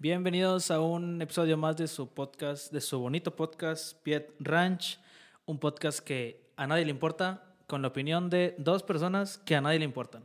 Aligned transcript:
Bienvenidos 0.00 0.70
a 0.70 0.80
un 0.80 1.20
episodio 1.20 1.56
más 1.56 1.76
de 1.76 1.88
su 1.88 2.08
podcast, 2.14 2.72
de 2.72 2.80
su 2.80 3.00
bonito 3.00 3.34
podcast, 3.34 4.00
Piet 4.04 4.32
Ranch. 4.38 5.00
Un 5.44 5.58
podcast 5.58 5.98
que 5.98 6.52
a 6.54 6.68
nadie 6.68 6.84
le 6.84 6.92
importa, 6.92 7.56
con 7.66 7.82
la 7.82 7.88
opinión 7.88 8.30
de 8.30 8.54
dos 8.58 8.84
personas 8.84 9.38
que 9.38 9.56
a 9.56 9.60
nadie 9.60 9.80
le 9.80 9.84
importan. 9.84 10.24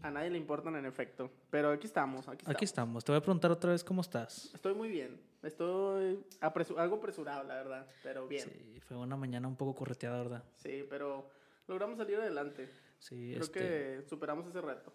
A 0.00 0.10
nadie 0.10 0.30
le 0.30 0.38
importan 0.38 0.76
en 0.76 0.86
efecto, 0.86 1.30
pero 1.50 1.72
aquí 1.72 1.86
estamos, 1.86 2.26
aquí 2.26 2.38
estamos. 2.38 2.56
Aquí 2.56 2.64
estamos. 2.64 3.04
Te 3.04 3.12
voy 3.12 3.18
a 3.18 3.20
preguntar 3.20 3.50
otra 3.50 3.72
vez 3.72 3.84
cómo 3.84 4.00
estás. 4.00 4.50
Estoy 4.54 4.72
muy 4.72 4.88
bien, 4.88 5.20
estoy 5.42 6.18
algo 6.40 6.96
apresurado, 6.96 7.44
la 7.44 7.54
verdad, 7.54 7.86
pero 8.02 8.26
bien. 8.26 8.44
Sí. 8.44 8.72
Sí, 8.76 8.80
fue 8.80 8.96
una 8.96 9.18
mañana 9.18 9.46
un 9.46 9.56
poco 9.56 9.74
correteada, 9.74 10.22
¿verdad? 10.22 10.44
pero 10.88 11.28
logramos 11.68 11.98
salir 11.98 12.16
adelante. 12.16 12.70
Sí, 12.98 13.32
Creo 13.32 13.42
este, 13.42 13.58
que 13.60 14.04
superamos 14.08 14.46
ese 14.46 14.62
reto. 14.62 14.90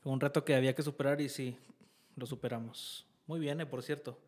fue 0.00 0.12
un 0.12 0.20
reto 0.20 0.44
que 0.44 0.54
había 0.54 0.74
que 0.74 0.82
superar 0.82 1.22
y 1.22 1.30
sí, 1.30 1.56
lo 2.16 2.26
superamos. 2.26 3.06
Muy 3.26 3.40
bien, 3.40 3.60
eh, 3.60 3.66
por 3.66 3.82
cierto. 3.82 4.18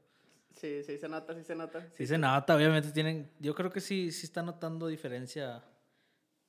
Sí, 0.54 0.82
sí 0.84 0.96
se 0.96 1.08
nota, 1.08 1.34
sí 1.34 1.42
se 1.44 1.54
nota. 1.54 1.86
Sí 1.94 2.06
se 2.06 2.16
nota, 2.16 2.56
obviamente 2.56 2.90
tienen, 2.90 3.30
yo 3.38 3.54
creo 3.54 3.70
que 3.70 3.80
sí, 3.80 4.10
sí 4.10 4.24
está 4.26 4.42
notando 4.42 4.86
diferencia 4.86 5.62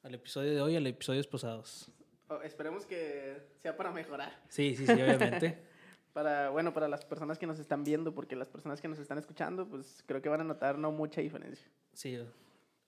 al 0.03 0.13
episodio 0.15 0.53
de 0.55 0.61
hoy 0.61 0.73
y 0.73 0.75
a 0.77 0.79
los 0.79 0.89
episodios 0.91 1.27
pasados. 1.27 1.91
Oh, 2.29 2.41
esperemos 2.41 2.85
que 2.85 3.37
sea 3.61 3.75
para 3.75 3.91
mejorar. 3.91 4.41
Sí, 4.47 4.75
sí, 4.75 4.85
sí, 4.85 4.91
obviamente. 4.93 5.63
Para, 6.13 6.49
bueno, 6.49 6.73
para 6.73 6.87
las 6.87 7.05
personas 7.05 7.37
que 7.37 7.45
nos 7.45 7.59
están 7.59 7.83
viendo, 7.83 8.11
porque 8.11 8.35
las 8.35 8.47
personas 8.49 8.81
que 8.81 8.87
nos 8.87 8.97
están 8.97 9.19
escuchando, 9.19 9.67
pues 9.69 10.03
creo 10.07 10.19
que 10.19 10.29
van 10.29 10.41
a 10.41 10.43
notar 10.43 10.75
no 10.79 10.91
mucha 10.91 11.21
diferencia. 11.21 11.67
Sí. 11.93 12.13
Pero, 12.17 12.31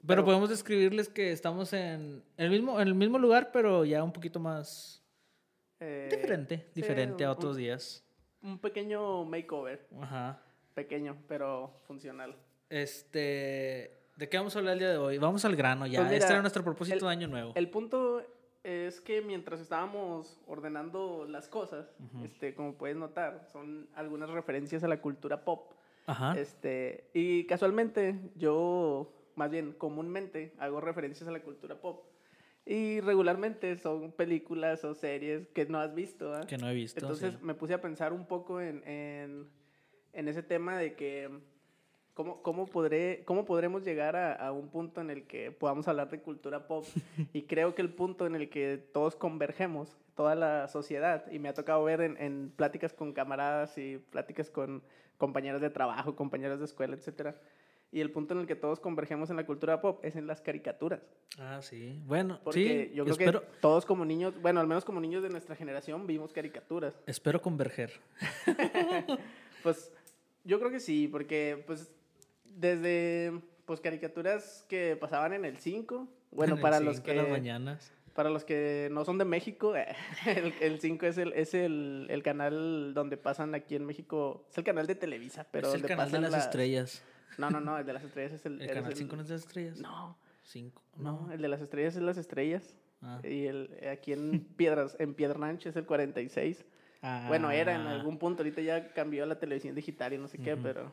Pero- 0.07 0.25
podemos 0.25 0.49
describirles 0.49 1.09
que 1.09 1.31
estamos 1.31 1.71
en 1.73 2.23
el 2.37 2.49
mismo, 2.49 2.81
en 2.81 2.87
el 2.87 2.95
mismo 2.95 3.19
lugar, 3.19 3.51
pero 3.53 3.85
ya 3.85 4.03
un 4.03 4.11
poquito 4.13 4.39
más 4.39 5.03
Eh, 5.79 6.09
diferente, 6.11 6.57
sí, 6.73 6.81
diferente 6.81 7.23
a 7.23 7.29
un- 7.29 7.35
otros 7.35 7.55
días. 7.55 8.03
Un 8.41 8.57
pequeño 8.59 9.25
makeover, 9.25 9.85
Ajá. 10.01 10.41
pequeño, 10.73 11.17
pero 11.27 11.71
funcional. 11.87 12.35
Este, 12.69 13.97
¿de 14.15 14.29
qué 14.29 14.37
vamos 14.37 14.55
a 14.55 14.59
hablar 14.59 14.73
el 14.73 14.79
día 14.79 14.89
de 14.89 14.97
hoy? 14.97 15.17
Vamos 15.17 15.43
al 15.45 15.55
grano 15.55 15.85
ya. 15.87 15.99
Pues 15.99 16.09
mira, 16.11 16.17
este 16.19 16.31
era 16.33 16.41
nuestro 16.41 16.63
propósito 16.63 16.95
el- 16.97 17.01
de 17.01 17.07
año 17.09 17.27
nuevo. 17.27 17.51
El 17.55 17.69
punto 17.69 18.23
es 18.63 19.01
que 19.01 19.21
mientras 19.21 19.59
estábamos 19.59 20.39
ordenando 20.47 21.25
las 21.27 21.47
cosas, 21.47 21.93
este, 22.23 22.53
como 22.53 22.73
puedes 22.75 22.95
notar, 22.97 23.45
son 23.51 23.89
algunas 23.95 24.29
referencias 24.29 24.83
a 24.83 24.87
la 24.87 25.01
cultura 25.01 25.43
pop. 25.43 25.73
Ajá. 26.05 26.37
Este, 26.39 27.09
y 27.13 27.45
casualmente 27.45 28.19
yo, 28.35 29.11
más 29.35 29.49
bien 29.51 29.73
comúnmente, 29.73 30.53
hago 30.59 30.81
referencias 30.81 31.27
a 31.27 31.31
la 31.31 31.41
cultura 31.41 31.79
pop. 31.79 32.05
Y 32.69 33.01
regularmente 33.01 33.75
son 33.77 34.11
películas 34.11 34.83
o 34.83 34.93
series 34.93 35.47
que 35.47 35.65
no 35.65 35.79
has 35.79 35.95
visto. 35.95 36.39
que 36.47 36.55
no 36.55 36.69
he 36.69 36.73
visto. 36.75 36.99
Entonces 36.99 37.33
sí. 37.33 37.39
me 37.41 37.55
puse 37.55 37.73
a 37.73 37.81
pensar 37.81 38.13
un 38.13 38.27
poco 38.27 38.61
en, 38.61 38.87
en, 38.87 39.47
en 40.13 40.27
ese 40.27 40.43
tema 40.43 40.77
de 40.77 40.93
que 40.93 41.31
cómo, 42.13 42.43
cómo, 42.43 42.67
podré, 42.67 43.23
cómo 43.25 43.43
podremos 43.43 43.83
llegar 43.83 44.15
a, 44.15 44.33
a 44.33 44.51
un 44.51 44.69
punto 44.69 45.01
en 45.01 45.09
el 45.09 45.25
que 45.25 45.51
podamos 45.51 45.87
hablar 45.87 46.11
de 46.11 46.21
cultura 46.21 46.67
pop. 46.67 46.85
y 47.33 47.41
creo 47.41 47.73
que 47.73 47.81
el 47.81 47.89
punto 47.89 48.27
en 48.27 48.35
el 48.35 48.51
que 48.51 48.77
todos 48.77 49.15
convergemos, 49.15 49.97
toda 50.13 50.35
la 50.35 50.67
sociedad, 50.67 51.25
y 51.31 51.39
me 51.39 51.49
ha 51.49 51.55
tocado 51.55 51.83
ver 51.83 52.01
en, 52.01 52.17
en 52.17 52.53
pláticas 52.55 52.93
con 52.93 53.13
camaradas 53.13 53.79
y 53.79 53.97
pláticas 53.97 54.51
con 54.51 54.83
compañeros 55.17 55.59
de 55.59 55.71
trabajo, 55.71 56.15
compañeros 56.15 56.59
de 56.59 56.65
escuela, 56.65 56.95
etcétera. 56.95 57.35
Y 57.91 58.01
el 58.01 58.11
punto 58.11 58.35
en 58.35 58.41
el 58.41 58.45
que 58.45 58.55
todos 58.55 58.79
convergemos 58.79 59.31
en 59.31 59.35
la 59.35 59.45
cultura 59.47 59.81
pop 59.81 59.99
es 60.05 60.15
en 60.15 60.27
las 60.27 60.41
caricaturas. 60.41 61.01
Ah, 61.39 61.59
sí. 61.63 61.99
Bueno, 62.05 62.39
Porque 62.43 62.89
sí. 62.91 62.95
yo 62.95 63.03
creo 63.03 63.13
espero, 63.13 63.41
que 63.41 63.47
todos 63.61 63.85
como 63.85 64.05
niños, 64.05 64.39
bueno, 64.41 64.59
al 64.59 64.67
menos 64.67 64.85
como 64.85 65.01
niños 65.01 65.23
de 65.23 65.29
nuestra 65.29 65.55
generación, 65.55 66.05
vimos 66.05 66.31
caricaturas. 66.31 66.93
espero 67.07 67.41
converger. 67.41 67.91
Pues 69.63 69.91
yo 70.45 70.57
creo 70.59 70.71
que 70.71 70.79
sí, 70.79 71.07
porque 71.07 71.63
pues 71.67 71.91
desde 72.45 73.41
pues 73.65 73.81
caricaturas 73.81 74.65
que 74.69 74.95
pasaban 74.95 75.33
en 75.33 75.45
el 75.45 75.57
5, 75.57 76.07
bueno, 76.31 76.53
En 76.53 76.57
el 76.57 76.61
para 76.61 76.79
los 76.79 77.03
de 77.03 77.13
las 77.15 77.25
que 77.25 77.31
mañanas. 77.31 77.91
para 78.15 78.29
los 78.29 78.45
que 78.45 78.87
no 78.91 79.03
son 79.05 79.17
de 79.17 79.25
México, 79.25 79.73
el, 80.25 80.53
el 80.61 80.79
5 80.79 81.05
es 81.07 81.17
el 81.17 81.33
es 81.33 81.53
el, 81.53 82.07
el 82.09 82.23
canal 82.23 82.93
donde 82.93 83.17
pasan 83.17 83.53
aquí 83.53 83.75
en 83.75 83.85
México, 83.85 84.45
es 84.49 84.57
el 84.57 84.63
canal 84.63 84.87
de 84.87 84.95
Televisa, 84.95 85.45
pero 85.51 85.67
es 85.67 85.73
el 85.73 85.81
donde 85.81 85.87
canal 85.95 86.07
de 86.07 86.11
pasan 86.11 86.21
las, 86.23 86.31
las- 86.31 86.45
estrellas. 86.45 87.03
No, 87.37 87.49
no, 87.49 87.59
no, 87.59 87.77
el 87.77 87.85
de 87.85 87.93
las 87.93 88.03
estrellas 88.03 88.33
es 88.33 88.45
el 88.45 88.61
El 88.61 88.67
canal 88.69 88.91
el- 88.91 88.97
5 88.97 89.15
no 89.15 89.21
es 89.21 89.27
de 89.27 89.33
las 89.35 89.43
estrellas. 89.45 89.77
No, 89.79 90.17
5. 90.43 90.81
no, 90.97 91.29
el 91.31 91.41
de 91.41 91.47
las 91.47 91.61
estrellas 91.61 91.95
es 91.95 92.01
las 92.01 92.17
estrellas. 92.17 92.75
Ah. 93.01 93.19
Y 93.23 93.45
el, 93.45 93.69
aquí 93.91 94.11
en 94.13 94.41
Piedras, 94.57 94.95
en 94.99 95.13
Piedra 95.13 95.37
Ranch 95.39 95.65
es 95.67 95.75
el 95.75 95.85
46. 95.85 96.65
Bueno, 97.29 97.49
era 97.49 97.75
en 97.75 97.81
Ah. 97.81 97.91
algún 97.91 98.17
punto, 98.17 98.43
ahorita 98.43 98.61
ya 98.61 98.91
cambió 98.93 99.23
a 99.23 99.25
la 99.25 99.39
televisión 99.39 99.73
digital 99.75 100.11
y 100.13 100.17
no 100.17 100.27
sé 100.27 100.37
qué, 100.37 100.53
Ujú. 100.55 100.63
pero 100.63 100.91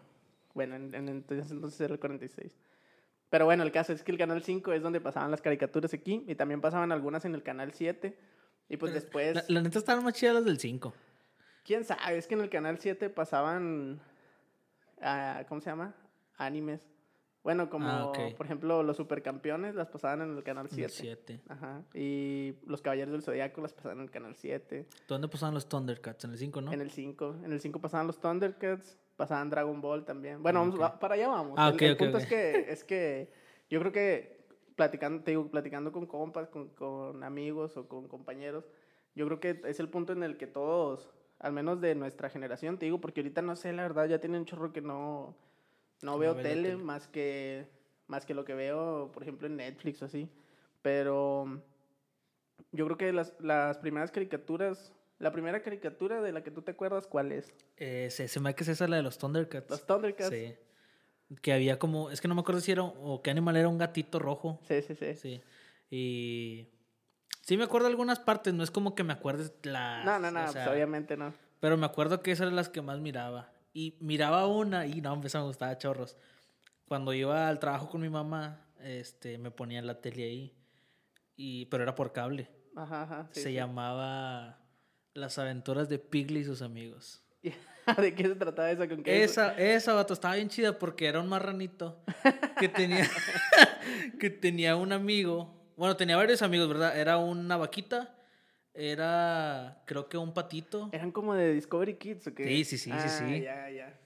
bueno, 0.54 0.76
en, 0.76 0.94
en- 0.94 1.08
entonces, 1.08 1.50
entonces 1.50 1.80
era 1.80 1.92
el 1.94 1.98
46. 2.00 2.52
Pero 3.28 3.44
bueno, 3.44 3.64
el 3.64 3.72
caso 3.72 3.92
es 3.92 4.04
que 4.04 4.12
el 4.12 4.18
canal 4.18 4.40
5 4.44 4.72
es 4.72 4.82
donde 4.82 5.00
pasaban 5.00 5.32
las 5.32 5.42
caricaturas 5.42 5.92
aquí 5.92 6.24
y 6.28 6.36
también 6.36 6.60
pasaban 6.60 6.92
algunas 6.92 7.24
en 7.24 7.34
el 7.34 7.42
canal 7.42 7.72
7. 7.72 8.16
Y 8.68 8.76
pues 8.76 8.92
Pero 8.92 9.02
después, 9.02 9.34
La, 9.34 9.44
la 9.48 9.62
neta 9.62 9.80
estaban 9.80 10.04
más 10.04 10.14
chidas 10.14 10.34
las 10.36 10.44
del 10.44 10.60
5. 10.60 10.94
quién 11.64 11.84
sabe, 11.84 12.18
es 12.18 12.28
que 12.28 12.34
en 12.34 12.40
el 12.42 12.50
canal 12.50 12.78
7 12.78 13.10
pasaban, 13.10 14.00
ah, 15.02 15.44
¿cómo 15.48 15.60
se 15.60 15.70
llama? 15.70 15.92
Animes. 16.36 16.80
Bueno, 17.42 17.70
como 17.70 17.88
Ah, 17.88 18.06
ok. 18.06 18.34
por 18.36 18.46
ejemplo 18.46 18.82
los 18.82 18.96
supercampeones 18.96 19.76
las 19.76 19.86
pasaban 19.88 20.20
en 20.22 20.36
el 20.36 20.42
canal 20.42 20.68
7. 20.68 20.88
7. 20.92 21.40
Ajá. 21.48 21.84
Y 21.94 22.56
los 22.66 22.82
Caballeros 22.82 23.12
del 23.12 23.22
Zodiaco 23.22 23.60
las 23.60 23.72
pasaban 23.72 23.98
en 23.98 24.04
el 24.04 24.10
canal 24.10 24.34
7. 24.34 24.86
¿Dónde 25.06 25.28
pasaban 25.28 25.54
los 25.54 25.68
Thundercats? 25.68 26.24
En 26.24 26.32
el 26.32 26.38
5, 26.38 26.60
¿no? 26.60 26.72
En 26.72 26.80
el 26.80 26.90
5. 26.90 27.36
En 27.44 27.52
el 27.52 27.60
5 27.60 27.80
pasaban 27.80 28.08
los 28.08 28.18
Thundercats, 28.18 28.98
pasaban 29.16 29.48
Dragon 29.48 29.80
Ball 29.80 30.04
también. 30.04 30.42
Bueno, 30.42 30.58
vamos, 30.58 30.74
Ok. 30.74 30.80
va- 30.82 30.98
para 30.98 31.14
allá 31.14 31.28
vamos. 31.28 31.54
Ah, 31.56 31.68
el, 31.68 31.74
ok, 31.74 31.82
el 31.82 31.92
ok, 31.92 31.98
punto. 32.00 32.18
Es, 32.18 32.26
que, 32.26 32.66
es 32.68 32.82
que 32.84 33.32
yo 33.70 33.78
creo 33.78 33.92
que 33.92 34.44
platicando, 34.74 35.22
te 35.22 35.30
digo, 35.30 35.48
platicando 35.48 35.92
con 35.92 36.06
compas, 36.06 36.48
con, 36.48 36.70
con 36.70 37.22
amigos 37.22 37.76
o 37.76 37.86
con 37.88 38.08
compañeros, 38.08 38.64
yo 39.14 39.24
creo 39.26 39.38
que 39.38 39.60
es 39.64 39.78
el 39.78 39.88
punto 39.88 40.12
en 40.12 40.24
el 40.24 40.36
que 40.36 40.48
todos, 40.48 41.08
al 41.38 41.52
menos 41.52 41.80
de 41.80 41.94
nuestra 41.94 42.28
generación, 42.28 42.76
te 42.76 42.86
digo, 42.86 43.00
porque 43.00 43.20
ahorita 43.20 43.40
no 43.40 43.54
sé, 43.54 43.72
la 43.72 43.82
verdad, 43.84 44.06
ya 44.08 44.18
tiene 44.18 44.36
un 44.36 44.44
chorro 44.44 44.72
que 44.72 44.80
no, 44.82 45.34
no 46.02 46.18
veo 46.18 46.34
ve 46.34 46.42
la 46.42 46.48
tele, 46.48 46.70
tele. 46.70 46.82
más 46.82 47.06
que 47.08 47.66
más 48.06 48.24
que 48.24 48.34
lo 48.34 48.44
que 48.44 48.54
veo, 48.54 49.10
por 49.12 49.22
ejemplo, 49.22 49.46
en 49.46 49.56
Netflix 49.56 50.02
o 50.02 50.04
así. 50.04 50.28
Pero 50.82 51.60
yo 52.72 52.84
creo 52.86 52.96
que 52.96 53.12
las, 53.12 53.34
las 53.40 53.78
primeras 53.78 54.10
caricaturas, 54.10 54.92
la 55.18 55.32
primera 55.32 55.62
caricatura 55.62 56.20
de 56.20 56.32
la 56.32 56.42
que 56.42 56.50
tú 56.50 56.62
te 56.62 56.70
acuerdas, 56.72 57.06
¿cuál 57.06 57.32
es? 57.32 57.52
Eh, 57.76 58.08
se, 58.10 58.28
se 58.28 58.40
me 58.40 58.50
hace 58.50 58.56
que 58.56 58.70
esa 58.70 58.84
es 58.84 58.90
la 58.90 58.96
de 58.96 59.02
los 59.02 59.18
Thundercats. 59.18 59.70
Los 59.70 59.86
Thundercats. 59.86 60.30
Sí. 60.30 60.54
Que 61.42 61.52
había 61.52 61.78
como, 61.78 62.10
es 62.10 62.20
que 62.20 62.28
no 62.28 62.34
me 62.34 62.42
acuerdo 62.42 62.60
si 62.60 62.70
era, 62.70 62.84
o 62.84 63.20
qué 63.22 63.30
animal 63.30 63.56
era 63.56 63.68
un 63.68 63.78
gatito 63.78 64.18
rojo. 64.18 64.60
Sí, 64.62 64.80
sí, 64.82 64.94
sí. 64.94 65.14
Sí. 65.16 65.42
Y 65.90 66.68
sí 67.40 67.56
me 67.56 67.64
acuerdo 67.64 67.86
de 67.86 67.92
algunas 67.92 68.20
partes, 68.20 68.54
no 68.54 68.62
es 68.62 68.70
como 68.70 68.94
que 68.94 69.02
me 69.02 69.12
acuerdes 69.12 69.52
las... 69.64 70.04
No, 70.04 70.18
no, 70.20 70.30
no, 70.30 70.48
o 70.48 70.52
pues 70.52 70.66
obviamente 70.68 71.16
no. 71.16 71.34
Pero 71.58 71.76
me 71.76 71.86
acuerdo 71.86 72.22
que 72.22 72.30
esas 72.30 72.42
eran 72.42 72.56
las 72.56 72.68
que 72.68 72.82
más 72.82 73.00
miraba. 73.00 73.50
Y 73.76 73.94
miraba 74.00 74.46
una 74.46 74.86
y 74.86 75.02
no, 75.02 75.22
esa 75.22 75.40
me 75.40 75.44
gustaba 75.48 75.76
chorros. 75.76 76.16
Cuando 76.88 77.12
iba 77.12 77.46
al 77.46 77.58
trabajo 77.58 77.90
con 77.90 78.00
mi 78.00 78.08
mamá, 78.08 78.64
este, 78.82 79.36
me 79.36 79.50
ponía 79.50 79.82
la 79.82 80.00
tele 80.00 80.24
ahí. 80.24 80.54
Y, 81.36 81.66
pero 81.66 81.82
era 81.82 81.94
por 81.94 82.10
cable. 82.14 82.48
Ajá, 82.74 83.02
ajá. 83.02 83.28
sí, 83.32 83.42
Se 83.42 83.48
sí. 83.48 83.52
llamaba 83.52 84.60
Las 85.12 85.38
aventuras 85.38 85.90
de 85.90 85.98
Pigly 85.98 86.40
y 86.40 86.44
sus 86.44 86.62
amigos. 86.62 87.22
¿De 87.98 88.14
qué 88.14 88.22
se 88.22 88.34
trataba 88.36 88.70
eso? 88.70 88.88
¿Con 88.88 89.02
qué? 89.02 89.22
Esa, 89.22 89.52
esa, 89.58 89.92
vato, 89.92 90.14
estaba 90.14 90.36
bien 90.36 90.48
chida 90.48 90.78
porque 90.78 91.04
era 91.06 91.20
un 91.20 91.28
marranito 91.28 92.02
que 92.58 92.70
tenía, 92.70 93.06
que 94.18 94.30
tenía 94.30 94.74
un 94.76 94.92
amigo. 94.92 95.54
Bueno, 95.76 95.98
tenía 95.98 96.16
varios 96.16 96.40
amigos, 96.40 96.66
¿verdad? 96.66 96.98
Era 96.98 97.18
una 97.18 97.58
vaquita, 97.58 98.15
era, 98.76 99.82
creo 99.86 100.08
que 100.08 100.18
un 100.18 100.32
patito. 100.34 100.90
¿Eran 100.92 101.10
como 101.12 101.34
de 101.34 101.52
Discovery 101.54 101.94
Kids 101.94 102.26
o 102.28 102.34
qué? 102.34 102.44
Sí, 102.44 102.64
sí, 102.64 102.78
sí, 102.78 102.90
sí, 102.90 103.08
Ah, 103.08 103.08
sí. 103.08 103.42
ya, 103.42 103.70
ya. 103.70 103.98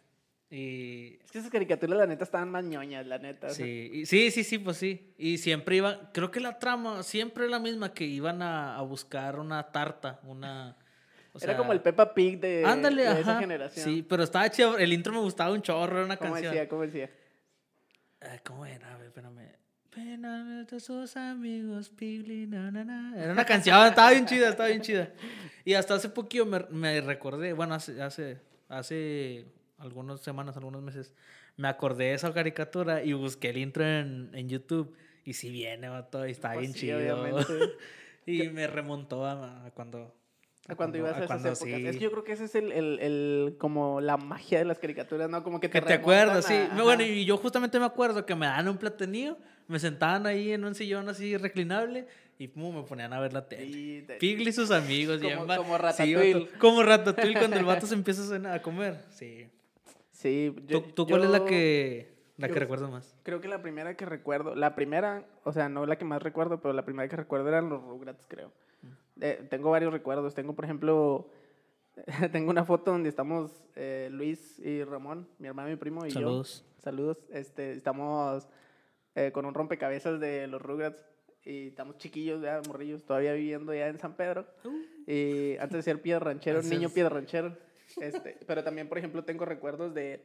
Y 0.52 1.18
Es 1.24 1.30
que 1.30 1.38
esas 1.38 1.50
caricaturas, 1.50 1.96
la 1.98 2.06
neta, 2.06 2.24
estaban 2.24 2.50
más 2.50 2.64
ñoñas, 2.64 3.06
la 3.06 3.18
neta. 3.18 3.50
sí, 3.50 3.90
y- 3.92 4.06
sí, 4.06 4.30
sí, 4.30 4.42
sí, 4.42 4.58
pues 4.58 4.76
sí. 4.78 5.14
Y 5.16 5.38
siempre 5.38 5.76
iban, 5.76 6.10
creo 6.12 6.30
que 6.30 6.40
la 6.40 6.58
trama 6.58 7.02
siempre 7.02 7.44
es 7.44 7.50
la 7.50 7.58
misma, 7.60 7.94
que 7.94 8.04
iban 8.04 8.42
a, 8.42 8.76
a 8.76 8.82
buscar 8.82 9.38
una 9.38 9.70
tarta, 9.70 10.18
una... 10.24 10.76
o 11.32 11.38
Era 11.38 11.52
sea, 11.52 11.56
como 11.56 11.72
el 11.72 11.80
Peppa 11.82 12.14
Pig 12.14 12.40
de, 12.40 12.64
Ándale, 12.64 13.02
de 13.14 13.20
esa 13.20 13.38
generación. 13.38 13.84
Sí, 13.84 14.02
pero 14.02 14.24
estaba 14.24 14.50
chido, 14.50 14.76
el 14.76 14.92
intro 14.92 15.12
me 15.12 15.20
gustaba 15.20 15.52
un 15.52 15.62
chorro, 15.62 15.96
era 15.98 16.04
una 16.04 16.16
¿Cómo 16.16 16.32
canción. 16.34 16.52
decía? 16.52 16.68
¿Cómo 16.68 16.82
decía? 16.82 17.10
Ay, 18.20 18.40
¿Cómo 18.44 18.66
era? 18.66 18.94
A 18.94 18.98
ver, 18.98 19.06
espérame. 19.06 19.48
Ven 19.96 20.24
a 20.24 20.66
sus 20.78 21.16
amigos, 21.16 21.88
Pigly, 21.90 22.46
na, 22.46 22.70
na, 22.70 22.84
na. 22.84 23.12
Era 23.16 23.32
una 23.32 23.44
canción, 23.44 23.84
estaba 23.86 24.10
bien 24.12 24.24
chida, 24.24 24.50
estaba 24.50 24.68
bien 24.68 24.82
chida. 24.82 25.10
Y 25.64 25.74
hasta 25.74 25.94
hace 25.94 26.08
poquito 26.08 26.46
me, 26.46 26.64
me 26.70 27.00
recordé, 27.00 27.52
bueno, 27.52 27.74
hace, 27.74 28.00
hace, 28.00 28.38
hace 28.68 29.46
algunas 29.78 30.20
semanas, 30.20 30.56
algunos 30.56 30.80
meses, 30.82 31.12
me 31.56 31.66
acordé 31.66 32.04
de 32.04 32.14
esa 32.14 32.32
caricatura 32.32 33.02
y 33.02 33.14
busqué 33.14 33.50
el 33.50 33.56
intro 33.58 33.84
en, 33.84 34.30
en 34.32 34.48
YouTube. 34.48 34.94
Y 35.24 35.32
si 35.34 35.50
viene, 35.50 35.88
vato, 35.88 36.24
y 36.26 36.30
está 36.30 36.50
Pues 36.52 36.60
bien 36.60 36.72
sí, 36.72 36.80
chido. 36.80 36.98
obviamente. 37.20 37.52
y 38.26 38.48
me 38.48 38.68
remontó 38.68 39.26
a, 39.26 39.66
a 39.66 39.70
cuando 39.72 40.14
A 40.68 40.76
cuando 40.76 40.76
Cuando- 40.76 40.98
ibas 40.98 41.14
a 41.16 41.20
a 41.20 41.24
esas 41.24 41.40
épocas. 41.40 41.58
sí. 41.58 41.86
Es 41.86 41.96
que 41.96 42.02
yo 42.04 42.10
creo 42.12 42.22
que 42.24 42.32
ese 42.32 42.44
es 42.44 42.54
el, 42.54 42.70
el, 42.70 42.98
el- 43.00 43.56
como 43.58 44.00
la 44.00 44.16
magia 44.16 44.60
de 44.60 44.64
las 44.66 44.78
caricaturas, 44.78 45.28
¿no? 45.28 45.42
Como 45.42 45.58
que 45.58 45.68
te 45.68 45.80
Que 45.80 45.86
te 45.86 45.94
acuerdas, 45.94 46.44
sí. 46.44 46.54
a- 46.54 46.68
No, 46.74 46.84
Bueno, 46.84 47.02
ajá. 47.02 47.12
y 47.12 47.24
yo 47.24 47.36
justamente 47.36 47.78
me 47.80 47.86
acuerdo 47.86 48.24
que 48.24 48.36
me 48.36 48.46
daban 48.46 48.68
un 48.68 48.78
platanillo, 48.78 49.36
me 49.70 49.78
sentaban 49.78 50.26
ahí 50.26 50.52
en 50.52 50.64
un 50.64 50.74
sillón 50.74 51.08
así 51.08 51.36
reclinable 51.36 52.06
y 52.38 52.48
pum, 52.48 52.74
me 52.74 52.82
ponían 52.82 53.12
a 53.12 53.20
ver 53.20 53.32
la 53.32 53.48
tele. 53.48 54.02
Te- 54.02 54.16
Pigli 54.16 54.50
y 54.50 54.52
sus 54.52 54.70
amigos. 54.70 55.20
Como- 55.20 55.46
va- 55.46 55.56
como 55.56 55.76
sí, 55.76 55.82
Ratatouille. 55.82 56.34
vato, 56.34 56.58
como 56.58 56.82
Ratatouille 56.82 57.38
cuando 57.38 57.56
el 57.56 57.64
vato 57.64 57.86
se 57.86 57.94
empieza 57.94 58.22
a 58.54 58.62
comer. 58.62 59.04
Sí. 59.10 59.46
Sí, 60.12 60.54
yo- 60.66 60.82
¿Tú, 60.82 60.90
tú 60.92 61.06
cuál 61.06 61.24
es 61.24 61.30
la 61.30 61.44
que, 61.44 62.12
la 62.36 62.48
que 62.48 62.54
recuerdas 62.58 62.90
más? 62.90 63.14
Creo 63.22 63.40
que 63.40 63.48
la 63.48 63.62
primera 63.62 63.96
que 63.96 64.04
recuerdo, 64.06 64.54
la 64.54 64.74
primera, 64.74 65.24
o 65.44 65.52
sea, 65.52 65.68
no 65.68 65.86
la 65.86 65.96
que 65.96 66.04
más 66.04 66.22
recuerdo, 66.22 66.60
pero 66.60 66.74
la 66.74 66.84
primera 66.84 67.08
que 67.08 67.16
recuerdo 67.16 67.48
eran 67.48 67.68
los 67.68 67.82
Rugrats, 67.82 68.26
creo. 68.28 68.52
Mm. 68.82 68.88
Eh, 69.22 69.46
tengo 69.50 69.70
varios 69.70 69.92
recuerdos. 69.92 70.34
Tengo, 70.34 70.54
por 70.54 70.64
ejemplo, 70.64 71.30
tengo 72.32 72.50
una 72.50 72.64
foto 72.64 72.90
donde 72.90 73.08
estamos 73.08 73.50
eh, 73.76 74.08
Luis 74.10 74.58
y 74.58 74.82
Ramón, 74.84 75.28
mi 75.38 75.48
hermano 75.48 75.68
y 75.68 75.72
mi 75.72 75.76
primo 75.76 76.04
y 76.06 76.10
Saludos. 76.10 76.64
yo. 76.76 76.82
Saludos. 76.82 77.18
Este, 77.30 77.72
estamos 77.72 78.48
eh, 79.14 79.32
con 79.32 79.44
un 79.44 79.54
rompecabezas 79.54 80.20
de 80.20 80.46
los 80.46 80.60
Rugrats 80.60 81.04
y 81.44 81.68
estamos 81.68 81.96
chiquillos, 81.98 82.42
ya, 82.42 82.60
morrillos, 82.66 83.04
todavía 83.04 83.32
viviendo 83.32 83.72
ya 83.72 83.88
en 83.88 83.98
San 83.98 84.14
Pedro. 84.14 84.46
Y 85.06 85.56
antes 85.58 85.78
de 85.78 85.82
ser 85.82 86.02
piedra 86.02 86.20
ranchero, 86.20 86.62
niño 86.62 86.90
piedra 86.90 87.10
ranchero. 87.10 87.56
Este, 88.00 88.38
pero 88.46 88.62
también, 88.62 88.88
por 88.88 88.98
ejemplo, 88.98 89.24
tengo 89.24 89.44
recuerdos 89.44 89.94
de 89.94 90.24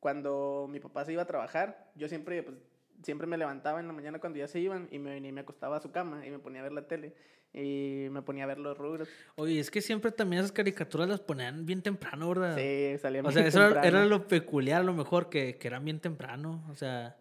cuando 0.00 0.66
mi 0.70 0.80
papá 0.80 1.04
se 1.04 1.12
iba 1.12 1.22
a 1.22 1.26
trabajar. 1.26 1.90
Yo 1.94 2.08
siempre, 2.08 2.42
pues, 2.42 2.56
siempre 3.02 3.26
me 3.26 3.38
levantaba 3.38 3.80
en 3.80 3.86
la 3.86 3.92
mañana 3.92 4.18
cuando 4.18 4.38
ya 4.38 4.48
se 4.48 4.60
iban 4.60 4.88
y 4.90 4.98
me 4.98 5.10
venía 5.10 5.30
y 5.30 5.32
me 5.32 5.40
acostaba 5.42 5.76
a 5.76 5.80
su 5.80 5.90
cama 5.90 6.26
y 6.26 6.30
me 6.30 6.38
ponía 6.38 6.60
a 6.60 6.64
ver 6.64 6.72
la 6.72 6.86
tele 6.86 7.14
y 7.54 8.08
me 8.10 8.20
ponía 8.22 8.44
a 8.44 8.46
ver 8.46 8.58
los 8.58 8.76
rugros. 8.76 9.08
Oye, 9.36 9.58
es 9.58 9.70
que 9.70 9.80
siempre 9.80 10.10
también 10.12 10.40
esas 10.40 10.52
caricaturas 10.52 11.08
las 11.08 11.20
ponían 11.20 11.64
bien 11.64 11.80
temprano, 11.80 12.28
¿verdad? 12.28 12.56
Sí, 12.56 12.98
salía 12.98 13.22
O 13.22 13.30
sea, 13.30 13.46
eso 13.46 13.68
era 13.82 14.04
lo 14.04 14.26
peculiar, 14.26 14.82
a 14.82 14.84
lo 14.84 14.92
mejor, 14.92 15.30
que, 15.30 15.56
que 15.56 15.68
eran 15.68 15.84
bien 15.84 16.00
temprano. 16.00 16.64
O 16.68 16.74
sea, 16.74 17.16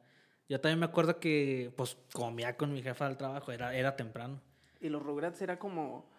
yo 0.49 0.59
también 0.61 0.79
me 0.79 0.85
acuerdo 0.85 1.19
que, 1.19 1.71
pues, 1.75 1.97
comía 2.13 2.55
con 2.57 2.71
mi 2.73 2.81
jefa 2.81 3.07
al 3.07 3.17
trabajo, 3.17 3.51
era, 3.51 3.75
era 3.75 3.95
temprano. 3.95 4.41
Y 4.79 4.89
los 4.89 5.01
Rugrats 5.03 5.41
era 5.41 5.57
como... 5.59 6.09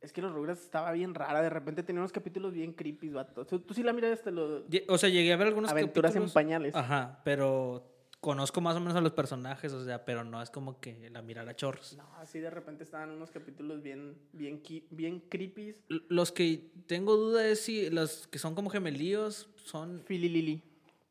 Es 0.00 0.12
que 0.14 0.22
los 0.22 0.32
Rugrats 0.32 0.62
estaba 0.62 0.92
bien 0.92 1.14
rara. 1.14 1.42
De 1.42 1.50
repente 1.50 1.82
tenía 1.82 2.00
unos 2.00 2.10
capítulos 2.12 2.54
bien 2.54 2.72
creepy, 2.72 3.10
vato. 3.10 3.44
Tú, 3.46 3.60
tú 3.60 3.74
sí 3.74 3.82
la 3.82 3.92
miraste, 3.92 4.30
Lle- 4.32 4.84
O 4.88 4.96
sea, 4.96 5.10
llegué 5.10 5.32
a 5.32 5.36
ver 5.36 5.48
algunos 5.48 5.70
Aventuras 5.70 6.12
en 6.12 6.22
capítulos. 6.22 6.32
pañales. 6.32 6.74
Ajá, 6.74 7.20
pero 7.22 7.86
conozco 8.18 8.60
más 8.62 8.76
o 8.76 8.80
menos 8.80 8.96
a 8.96 9.02
los 9.02 9.12
personajes, 9.12 9.72
o 9.74 9.84
sea, 9.84 10.04
pero 10.06 10.24
no 10.24 10.40
es 10.42 10.50
como 10.50 10.80
que 10.80 11.10
la 11.10 11.20
mirara 11.20 11.50
a 11.50 11.56
chorros. 11.56 11.96
No, 11.98 12.06
así 12.16 12.38
de 12.38 12.48
repente 12.50 12.82
estaban 12.82 13.10
unos 13.10 13.30
capítulos 13.30 13.82
bien, 13.82 14.16
bien, 14.32 14.62
bien 14.90 15.20
creepy. 15.20 15.76
Los 15.88 16.32
que 16.32 16.70
tengo 16.86 17.16
duda 17.16 17.46
es 17.46 17.60
si 17.60 17.90
los 17.90 18.26
que 18.28 18.38
son 18.38 18.54
como 18.54 18.70
gemelíos 18.70 19.50
son 19.56 20.02
Philly 20.06 20.28
Lily. 20.30 20.62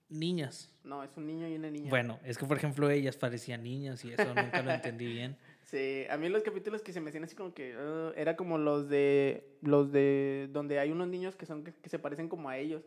Niñas. 0.09 0.71
No, 0.83 1.03
es 1.03 1.15
un 1.17 1.27
niño 1.27 1.47
y 1.47 1.55
una 1.55 1.69
niña. 1.69 1.89
Bueno, 1.89 2.19
es 2.23 2.37
que 2.37 2.45
por 2.45 2.57
ejemplo 2.57 2.89
ellas 2.89 3.15
parecían 3.17 3.63
niñas 3.63 4.03
y 4.05 4.11
eso 4.13 4.33
nunca 4.33 4.61
lo 4.61 4.71
entendí 4.71 5.05
bien. 5.07 5.37
Sí, 5.69 6.05
a 6.09 6.17
mí 6.17 6.29
los 6.29 6.41
capítulos 6.41 6.81
que 6.81 6.91
se 6.91 6.99
me 6.99 7.09
hacían 7.09 7.25
así 7.25 7.35
como 7.35 7.53
que 7.53 7.75
uh, 7.77 8.11
era 8.19 8.35
como 8.35 8.57
los 8.57 8.89
de 8.89 9.55
los 9.61 9.91
de 9.91 10.49
donde 10.51 10.79
hay 10.79 10.89
unos 10.91 11.07
niños 11.07 11.35
que 11.35 11.45
son 11.45 11.63
que, 11.63 11.71
que 11.73 11.89
se 11.89 11.99
parecen 11.99 12.27
como 12.27 12.49
a 12.49 12.57
ellos, 12.57 12.81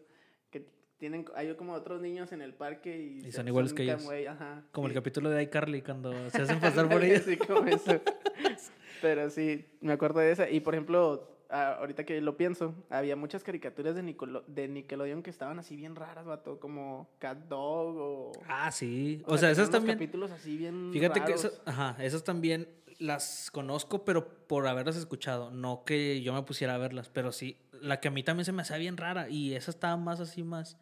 que 0.51 0.67
tienen 0.99 1.25
hay 1.37 1.55
como 1.55 1.75
otros 1.75 2.01
niños 2.01 2.33
en 2.33 2.43
el 2.43 2.55
parque 2.55 2.99
y, 3.01 3.19
Y 3.19 3.23
se- 3.31 3.33
son 3.37 3.47
iguales 3.47 3.73
que 3.73 3.85
ellos. 3.85 4.03
ellos, 4.11 4.33
ajá, 4.33 4.65
Como 4.73 4.89
el 4.89 4.95
capítulo 4.95 5.31
de 5.31 5.45
iCarly 5.45 5.83
cuando 5.83 6.29
se 6.31 6.43
hacen 6.43 6.59
pasar 6.61 6.89
por 6.89 7.05
ellas. 7.05 7.23
Sí, 7.25 7.37
como 7.37 7.65
eso. 7.69 8.01
Pero 9.01 9.31
sí, 9.31 9.65
me 9.81 9.93
acuerdo 9.93 10.19
de 10.19 10.33
esa. 10.33 10.51
Y 10.51 10.59
por 10.59 10.75
ejemplo, 10.75 11.32
ahorita 11.53 12.05
que 12.05 12.21
lo 12.21 12.37
pienso, 12.37 12.75
había 12.91 13.15
muchas 13.17 13.45
caricaturas 13.45 13.95
de, 13.95 14.03
Nicolo- 14.03 14.45
de 14.47 14.69
Nickelodeon 14.69 15.23
que 15.23 15.31
estaban 15.31 15.59
así 15.59 15.77
bien 15.77 15.95
raras, 15.97 16.25
vato, 16.25 16.59
como 16.59 17.11
Cat 17.19 17.39
Dog 17.49 17.97
o... 17.99 18.33
Ah, 18.49 18.71
sí. 18.73 19.23
o 19.27 19.35
O 19.35 19.39
sea, 19.39 19.51
esas 19.51 19.71
también. 19.71 19.97
capítulos 19.97 20.31
así 20.31 20.57
bien 20.57 20.91
Fíjate 20.93 21.23
que 21.25 21.33
esas, 21.33 21.61
ajá, 21.67 21.97
esas 22.03 22.25
también 22.25 22.69
las 22.99 23.51
conozco, 23.51 24.05
pero 24.05 24.47
por 24.47 24.67
haberlas 24.67 24.97
escuchado. 24.97 25.51
No 25.51 25.85
que 25.85 26.23
yo 26.23 26.33
me 26.33 26.43
pusiera 26.43 26.75
a 26.77 26.79
verlas, 26.79 27.09
pero 27.09 27.33
sí. 27.33 27.57
La 27.73 27.99
que 28.01 28.09
a 28.09 28.11
mí 28.13 28.23
también 28.23 28.45
se 28.45 28.53
me 28.53 28.63
hacía 28.63 28.77
bien 28.77 28.97
rara. 28.97 29.29
Y 29.29 29.55
esa 29.55 29.71
estaba 29.73 29.97
más 29.97 30.21
así, 30.21 30.45
más. 30.45 30.77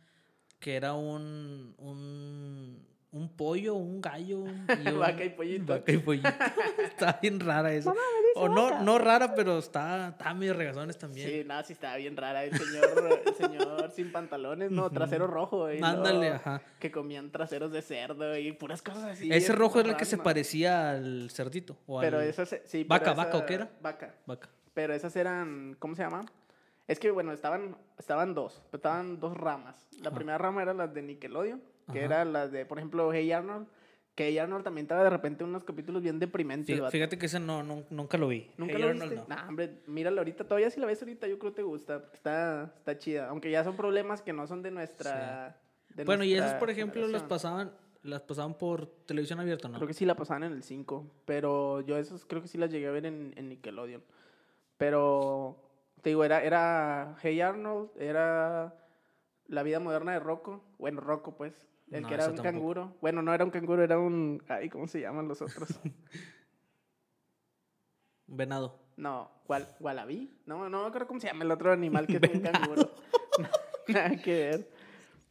Que 0.59 0.77
era 0.77 0.93
un. 0.93 1.75
Un, 1.79 2.87
un 3.13 3.29
pollo, 3.29 3.75
un 3.75 4.01
gallo. 4.01 4.45
y 4.85 4.89
un- 4.89 4.99
Vaca 5.01 5.25
y 5.25 5.31
pollito. 5.31 5.73
Vaca 5.73 5.93
y 5.93 5.99
pollito. 5.99 6.29
está 6.85 7.19
bien 7.21 7.41
rara 7.41 7.73
esa. 7.73 7.93
o 8.37 8.49
no, 8.49 8.83
no 8.83 8.99
rara, 8.99 9.35
pero 9.35 9.59
está, 9.59 10.09
está 10.11 10.33
medio 10.35 10.55
regazones 10.55 10.97
también. 10.97 11.29
Sí, 11.29 11.45
nada, 11.45 11.65
sí 11.65 11.73
estaba 11.73 11.97
bien 11.97 12.17
rara. 12.17 12.45
El 12.45 12.57
señor, 12.57 13.21
el 13.27 13.35
señor 13.35 13.91
sin 13.91 14.13
pantalones, 14.13 14.71
no, 14.71 14.89
trasero 14.91 15.27
rojo. 15.27 15.71
y 15.73 15.83
Ándale, 15.83 16.19
luego 16.19 16.35
ajá. 16.37 16.63
Que 16.79 16.91
comían 16.93 17.31
traseros 17.33 17.73
de 17.73 17.83
cerdo 17.83 18.37
y 18.37 18.53
puras 18.53 18.83
cosas 18.83 19.05
así. 19.05 19.33
Ese 19.33 19.53
rojo 19.53 19.81
era 19.81 19.91
el 19.91 19.97
que 19.97 20.05
se 20.05 20.17
parecía 20.19 20.91
al 20.93 21.31
cerdito. 21.31 21.77
O 21.87 22.01
Pero 22.01 22.19
al- 22.19 22.25
esas, 22.25 22.49
sí. 22.65 22.85
pero 22.85 22.89
Vaca, 22.89 23.15
vaca, 23.15 23.39
¿o 23.39 23.47
qué 23.47 23.55
era? 23.55 23.71
Vaca. 23.83 24.15
Vaca. 24.27 24.49
Pero 24.73 24.95
esas 24.95 25.17
eran, 25.17 25.75
¿cómo 25.81 25.97
se 25.97 26.03
llama? 26.03 26.25
Es 26.87 26.99
que, 27.01 27.11
bueno, 27.11 27.33
estaban, 27.33 27.77
estaban 27.99 28.35
dos, 28.35 28.63
estaban 28.73 29.19
dos 29.21 29.37
ramas. 29.37 29.89
La 30.01 30.09
Ajá. 30.09 30.17
primera 30.17 30.39
rama 30.39 30.63
era 30.63 30.75
la 30.75 30.87
de 30.89 31.03
Nickelodeon, 31.03 31.61
que 31.93 31.99
Ajá. 31.99 32.07
era 32.07 32.25
la 32.25 32.49
de, 32.49 32.65
por 32.67 32.79
ejemplo, 32.79 33.13
Hey 33.13 33.31
Arnold, 33.33 33.67
que 34.15 34.27
Hey 34.29 34.39
Arnold 34.39 34.65
también 34.65 34.85
estaba 34.85 35.05
de 35.05 35.11
repente 35.11 35.45
unos 35.45 35.65
capítulos 35.65 36.03
bien 36.03 36.19
deprimentes. 36.19 36.79
Fí-. 36.79 36.91
Fíjate 36.91 37.17
que 37.19 37.27
ese 37.27 37.41
no, 37.41 37.63
no- 37.63 37.85
nunca 37.91 38.19
lo 38.19 38.29
vi. 38.29 38.51
¿Nunca 38.57 38.75
Hey 38.75 38.83
lo 38.83 38.89
Arnold, 38.89 39.11
viste? 39.13 39.29
no. 39.29 39.35
Nah, 39.37 39.49
hombre, 39.49 39.83
míralo 39.87 40.21
ahorita. 40.21 40.45
Todavía 40.45 40.71
si 40.71 40.81
la 40.81 40.87
ves 40.87 41.01
ahorita, 41.03 41.27
yo 41.27 41.39
creo 41.39 41.53
que 41.53 41.57
te 41.57 41.63
gusta. 41.63 42.05
Está, 42.13 42.73
está 42.77 42.99
chida. 42.99 43.29
Aunque 43.29 43.51
ya 43.51 43.65
son 43.65 43.77
problemas 43.77 44.21
que 44.23 44.33
no 44.33 44.47
son 44.47 44.63
de 44.63 44.71
nuestra... 44.71 45.59
de 45.91 46.05
Bueno, 46.05 46.25
y 46.25 46.35
esas, 46.35 46.55
por 46.55 46.71
ejemplo, 46.71 47.07
las 47.09 47.23
pasaban, 47.23 47.73
las 48.03 48.21
pasaban 48.23 48.55
por 48.55 48.87
televisión 49.07 49.41
abierta, 49.41 49.69
¿no? 49.69 49.77
Creo 49.77 49.87
que 49.89 49.95
sí 49.95 50.05
la 50.05 50.17
pasaban 50.17 50.43
en 50.45 50.53
el 50.53 50.63
5, 50.63 51.07
pero 51.25 51.81
yo 51.83 51.97
esas 51.97 52.25
creo 52.25 52.43
que 52.43 52.49
sí 52.49 52.59
las 52.59 52.71
llegué 52.71 52.89
a 52.89 52.91
ver 52.93 53.07
en, 53.07 53.33
en 53.37 53.49
Nickelodeon. 53.49 54.03
Pero, 54.77 55.57
te 56.03 56.11
digo, 56.11 56.25
era, 56.25 56.43
era 56.43 57.17
Hey 57.23 57.41
Arnold, 57.41 57.91
era 57.99 58.75
La 59.47 59.63
vida 59.63 59.81
moderna 59.81 60.13
de 60.13 60.21
Rocco, 60.21 60.63
bueno, 60.79 61.01
Rocco 61.01 61.37
pues, 61.37 61.67
el 61.91 62.03
No, 62.03 62.09
que 62.09 62.15
era 62.15 62.25
un 62.27 62.35
tampoco. 62.37 62.43
canguro. 62.53 62.97
Bueno, 63.01 63.23
no 63.23 63.33
era 63.35 63.45
un 63.45 63.51
canguro, 63.51 63.83
era 63.83 63.99
un... 63.99 64.43
Ay, 64.49 64.69
¿cómo 64.69 64.87
se 64.87 65.01
llaman 65.01 65.27
los 65.29 65.43
otros? 65.43 65.69
Venado. 68.27 68.79
no, 68.97 69.31
¿Wal 69.49 69.75
¿Wallaby? 69.81 70.31
No, 70.47 70.69
no 70.69 70.83
me 70.83 70.87
acuerdo 70.89 71.09
cómo 71.09 71.19
se 71.21 71.27
llama 71.27 71.43
el 71.45 71.51
otro 71.51 71.73
animal 71.73 72.07
que 72.07 72.19
es 72.23 72.35
un 72.35 72.41
canguro. 72.41 72.91
Nada 73.89 74.17
que 74.23 74.33
ver. 74.33 74.69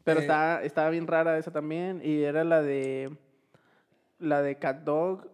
Pero 0.04 0.20
Eh. 0.20 0.24
estaba, 0.24 0.63
estaba 0.63 0.89
bien 0.89 1.08
rara 1.08 1.38
esa 1.38 1.51
también. 1.51 2.01
Y 2.04 2.24
era 2.24 2.44
la 2.44 2.62
de. 2.62 3.16
La 4.18 4.42
de 4.42 4.58
Cat 4.58 4.82
Dog 4.84 5.30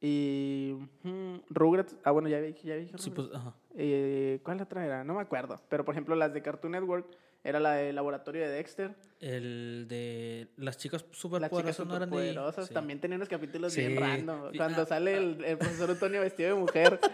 y. 0.00 0.74
mm, 1.02 1.34
Rugrats. 1.50 1.94
Ah, 2.04 2.10
bueno, 2.12 2.28
ya 2.28 2.40
dije, 2.40 2.66
ya 2.66 2.76
dije 2.76 2.96
Sí, 2.96 3.10
pues, 3.10 3.28
ajá. 3.34 3.52
Eh, 3.76 4.40
¿Cuál 4.42 4.62
otra 4.62 4.86
era? 4.86 5.04
No 5.04 5.12
me 5.14 5.20
acuerdo. 5.20 5.60
Pero 5.68 5.84
por 5.84 5.92
ejemplo, 5.94 6.14
las 6.14 6.32
de 6.32 6.40
Cartoon 6.40 6.72
Network 6.72 7.06
era 7.44 7.60
la 7.60 7.72
de 7.74 7.92
Laboratorio 7.92 8.42
de 8.42 8.48
Dexter. 8.48 8.94
El 9.20 9.86
de 9.88 10.48
las 10.56 10.76
chicas 10.78 11.04
superpoderosas 11.12 11.86
no 11.86 11.96
eran 11.96 12.10
de. 12.10 12.36
Sí. 12.66 12.74
También 12.74 13.00
tenían 13.00 13.18
unos 13.20 13.28
capítulos 13.28 13.72
Sí. 13.72 13.86
bien 13.86 14.00
random. 14.00 14.50
Cuando 14.56 14.82
ah, 14.82 14.86
sale 14.86 15.16
el, 15.16 15.44
el 15.44 15.58
profesor 15.58 15.90
Antonio 15.90 16.20
vestido 16.20 16.48
de 16.54 16.60
mujer. 16.60 16.98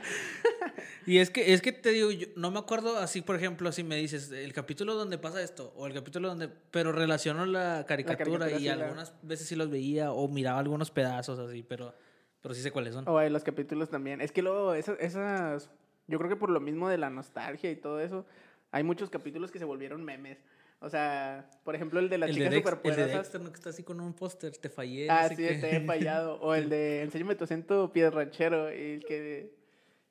Y 1.07 1.19
es 1.19 1.31
que, 1.31 1.55
es 1.55 1.63
que 1.63 1.73
te 1.73 1.91
digo, 1.91 2.11
yo 2.11 2.27
no 2.37 2.51
me 2.51 2.59
acuerdo 2.59 2.99
así, 2.99 3.23
por 3.23 3.35
ejemplo, 3.35 3.73
si 3.73 3.83
me 3.83 3.97
dices 3.97 4.31
el 4.33 4.53
capítulo 4.53 4.95
donde 4.95 5.17
pasa 5.19 5.43
esto, 5.43 5.73
o 5.75 5.87
el 5.87 5.95
capítulo 5.95 6.29
donde. 6.29 6.49
Pero 6.71 6.93
relaciono 6.93 7.47
la 7.47 7.85
caricatura, 7.89 8.39
caricatura 8.39 8.51
y 8.51 8.59
sí 8.61 8.65
la- 8.67 8.85
algunas 8.85 9.15
veces 9.23 9.49
sí 9.49 9.57
los 9.57 9.71
veía, 9.71 10.13
o 10.13 10.29
miraba 10.29 10.59
algunos 10.59 10.91
pedazos 10.91 11.39
así, 11.39 11.63
pero, 11.63 11.95
pero 12.43 12.55
sí 12.55 12.61
sé 12.63 12.71
cuáles 12.71 12.95
son. 12.95 13.09
O 13.09 13.19
hay 13.19 13.31
los 13.31 13.43
capítulos 13.43 13.89
también. 13.89 14.21
Es 14.21 14.31
que 14.31 14.43
luego 14.43 14.75
esas, 14.75 14.99
esas, 15.01 15.71
yo 16.07 16.19
creo 16.19 16.29
que 16.29 16.37
por 16.37 16.51
lo 16.51 16.61
mismo 16.61 16.89
de 16.89 16.99
la 16.99 17.09
nostalgia 17.11 17.71
y 17.71 17.77
todo 17.77 17.99
eso, 17.99 18.27
hay 18.71 18.83
muchos 18.83 19.11
capítulos 19.11 19.51
que 19.51 19.59
se 19.59 19.65
volvieron 19.65 20.05
memes. 20.05 20.39
O 20.83 20.89
sea, 20.89 21.51
por 21.63 21.75
ejemplo, 21.75 22.01
el 22.01 22.09
de 22.09 22.17
las 22.19 22.31
el, 22.31 22.37
de 22.37 22.49
chicas 22.49 22.65
Dex- 22.75 22.81
el 22.85 22.97
de. 22.97 23.07
Dexter, 23.07 23.41
¿no? 23.41 23.51
Que 23.51 23.57
está 23.57 23.71
así 23.71 23.83
con 23.83 24.01
un 24.01 24.15
póster, 24.15 24.57
te 24.57 24.71
fallé. 24.71 25.11
ah, 25.11 25.23
no 25.25 25.29
sé 25.29 25.37
sí, 25.37 25.43
qué. 25.43 25.55
te 25.57 25.77
he 25.77 25.81
fallado. 25.85 26.41
O 26.41 26.55
el 26.55 26.71
de 26.71 27.03
Enséñame 27.03 27.35
tu 27.35 27.45
acento 27.45 27.93
pie 27.93 28.09
ranchero, 28.11 28.73
y 28.75 28.95
el 28.95 29.05
que, 29.05 29.55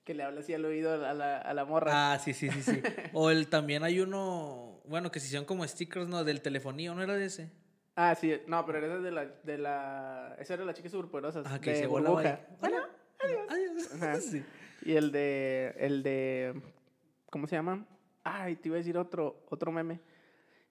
que 0.04 0.14
le 0.14 0.22
habla 0.24 0.42
así 0.42 0.54
al 0.54 0.64
oído 0.66 0.94
a 0.94 1.14
la, 1.14 1.38
a 1.40 1.54
la 1.56 1.66
morra. 1.66 2.14
Ah, 2.14 2.20
sí, 2.20 2.34
sí, 2.34 2.50
sí, 2.52 2.62
sí. 2.62 2.82
o 3.14 3.32
el 3.32 3.48
también 3.48 3.84
hay 3.84 4.00
uno, 4.00 4.80
bueno, 4.86 5.10
que 5.12 5.20
se 5.20 5.26
hicieron 5.26 5.46
como 5.46 5.68
stickers, 5.68 6.08
¿no? 6.08 6.24
Del 6.24 6.42
telefonía, 6.42 6.94
¿no 6.94 7.02
era 7.02 7.16
de 7.16 7.26
ese? 7.26 7.52
Ah, 7.96 8.14
sí, 8.14 8.40
no, 8.46 8.64
pero 8.66 8.78
esa 8.78 8.98
es 8.98 9.04
de 9.04 9.12
la, 9.12 9.26
de 9.26 9.58
la, 9.58 10.36
esa 10.40 10.54
era 10.54 10.62
de 10.62 10.68
las 10.68 10.76
chicas 10.76 10.92
superpoderosas. 10.92 11.46
Ah, 11.50 11.60
que 11.60 11.72
de 11.72 11.78
se 11.78 11.88
volaba. 11.88 12.40
Bueno, 12.60 12.78
adiós. 13.50 13.92
Ajá. 13.96 14.22
Sí. 14.22 14.44
Y 14.86 14.94
el 14.94 15.12
de, 15.12 15.74
el 15.80 16.04
de, 16.04 16.62
¿cómo 17.32 17.48
se 17.48 17.56
llama? 17.56 17.86
Ay, 18.32 18.56
te 18.56 18.68
iba 18.70 18.76
a 18.76 18.78
decir 18.80 18.98
otro, 18.98 19.44
otro 19.50 19.72
meme. 19.72 20.00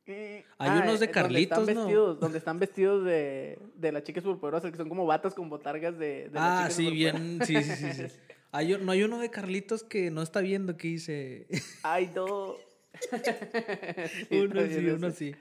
Eh, 0.06 0.44
Hay 0.58 0.70
ah, 0.70 0.80
unos 0.84 1.00
de 1.00 1.06
eh, 1.06 1.10
Carlitos, 1.10 1.58
donde 1.58 1.74
¿no? 1.74 1.80
están 1.80 1.86
vestidos, 1.86 2.20
Donde 2.20 2.38
están 2.38 2.58
vestidos 2.58 3.04
de, 3.04 3.58
de 3.74 3.92
las 3.92 4.02
chicas 4.04 4.22
superpoderosas, 4.22 4.70
que 4.70 4.76
son 4.78 4.88
como 4.88 5.04
batas 5.06 5.34
con 5.34 5.50
botargas 5.50 5.98
de, 5.98 6.28
de 6.28 6.32
Ah, 6.34 6.68
sí, 6.70 6.90
bien, 6.90 7.40
sí, 7.44 7.62
sí, 7.62 7.74
sí, 7.74 8.08
sí. 8.08 8.16
Hay, 8.52 8.78
no 8.80 8.92
hay 8.92 9.02
uno 9.02 9.18
de 9.18 9.28
Carlitos 9.30 9.82
que 9.82 10.10
no 10.10 10.22
está 10.22 10.40
viendo 10.40 10.78
que 10.78 10.88
dice. 10.88 11.46
Ay, 11.82 12.10
no. 12.14 12.54
Sí, 14.28 14.40
uno 14.40 14.66
sí, 14.66 14.86
uno 14.88 15.10
sí. 15.10 15.34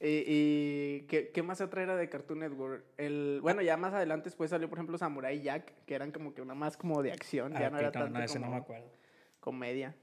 Y, 0.00 0.22
y 0.26 1.00
¿qué, 1.08 1.30
qué 1.32 1.42
más 1.42 1.60
otra 1.60 1.82
era 1.82 1.96
de 1.96 2.08
Cartoon 2.08 2.38
Network? 2.40 2.84
El, 2.96 3.40
bueno, 3.42 3.60
ya 3.60 3.76
más 3.76 3.92
adelante 3.92 4.24
después 4.24 4.50
salió, 4.50 4.68
por 4.70 4.78
ejemplo, 4.78 4.96
Samurai 4.98 5.40
Jack, 5.42 5.72
que 5.84 5.94
eran 5.94 6.12
como 6.12 6.32
que 6.34 6.40
una 6.42 6.54
más 6.54 6.76
como 6.78 7.02
de 7.02 7.12
acción, 7.12 7.52
ya 7.52 7.66
Ah, 7.66 7.70
no 7.70 7.76
ok, 7.76 7.80
era 7.80 7.86
no, 7.88 7.92
tanto 7.92 8.18
no, 8.18 8.24
ese 8.24 8.38
no 8.38 8.46
como 8.46 8.56
me 8.56 8.62
acuerdo. 8.62 8.90
comedia. 9.40 9.94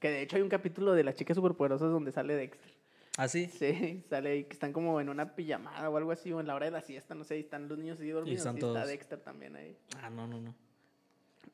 Que 0.00 0.10
de 0.10 0.22
hecho 0.22 0.36
hay 0.36 0.42
un 0.42 0.48
capítulo 0.48 0.92
de 0.92 1.04
las 1.04 1.14
chicas 1.14 1.34
superpoderosas 1.34 1.90
donde 1.90 2.12
sale 2.12 2.34
Dexter. 2.34 2.72
¿Ah, 3.16 3.26
sí? 3.26 3.50
Sí, 3.58 4.04
sale 4.08 4.30
ahí 4.30 4.44
que 4.44 4.52
están 4.52 4.72
como 4.72 5.00
en 5.00 5.08
una 5.08 5.34
pijamada 5.34 5.90
o 5.90 5.96
algo 5.96 6.12
así, 6.12 6.32
o 6.32 6.40
en 6.40 6.46
la 6.46 6.54
hora 6.54 6.66
de 6.66 6.72
la 6.72 6.82
siesta, 6.82 7.16
no 7.16 7.24
sé, 7.24 7.36
y 7.36 7.40
están 7.40 7.68
los 7.68 7.76
niños 7.76 7.98
así 7.98 8.08
dormidos. 8.10 8.32
Y, 8.32 8.38
están 8.38 8.54
está 8.54 8.66
todos. 8.68 8.86
Dexter 8.86 9.18
también 9.18 9.56
ahí. 9.56 9.76
Ah, 10.00 10.08
no, 10.08 10.28
no, 10.28 10.40
no. 10.40 10.54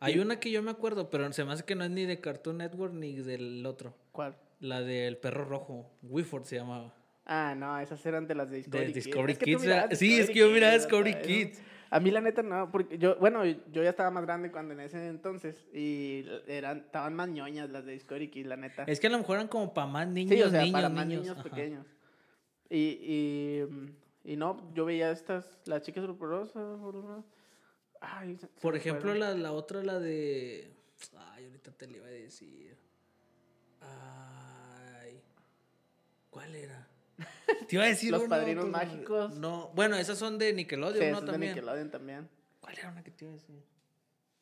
Hay 0.00 0.18
una 0.18 0.38
que 0.38 0.50
yo 0.50 0.62
me 0.62 0.70
acuerdo, 0.70 1.08
pero 1.08 1.32
se 1.32 1.44
me 1.44 1.52
hace 1.52 1.64
que 1.64 1.74
no 1.74 1.84
es 1.84 1.90
ni 1.90 2.04
de 2.04 2.20
Cartoon 2.20 2.58
Network 2.58 2.92
ni 2.92 3.14
del 3.14 3.64
otro. 3.64 3.94
¿Cuál? 4.12 4.36
La 4.60 4.82
del 4.82 5.16
perro 5.16 5.46
rojo. 5.46 5.90
Wifford 6.02 6.44
se 6.44 6.56
llamaba. 6.56 6.94
Ah, 7.24 7.54
no, 7.56 7.78
esas 7.78 8.04
eran 8.04 8.26
de 8.26 8.34
las 8.34 8.50
de 8.50 8.58
Discovery 8.58 9.36
Kids. 9.36 9.62
Sí, 9.98 10.18
es 10.18 10.28
que 10.28 10.40
yo 10.40 10.50
miraba 10.50 10.74
Discovery 10.74 11.14
Discovery 11.14 11.14
Kids, 11.22 11.58
Kids. 11.58 11.62
A 11.94 12.00
mí 12.00 12.10
la 12.10 12.20
neta 12.20 12.42
no, 12.42 12.72
porque 12.72 12.98
yo, 12.98 13.14
bueno, 13.20 13.44
yo 13.44 13.84
ya 13.84 13.90
estaba 13.90 14.10
más 14.10 14.24
grande 14.24 14.50
cuando 14.50 14.74
en 14.74 14.80
ese 14.80 15.06
entonces 15.06 15.64
y 15.72 16.26
eran, 16.48 16.78
estaban 16.78 17.14
más 17.14 17.28
ñoñas 17.28 17.70
las 17.70 17.84
de 17.84 17.92
Discovery 17.92 18.42
la 18.42 18.56
neta. 18.56 18.82
Es 18.88 18.98
que 18.98 19.06
a 19.06 19.10
lo 19.10 19.18
mejor 19.18 19.36
eran 19.36 19.46
como 19.46 19.72
para 19.72 19.86
más 19.86 20.08
niños, 20.08 20.34
sí, 20.34 20.42
o 20.42 20.50
sea, 20.50 20.62
niños, 20.62 20.72
para 20.72 20.88
más 20.88 21.06
niños. 21.06 21.36
pequeños. 21.40 21.86
Y, 22.68 22.98
y, 23.00 23.92
y 24.24 24.36
no, 24.36 24.72
yo 24.74 24.84
veía 24.84 25.12
estas, 25.12 25.60
las 25.66 25.82
chicas 25.82 26.02
superpoderosas. 26.02 26.80
Ay, 28.00 28.40
Por 28.60 28.74
ejemplo, 28.74 29.14
la, 29.14 29.32
la 29.34 29.52
otra, 29.52 29.80
la 29.84 30.00
de. 30.00 30.74
Ay, 31.16 31.44
ahorita 31.44 31.70
te 31.70 31.86
le 31.86 31.98
iba 31.98 32.06
a 32.06 32.10
decir. 32.10 32.76
Ay. 33.80 35.22
¿Cuál 36.28 36.56
era? 36.56 36.88
Te 37.68 37.76
iba 37.76 37.84
a 37.84 37.88
decir 37.88 38.10
Los 38.10 38.24
Padrinos 38.24 38.64
pero- 38.66 38.76
Mágicos. 38.76 39.38
No, 39.38 39.70
bueno, 39.74 39.96
esas 39.96 40.18
son 40.18 40.38
de 40.38 40.52
Nickelodeon, 40.52 40.94
Sí, 41.04 41.10
¿no? 41.10 41.16
esas 41.18 41.20
de 41.26 41.30
También. 41.32 41.52
Nickelodeon 41.54 41.90
también. 41.90 42.28
¿Cuál 42.60 42.78
era 42.78 42.90
una 42.90 43.02
que 43.02 43.10
te 43.10 43.24
iba 43.24 43.32
a 43.32 43.36
decir? 43.36 43.62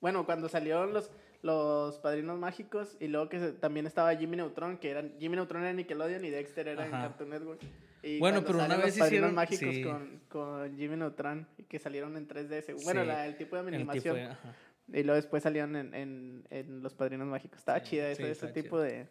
Bueno, 0.00 0.24
cuando 0.26 0.48
salieron 0.48 0.92
los, 0.92 1.10
los 1.42 1.98
Padrinos 1.98 2.38
Mágicos 2.38 2.96
y 3.00 3.08
luego 3.08 3.28
que 3.28 3.38
se- 3.38 3.52
también 3.52 3.86
estaba 3.86 4.14
Jimmy 4.16 4.36
Neutron, 4.36 4.78
que 4.78 4.90
eran 4.90 5.14
Jimmy 5.20 5.36
Neutron 5.36 5.62
era 5.62 5.72
Nickelodeon 5.72 6.24
y 6.24 6.30
Dexter 6.30 6.68
era 6.68 6.84
en. 6.84 6.90
Cartoon 6.90 7.30
Network. 7.30 7.60
Y 8.02 8.18
Bueno, 8.18 8.42
pero 8.44 8.58
una 8.58 8.76
vez 8.76 8.96
los 8.96 8.98
Padrinos 8.98 9.30
hicieron- 9.30 9.34
Mágicos 9.34 9.74
sí. 9.74 9.82
con, 9.84 10.20
con 10.28 10.76
Jimmy 10.76 10.96
Neutron 10.96 11.46
y 11.56 11.62
que 11.64 11.78
salieron 11.78 12.16
en 12.16 12.26
3DS. 12.26 12.74
Bueno, 12.82 13.02
Sí, 13.02 13.06
la- 13.06 13.26
el 13.26 13.36
tipo 13.36 13.54
de 13.56 13.62
tipo 13.62 13.74
animación. 13.76 14.16
de-. 14.16 14.98
Y 14.98 15.04
luego 15.04 15.14
después 15.14 15.42
salieron 15.44 15.76
en, 15.76 15.94
en, 15.94 16.44
en 16.50 16.82
Los 16.82 16.94
Padrinos 16.94 17.28
Mágicos. 17.28 17.60
Estaba 17.60 17.78
Sí, 17.78 17.90
chida 17.90 18.08
ese, 18.10 18.24
sí, 18.24 18.30
ese 18.30 18.48
tipo 18.48 18.80
de, 18.80 19.06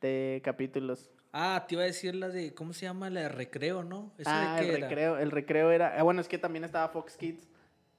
de 0.00 0.40
capítulos. 0.44 1.10
Ah, 1.32 1.64
te 1.66 1.74
iba 1.74 1.82
a 1.82 1.86
decir 1.86 2.14
la 2.14 2.28
de. 2.28 2.52
¿Cómo 2.54 2.72
se 2.74 2.82
llama? 2.86 3.08
La 3.08 3.22
de 3.22 3.28
recreo, 3.30 3.82
¿no? 3.82 4.12
Ah, 4.26 4.56
de 4.56 4.60
el 4.60 4.66
qué 4.70 4.76
era? 4.76 4.88
recreo, 4.88 5.18
el 5.18 5.30
recreo 5.30 5.70
era... 5.70 5.98
ah, 5.98 6.02
bueno, 6.02 6.20
es 6.20 6.28
que 6.28 6.38
también 6.38 6.64
estaba 6.64 6.88
Fox 6.90 7.16
Kids. 7.16 7.44
y 7.44 7.48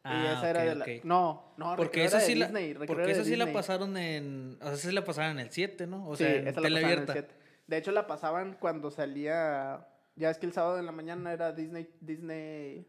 Ah, 0.03 0.33
esa 0.37 0.49
era 0.51 0.63
de 0.63 0.75
la... 0.75 0.83
ok. 0.85 1.03
No, 1.03 1.53
no, 1.57 1.75
Porque 1.75 2.03
esa 2.05 2.19
sí 2.19 2.35
la, 2.35 2.45
Disney, 2.47 2.73
porque 2.85 3.11
esa 3.11 3.23
sí 3.23 3.35
la 3.35 3.51
pasaron 3.51 3.97
en, 3.97 4.57
o 4.61 4.65
sea, 4.65 4.73
esa 4.73 4.87
sí 4.89 4.93
la 4.93 5.03
pasaron 5.03 5.31
en 5.39 5.45
el 5.45 5.51
7, 5.51 5.87
¿no? 5.87 6.07
O 6.07 6.15
sí, 6.15 6.23
sea, 6.25 6.35
en 6.35 6.47
esa 6.47 6.59
la 6.61 6.67
tele 6.67 6.79
en 6.81 6.85
el 6.85 6.91
abierta. 6.91 7.13
7. 7.13 7.33
De 7.67 7.77
hecho, 7.77 7.91
la 7.91 8.05
pasaban 8.05 8.57
cuando 8.59 8.91
salía. 8.91 9.87
Ya 10.15 10.29
es 10.29 10.37
que 10.37 10.45
el 10.45 10.53
sábado 10.53 10.77
en 10.77 10.85
la 10.85 10.91
mañana 10.91 11.33
era 11.33 11.51
Disney. 11.53 11.89
Disney. 12.01 12.85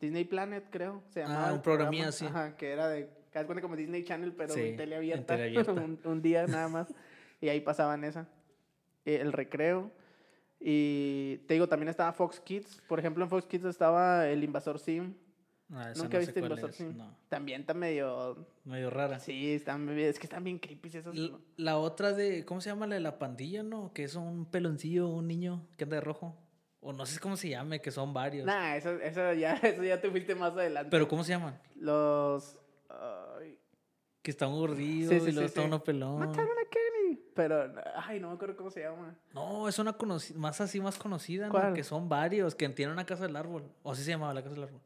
Disney 0.00 0.24
Planet, 0.24 0.64
creo. 0.70 1.02
Se 1.10 1.20
llamaba. 1.20 1.44
Ah, 1.44 1.48
el 1.50 1.54
un 1.56 1.62
programa. 1.62 2.08
así. 2.08 2.26
Ajá, 2.26 2.56
que 2.56 2.72
era 2.72 2.88
de. 2.88 3.08
Cuenta 3.32 3.60
como 3.62 3.76
Disney 3.76 4.02
Channel, 4.02 4.32
pero 4.32 4.52
Sí, 4.52 4.60
en 4.60 4.76
tele 4.76 4.96
abierta. 4.96 5.34
en 5.34 5.38
tele 5.40 5.60
abierta. 5.60 5.72
un, 5.84 6.00
un 6.04 6.20
día 6.22 6.46
nada 6.48 6.68
más. 6.68 6.88
y 7.40 7.48
ahí 7.48 7.60
pasaban 7.60 8.02
esa. 8.04 8.26
Eh, 9.04 9.18
El 9.20 9.32
recreo. 9.32 9.90
Y 10.60 11.38
te 11.48 11.54
digo, 11.54 11.68
también 11.68 11.88
estaba 11.88 12.12
Fox 12.12 12.40
Kids. 12.40 12.82
Por 12.88 12.98
ejemplo, 12.98 13.24
en 13.24 13.30
Fox 13.30 13.46
Kids 13.46 13.64
estaba 13.64 14.28
El 14.28 14.44
Invasor 14.44 14.78
Sim. 14.78 15.14
Ah, 15.74 15.92
¿Nunca 15.96 16.18
no 16.18 16.20
viste 16.20 16.38
Invasor 16.40 16.70
es, 16.70 16.76
Sim? 16.76 16.96
No, 16.96 17.16
También 17.28 17.62
está 17.62 17.74
medio. 17.74 18.46
medio 18.64 18.90
rara. 18.90 19.18
Sí, 19.18 19.54
están, 19.54 19.88
es 19.98 20.18
que 20.18 20.26
están 20.26 20.44
bien 20.44 20.58
creepy 20.58 20.88
esas. 20.96 21.14
L- 21.16 21.32
La 21.56 21.78
otra 21.78 22.12
de, 22.12 22.44
¿cómo 22.44 22.60
se 22.60 22.68
llama? 22.70 22.86
La 22.86 22.94
de 22.94 23.00
la 23.00 23.18
pandilla, 23.18 23.62
¿no? 23.62 23.92
Que 23.92 24.04
es 24.04 24.14
un 24.14 24.44
peloncillo, 24.46 25.08
un 25.08 25.26
niño 25.26 25.66
que 25.76 25.84
anda 25.84 25.96
de 25.96 26.02
rojo. 26.02 26.36
O 26.80 26.92
no 26.92 27.06
sé 27.06 27.18
cómo 27.20 27.36
se 27.36 27.48
llame, 27.48 27.80
que 27.80 27.90
son 27.90 28.12
varios. 28.12 28.44
Nah, 28.44 28.76
eso, 28.76 28.90
eso, 29.00 29.32
ya, 29.32 29.54
eso 29.62 29.82
ya 29.82 30.00
te 30.00 30.10
fuiste 30.10 30.34
más 30.34 30.52
adelante. 30.52 30.90
Pero 30.90 31.08
¿cómo 31.08 31.24
se 31.24 31.30
llaman? 31.32 31.58
Los. 31.76 32.58
ay, 32.90 33.58
Que 34.20 34.30
está 34.30 34.46
un 34.46 34.58
gordillo 34.58 35.08
Sí, 35.08 35.20
sí, 35.20 35.28
y 35.30 35.32
luego 35.32 35.48
sí, 35.48 35.54
está 35.54 35.62
uno 35.62 35.82
pelón. 35.82 36.18
mataron 36.18 36.50
a 36.50 36.68
Kenny. 36.70 36.81
Pero, 37.34 37.72
ay, 37.96 38.20
no 38.20 38.28
me 38.28 38.34
acuerdo 38.34 38.56
cómo 38.56 38.70
se 38.70 38.82
llama. 38.82 39.14
No, 39.32 39.68
es 39.68 39.78
una 39.78 39.96
más 40.36 40.60
así, 40.60 40.80
más 40.80 40.98
conocida, 40.98 41.46
¿no? 41.46 41.52
¿Cuál? 41.52 41.74
Que 41.74 41.84
son 41.84 42.08
varios, 42.08 42.54
que 42.54 42.68
tienen 42.70 42.92
una 42.92 43.06
casa 43.06 43.26
del 43.26 43.36
árbol. 43.36 43.64
O 43.82 43.92
así 43.92 44.02
se 44.02 44.10
llamaba 44.10 44.34
la 44.34 44.42
casa 44.42 44.54
del 44.54 44.64
árbol. 44.64 44.80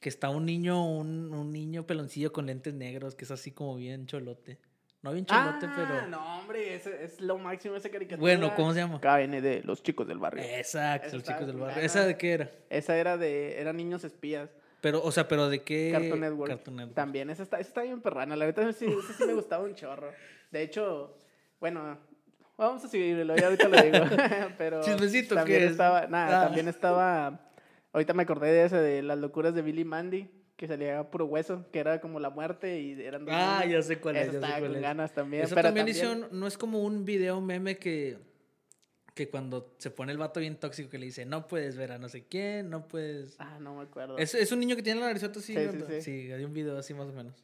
Que 0.00 0.08
está 0.08 0.30
un 0.30 0.46
niño, 0.46 0.84
un, 0.86 1.34
un 1.34 1.52
niño 1.52 1.86
peloncillo 1.86 2.32
con 2.32 2.46
lentes 2.46 2.74
negros, 2.74 3.14
que 3.14 3.24
es 3.24 3.30
así 3.30 3.50
como 3.50 3.76
bien 3.76 4.06
cholote. 4.06 4.58
No 5.02 5.12
bien 5.12 5.24
cholote, 5.24 5.66
ah, 5.66 5.72
pero. 5.74 6.06
no, 6.08 6.38
hombre, 6.38 6.74
ese 6.74 7.04
es 7.04 7.20
lo 7.22 7.38
máximo 7.38 7.74
esa 7.74 7.88
caricatura. 7.88 8.20
Bueno, 8.20 8.54
¿cómo 8.54 8.74
se 8.74 8.80
llama? 8.80 9.00
KND, 9.00 9.64
los 9.64 9.82
chicos 9.82 10.06
del 10.06 10.18
barrio. 10.18 10.44
Exacto, 10.44 11.16
los 11.16 11.22
chicos 11.22 11.46
del 11.46 11.56
barrio. 11.56 11.82
¿Esa 11.82 12.04
de 12.04 12.18
qué 12.18 12.32
era? 12.32 12.50
Esa 12.68 12.96
era 12.96 13.16
de. 13.16 13.58
Eran 13.58 13.78
niños 13.78 14.04
espías. 14.04 14.50
Pero, 14.80 15.02
o 15.02 15.12
sea, 15.12 15.28
pero 15.28 15.48
de 15.48 15.62
qué. 15.62 15.90
Cartoon 15.92 16.20
Network. 16.20 16.50
Cartoon 16.50 16.76
Network. 16.76 16.94
También, 16.94 17.30
esa 17.30 17.42
está, 17.42 17.58
esa 17.60 17.68
está 17.68 17.82
bien 17.82 18.00
perrana. 18.00 18.34
La 18.36 18.46
verdad, 18.46 18.74
sí, 18.76 18.86
esa 18.86 19.12
sí 19.12 19.24
me 19.26 19.34
gustaba 19.34 19.64
un 19.64 19.74
chorro. 19.74 20.10
De 20.50 20.62
hecho, 20.62 21.16
bueno, 21.60 21.98
vamos 22.56 22.84
a 22.84 22.88
seguirlo, 22.88 23.36
ya 23.36 23.46
ahorita 23.46 23.68
lo 23.68 23.82
digo. 23.82 24.04
Pero 24.58 24.82
Chismecito, 24.82 25.34
también 25.34 25.58
¿qué 25.60 25.64
es? 25.66 25.70
estaba, 25.72 26.06
nada, 26.06 26.40
Ah. 26.40 26.44
también 26.46 26.68
estaba, 26.68 27.40
ahorita 27.92 28.14
me 28.14 28.22
acordé 28.22 28.50
de 28.52 28.64
ese, 28.64 28.76
de 28.76 29.02
las 29.02 29.18
locuras 29.18 29.54
de 29.54 29.62
Billy 29.62 29.84
Mandy, 29.84 30.30
que 30.56 30.66
salía 30.66 31.10
puro 31.10 31.26
hueso, 31.26 31.66
que 31.72 31.78
era 31.78 32.00
como 32.00 32.18
la 32.20 32.30
muerte 32.30 32.80
y 32.80 33.00
eran 33.02 33.24
dos 33.24 33.34
Ah, 33.36 33.64
ya 33.66 33.80
sé 33.82 33.98
cuál 33.98 34.16
es. 34.16 34.28
Esa 34.28 34.40
ya 34.40 34.46
sé 34.46 34.52
cuál 34.52 34.62
con 34.62 34.76
es. 34.76 34.82
ganas 34.82 35.12
también. 35.14 35.44
Eso 35.44 35.54
pero 35.54 35.68
también, 35.68 35.88
hicieron, 35.88 36.26
no 36.32 36.46
es 36.46 36.56
como 36.58 36.82
un 36.82 37.04
video 37.04 37.40
meme 37.40 37.76
que, 37.76 38.18
que 39.14 39.28
cuando 39.28 39.74
se 39.78 39.90
pone 39.90 40.12
el 40.12 40.18
vato 40.18 40.40
bien 40.40 40.56
tóxico 40.56 40.88
que 40.90 40.98
le 40.98 41.06
dice, 41.06 41.24
no 41.26 41.46
puedes 41.46 41.76
ver 41.76 41.92
a 41.92 41.98
no 41.98 42.08
sé 42.08 42.24
quién, 42.24 42.70
no 42.70 42.86
puedes... 42.88 43.36
Ah, 43.40 43.58
no 43.60 43.74
me 43.76 43.82
acuerdo. 43.82 44.16
Es, 44.18 44.34
es 44.34 44.50
un 44.52 44.60
niño 44.60 44.76
que 44.76 44.82
tiene 44.82 45.00
la 45.00 45.06
narizota 45.08 45.38
así. 45.40 45.54
Sí, 45.54 45.60
¿no? 45.78 45.86
sí, 45.86 46.02
sí. 46.02 46.32
hay 46.32 46.44
un 46.44 46.52
video 46.52 46.78
así 46.78 46.94
más 46.94 47.08
o 47.08 47.12
menos. 47.12 47.42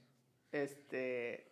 Este. 0.52 1.46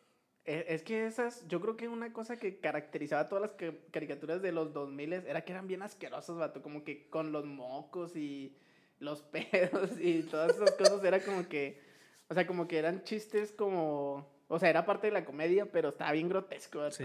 e- 0.45 0.67
Es 0.69 0.83
que 0.83 1.07
esas, 1.07 1.47
yo 1.49 1.61
creo 1.61 1.77
que 1.77 1.89
una 1.89 2.13
cosa 2.13 2.39
que 2.39 2.59
caracterizaba 2.59 3.23
a 3.23 3.29
todas 3.29 3.43
las 3.43 3.53
ca- 3.53 3.75
caricaturas 3.91 4.43
de 4.43 4.53
los 4.53 4.73
2000 4.73 5.13
era 5.13 5.43
que 5.45 5.53
eran 5.53 5.67
bien 5.67 5.83
asquerosas, 5.83 6.37
vato, 6.37 6.63
como 6.63 6.85
que 6.85 7.09
con 7.09 7.33
los 7.33 7.45
mocos 7.45 8.17
y 8.17 8.57
los 9.01 9.23
pedos 9.33 9.91
y 10.01 10.23
todas 10.23 10.57
esas 10.57 10.73
cosas 10.73 11.03
era 11.05 11.21
como 11.21 11.49
que, 11.49 11.81
o 12.29 12.35
sea, 12.35 12.47
como 12.47 12.67
que 12.69 12.79
eran 12.79 13.03
chistes 13.05 13.53
como, 13.53 14.31
o 14.49 14.59
sea, 14.59 14.69
era 14.71 14.85
parte 14.85 15.07
de 15.09 15.13
la 15.13 15.25
comedia, 15.25 15.67
pero 15.71 15.89
estaba 15.91 16.13
bien 16.13 16.29
grotesco. 16.29 16.91
Sí. 16.91 17.05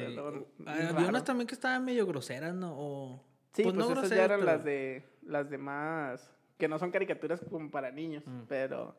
Ah, 0.66 0.90
Había 0.96 1.08
unas 1.10 1.24
también 1.24 1.48
que 1.48 1.54
estaban 1.56 1.84
medio 1.86 2.06
groseras, 2.06 2.54
¿no? 2.54 2.74
O, 2.78 3.24
Sí, 3.54 3.64
pues, 3.64 3.74
no 3.76 3.82
esas 3.86 3.96
ya 3.96 4.02
groseras, 4.02 4.26
eran 4.26 4.40
pero- 4.42 4.52
las 4.52 4.64
de 4.64 5.04
las 5.24 5.50
demás 5.50 6.34
que 6.58 6.68
no 6.68 6.78
son 6.78 6.92
caricaturas 6.92 7.42
como 7.50 7.72
para 7.72 7.90
niños, 7.92 8.24
Mm. 8.28 8.42
pero 8.48 8.96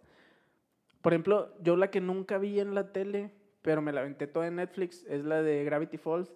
por 1.03 1.13
ejemplo, 1.13 1.55
yo 1.63 1.77
la 1.77 1.91
que 1.91 2.01
nunca 2.01 2.39
vi 2.39 2.59
en 2.61 2.75
la 2.75 2.93
tele, 2.93 3.31
pero 3.63 3.81
me 3.83 3.93
la 3.93 4.01
aventé 4.01 4.27
toda 4.27 4.47
en 4.49 4.57
Netflix, 4.57 5.05
es 5.07 5.25
la 5.25 5.41
de 5.43 5.65
Gravity 5.65 5.97
Falls. 5.99 6.31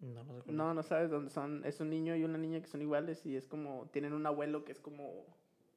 No, 0.00 0.24
no 0.24 0.42
sé 0.42 0.52
No, 0.52 0.74
no 0.74 0.82
sabes 0.82 1.10
dónde 1.10 1.30
son, 1.30 1.62
es 1.64 1.78
un 1.80 1.90
niño 1.90 2.16
y 2.16 2.24
una 2.24 2.38
niña 2.38 2.60
que 2.60 2.66
son 2.66 2.80
iguales 2.80 3.24
y 3.26 3.36
es 3.36 3.46
como 3.46 3.88
tienen 3.92 4.14
un 4.14 4.26
abuelo 4.26 4.64
que 4.64 4.72
es 4.72 4.80
como 4.80 5.26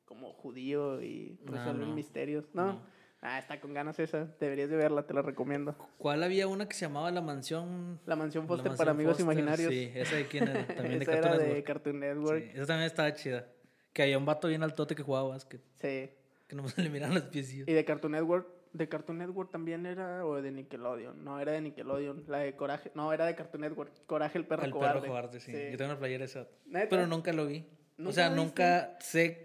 como 0.06 0.34
judío 0.34 1.01
y 1.01 1.38
No, 1.46 1.53
resuelven 1.53 1.89
no. 1.89 1.96
misterios, 1.96 2.46
¿no? 2.53 2.82
Ah, 3.25 3.39
está 3.39 3.62
con 3.62 3.74
ganas 3.74 3.98
esa, 4.00 4.25
deberías 4.39 4.70
de 4.70 4.75
verla, 4.75 5.08
te 5.08 5.13
la 5.13 5.22
recomiendo. 5.22 5.75
¿Cuál 5.98 6.24
había 6.24 6.46
una 6.48 6.68
que 6.68 6.75
se 6.75 6.86
llamaba 6.86 7.10
La 7.10 7.22
Mansión? 7.22 8.00
La 8.06 8.18
mansión 8.18 8.44
La 8.44 8.48
Foster 8.50 8.68
Mansión 8.72 8.77
para 8.77 8.92
amigos 8.92 9.13
Foster? 9.18 9.24
imaginarios. 9.25 9.72
Sí, 9.72 9.92
esa 9.96 10.15
de 10.18 10.25
quién 10.27 10.48
era, 10.50 10.68
también 10.75 11.00
de 11.00 11.03
esa 11.03 11.12
Cartoon 11.13 11.34
era 11.34 11.38
de 11.38 11.46
Network. 11.48 11.65
Cartoon 11.65 12.00
Network. 12.01 12.44
Sí, 12.44 12.50
esa 12.53 12.65
también 12.65 12.88
estaba 12.88 13.13
chida. 13.13 13.48
Que 13.94 14.03
había 14.03 14.18
un 14.18 14.25
vato 14.25 14.50
bien 14.50 14.62
altote 14.62 14.94
que 14.94 15.03
jugaba 15.03 15.30
básquet. 15.30 15.62
sí. 15.82 16.10
Que 16.48 16.56
no 16.58 16.68
se 16.68 16.82
le 16.84 16.89
miran 16.89 17.13
los 17.13 17.24
piecillos. 17.24 17.68
Y 17.70 17.72
de 17.74 17.86
Cartoon 17.86 18.12
Network, 18.12 18.48
de 18.74 18.89
Cartoon 18.89 19.18
Network 19.20 19.51
también 19.51 19.86
era, 19.86 20.25
o 20.25 20.42
de 20.42 20.51
Nickelodeon, 20.51 21.24
no, 21.24 21.39
era 21.39 21.53
de 21.53 21.62
Nickelodeon, 21.62 22.25
la 22.27 22.39
de 22.39 22.56
Coraje, 22.58 22.92
no, 22.94 23.13
era 23.13 23.25
de 23.25 23.36
Cartoon 23.36 23.62
Network, 23.62 23.92
Coraje 24.06 24.38
el 24.38 24.46
perro 24.46 24.65
El 24.65 24.72
cobarde. 24.72 25.00
perro 25.00 25.08
cobarde, 25.13 25.39
sí. 25.39 25.53
Sí. 25.53 25.72
Yo 25.72 25.77
tengo 25.77 25.92
una 25.92 26.00
playera 26.00 26.25
esa. 26.25 26.48
¿Neta? 26.65 26.89
Pero 26.89 27.08
nunca 27.08 27.32
lo 27.32 27.46
vi. 27.48 27.60
o 27.60 28.01
¿Nunca 28.01 28.13
sea, 28.13 28.30
nunca 28.32 28.98
sé. 29.00 29.42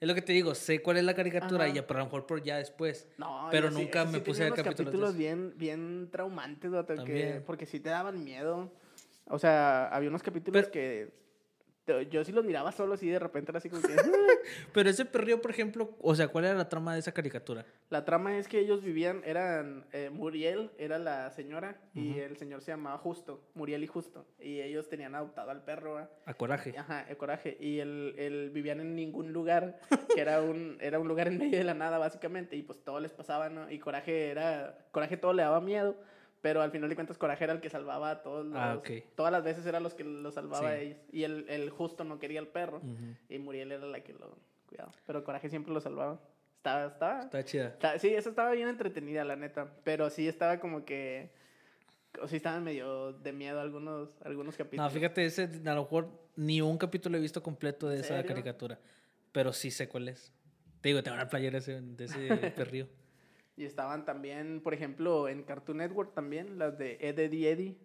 Es 0.00 0.08
lo 0.08 0.14
que 0.14 0.22
te 0.22 0.32
digo, 0.32 0.54
sé 0.54 0.80
cuál 0.80 0.96
es 0.96 1.04
la 1.04 1.14
caricatura, 1.14 1.64
Ajá. 1.64 1.74
y 1.74 1.78
a 1.78 1.82
lo 1.86 2.04
mejor 2.04 2.24
por 2.26 2.42
ya 2.42 2.56
después. 2.56 3.06
No, 3.18 3.48
pero 3.50 3.68
sí- 3.70 3.74
nunca 3.74 4.02
ese 4.02 4.12
me 4.12 4.18
sí 4.18 4.24
puse 4.24 4.44
a 4.46 4.50
capítulos. 4.54 5.10
eso. 5.10 5.18
bien, 5.18 5.52
bien 5.56 6.08
traumantes, 6.10 6.70
vato, 6.70 6.94
que- 7.04 7.42
porque 7.44 7.66
sí 7.66 7.80
te 7.80 7.90
daban 7.90 8.24
miedo. 8.24 8.72
O 9.26 9.38
sea, 9.38 9.88
había 9.88 10.08
unos 10.08 10.22
capítulos 10.22 10.62
Pero- 10.62 10.72
que 10.72 11.12
yo 12.02 12.24
sí 12.24 12.32
los 12.32 12.44
miraba 12.44 12.72
solos 12.72 13.02
y 13.02 13.08
de 13.08 13.18
repente 13.18 13.50
era 13.50 13.58
así 13.58 13.68
como 13.68 13.82
que... 13.82 13.94
Pero 14.72 14.90
ese 14.90 15.04
perrillo, 15.04 15.40
por 15.40 15.50
ejemplo, 15.50 15.96
o 16.00 16.14
sea, 16.14 16.28
¿cuál 16.28 16.44
era 16.44 16.54
la 16.54 16.68
trama 16.68 16.94
de 16.94 17.00
esa 17.00 17.12
caricatura? 17.12 17.64
La 17.88 18.04
trama 18.04 18.36
es 18.36 18.48
que 18.48 18.58
ellos 18.58 18.82
vivían, 18.82 19.22
eran, 19.24 19.86
eh, 19.92 20.10
Muriel 20.10 20.70
era 20.78 20.98
la 20.98 21.30
señora 21.30 21.80
y 21.94 22.18
el 22.18 22.36
señor 22.36 22.62
se 22.62 22.72
llamaba 22.72 22.98
Justo, 22.98 23.42
Muriel 23.54 23.82
y 23.84 23.86
Justo. 23.86 24.26
Y 24.38 24.60
ellos 24.60 24.88
tenían 24.88 25.14
adoptado 25.14 25.50
al 25.50 25.64
perro, 25.64 25.94
¿va? 25.94 26.10
A 26.26 26.34
Coraje. 26.34 26.74
Ajá, 26.78 27.06
el 27.08 27.16
coraje. 27.16 27.56
Y 27.60 27.80
él, 27.80 28.14
él 28.18 28.50
vivían 28.50 28.80
en 28.80 28.94
ningún 28.94 29.32
lugar, 29.32 29.80
que 30.14 30.20
era 30.20 30.40
un, 30.40 30.78
era 30.80 30.98
un 30.98 31.08
lugar 31.08 31.28
en 31.28 31.38
medio 31.38 31.58
de 31.58 31.64
la 31.64 31.74
nada, 31.74 31.98
básicamente. 31.98 32.56
Y 32.56 32.62
pues 32.62 32.82
todo 32.82 33.00
les 33.00 33.12
pasaba, 33.12 33.48
¿no? 33.48 33.70
Y 33.70 33.78
coraje 33.78 34.30
era, 34.30 34.78
coraje 34.92 35.16
todo 35.16 35.32
le 35.32 35.42
daba 35.42 35.60
miedo, 35.60 35.96
pero 36.40 36.62
al 36.62 36.70
final 36.70 36.88
de 36.88 36.94
cuentas 36.94 37.18
coraje 37.18 37.44
era 37.44 37.52
el 37.52 37.60
que 37.60 37.68
salvaba 37.70 38.10
a 38.10 38.22
todos 38.22 38.46
los, 38.46 38.56
Ah, 38.56 38.76
ok. 38.78 38.90
todas 39.14 39.30
las 39.32 39.44
veces 39.44 39.66
eran 39.66 39.82
los 39.82 39.94
que 39.94 40.04
lo 40.04 40.30
salvaba 40.32 40.60
Sí. 40.68 40.74
a 40.74 40.78
ellos. 40.78 40.98
Y 41.12 41.24
el, 41.24 41.46
el 41.48 41.70
justo 41.70 42.04
no 42.04 42.18
quería 42.18 42.40
al 42.40 42.48
perro. 42.48 42.78
Ujú. 42.78 43.16
Y 43.28 43.38
Muriel 43.38 43.72
era 43.72 43.86
la 43.86 44.00
que 44.00 44.12
lo 44.14 44.36
cuidaba. 44.66 44.92
Pero 45.06 45.22
coraje 45.24 45.48
siempre 45.50 45.72
lo 45.72 45.80
salvaba. 45.80 46.18
Estaba, 46.56 46.86
estaba, 46.86 47.20
Está 47.22 47.44
chida. 47.44 47.76
sí, 47.98 48.08
esa 48.14 48.28
estaba 48.30 48.52
bien 48.52 48.68
entretenida, 48.68 49.24
la 49.24 49.36
neta. 49.36 49.72
Pero 49.84 50.10
sí 50.10 50.28
estaba 50.28 50.60
como 50.60 50.84
que, 50.84 51.30
o 52.22 52.28
sí 52.28 52.36
estaban 52.36 52.62
medio 52.64 53.12
de 53.14 53.32
miedo 53.32 53.60
algunos, 53.60 54.16
algunos 54.24 54.56
capítulos. 54.56 54.84
No, 54.84 54.90
fíjate, 54.90 55.24
ese, 55.24 55.44
a 55.44 55.74
lo 55.74 55.82
mejor 55.82 56.08
ni 56.36 56.60
un 56.60 56.76
capítulo 56.78 57.16
he 57.16 57.20
visto 57.20 57.42
completo 57.42 57.88
de 57.88 57.96
¿En 57.96 58.00
esa 58.04 58.22
caricatura. 58.24 58.78
Pero 59.32 59.52
sí 59.52 59.70
sé 59.70 59.88
cuál 59.88 60.08
es. 60.08 60.32
Te 60.80 60.88
digo, 60.90 61.02
tengo 61.02 61.14
una 61.16 61.28
playera 61.28 61.58
ese- 61.58 61.80
de 61.80 62.04
ese 62.04 62.18
perrillo. 62.56 62.88
Y 63.60 63.66
estaban 63.66 64.06
también, 64.06 64.62
por 64.62 64.72
ejemplo, 64.72 65.28
en 65.28 65.42
Cartoon 65.42 65.76
Network 65.76 66.14
también, 66.14 66.58
las 66.58 66.78
de 66.78 66.96
Ed, 66.98 67.18
Eddie, 67.18 67.50
Eddie. 67.50 67.76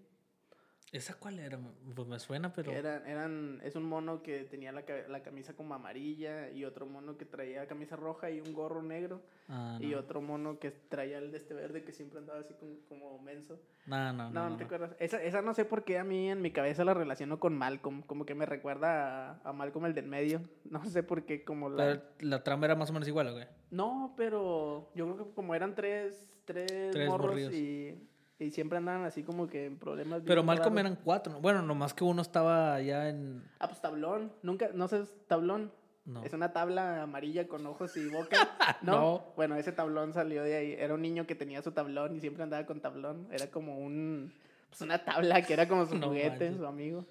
¿Esa 0.95 1.13
cuál 1.15 1.39
era? 1.39 1.59
Pues 1.93 2.07
me 2.07 2.17
suena, 2.19 2.53
pero. 2.53 2.71
Eran, 2.71 3.05
eran, 3.05 3.59
es 3.63 3.75
un 3.75 3.83
mono 3.83 4.23
que 4.23 4.45
tenía 4.45 4.71
la, 4.71 4.85
la 5.09 5.21
camisa 5.21 5.53
como 5.53 5.73
amarilla 5.73 6.49
y 6.51 6.63
otro 6.63 6.85
mono 6.85 7.17
que 7.17 7.25
traía 7.25 7.67
camisa 7.67 7.97
roja 7.97 8.31
y 8.31 8.39
un 8.39 8.53
gorro 8.53 8.81
negro. 8.81 9.21
Ah, 9.49 9.77
Y 9.81 9.93
otro 9.93 10.21
mono 10.21 10.57
que 10.57 10.71
traía 10.71 11.17
el 11.17 11.31
de 11.31 11.37
este 11.37 11.53
verde 11.53 11.83
que 11.83 11.91
siempre 11.91 12.19
andaba 12.19 12.39
así 12.39 12.53
como, 12.53 12.77
como 12.87 13.19
menso. 13.19 13.59
No, 13.85 13.97
no, 13.97 14.13
No, 14.13 14.23
no. 14.29 14.31
no, 14.31 14.49
no, 14.51 14.57
te 14.57 14.63
acuerdas. 14.63 14.95
Esa, 14.99 15.21
esa 15.21 15.41
no 15.41 15.53
sé 15.53 15.65
por 15.65 15.83
qué 15.83 15.99
a 15.99 16.05
mí 16.05 16.31
en 16.31 16.41
mi 16.41 16.51
cabeza 16.51 16.85
la 16.85 16.93
relaciono 16.93 17.41
con 17.41 17.57
Malcolm. 17.57 18.01
Como 18.01 18.25
que 18.25 18.33
me 18.33 18.45
recuerda 18.45 19.31
a, 19.31 19.49
a 19.49 19.51
Malcolm 19.53 19.85
el 19.87 19.93
del 19.93 20.07
medio. 20.07 20.41
No 20.63 20.85
sé 20.85 21.03
por 21.03 21.25
qué, 21.25 21.43
como 21.43 21.69
la... 21.69 21.75
Pero 21.85 22.01
la 22.21 22.43
trama 22.43 22.65
era 22.67 22.75
más 22.75 22.89
o 22.89 22.93
menos 22.93 23.07
igual, 23.07 23.33
güey. 23.33 23.45
No, 23.69 24.13
pero 24.15 24.91
yo 24.95 25.05
creo 25.13 25.27
que 25.27 25.33
como 25.33 25.53
eran 25.55 25.75
tres, 25.75 26.37
tres, 26.45 26.91
Tres 26.91 27.09
morros 27.09 27.39
y, 27.51 27.95
y 28.39 28.51
siempre 28.51 28.77
andaban 28.77 29.05
así 29.05 29.23
como 29.23 29.47
que 29.47 29.65
en 29.65 29.77
problemas. 29.77 30.21
Pero 30.25 30.43
Malcolm 30.43 30.75
raros. 30.75 30.91
eran 30.91 31.03
cuatro. 31.03 31.33
¿no? 31.33 31.41
Bueno, 31.41 31.61
nomás 31.61 31.93
que 31.93 32.03
uno 32.03 32.21
estaba 32.21 32.81
ya 32.81 33.09
en. 33.09 33.43
Ah, 33.59 33.67
pues 33.67 33.81
tablón. 33.81 34.31
Nunca, 34.43 34.69
no 34.73 34.87
sé, 34.87 35.03
tablón. 35.27 35.71
No. 36.05 36.23
Es 36.23 36.33
una 36.33 36.53
tabla 36.53 37.01
amarilla 37.01 37.47
con 37.47 37.65
ojos 37.65 37.97
y 37.97 38.07
boca. 38.09 38.37
¿No? 38.81 38.91
No. 38.91 39.23
Bueno, 39.35 39.55
ese 39.55 39.71
tablón 39.71 40.13
salió 40.13 40.43
de 40.43 40.55
ahí. 40.55 40.75
Era 40.77 40.93
un 40.93 41.01
niño 41.01 41.25
que 41.25 41.33
tenía 41.33 41.61
su 41.63 41.71
tablón 41.71 42.15
y 42.15 42.19
siempre 42.19 42.43
andaba 42.43 42.65
con 42.65 42.79
tablón. 42.81 43.27
Era 43.31 43.47
como 43.47 43.79
un. 43.79 44.33
Pues 44.69 44.81
una 44.81 45.03
tabla 45.03 45.41
que 45.41 45.53
era 45.53 45.67
como 45.67 45.85
su 45.85 45.95
No 45.97 46.07
juguete, 46.07 46.29
manches. 46.29 46.57
su 46.57 46.65
amigo. 46.67 47.05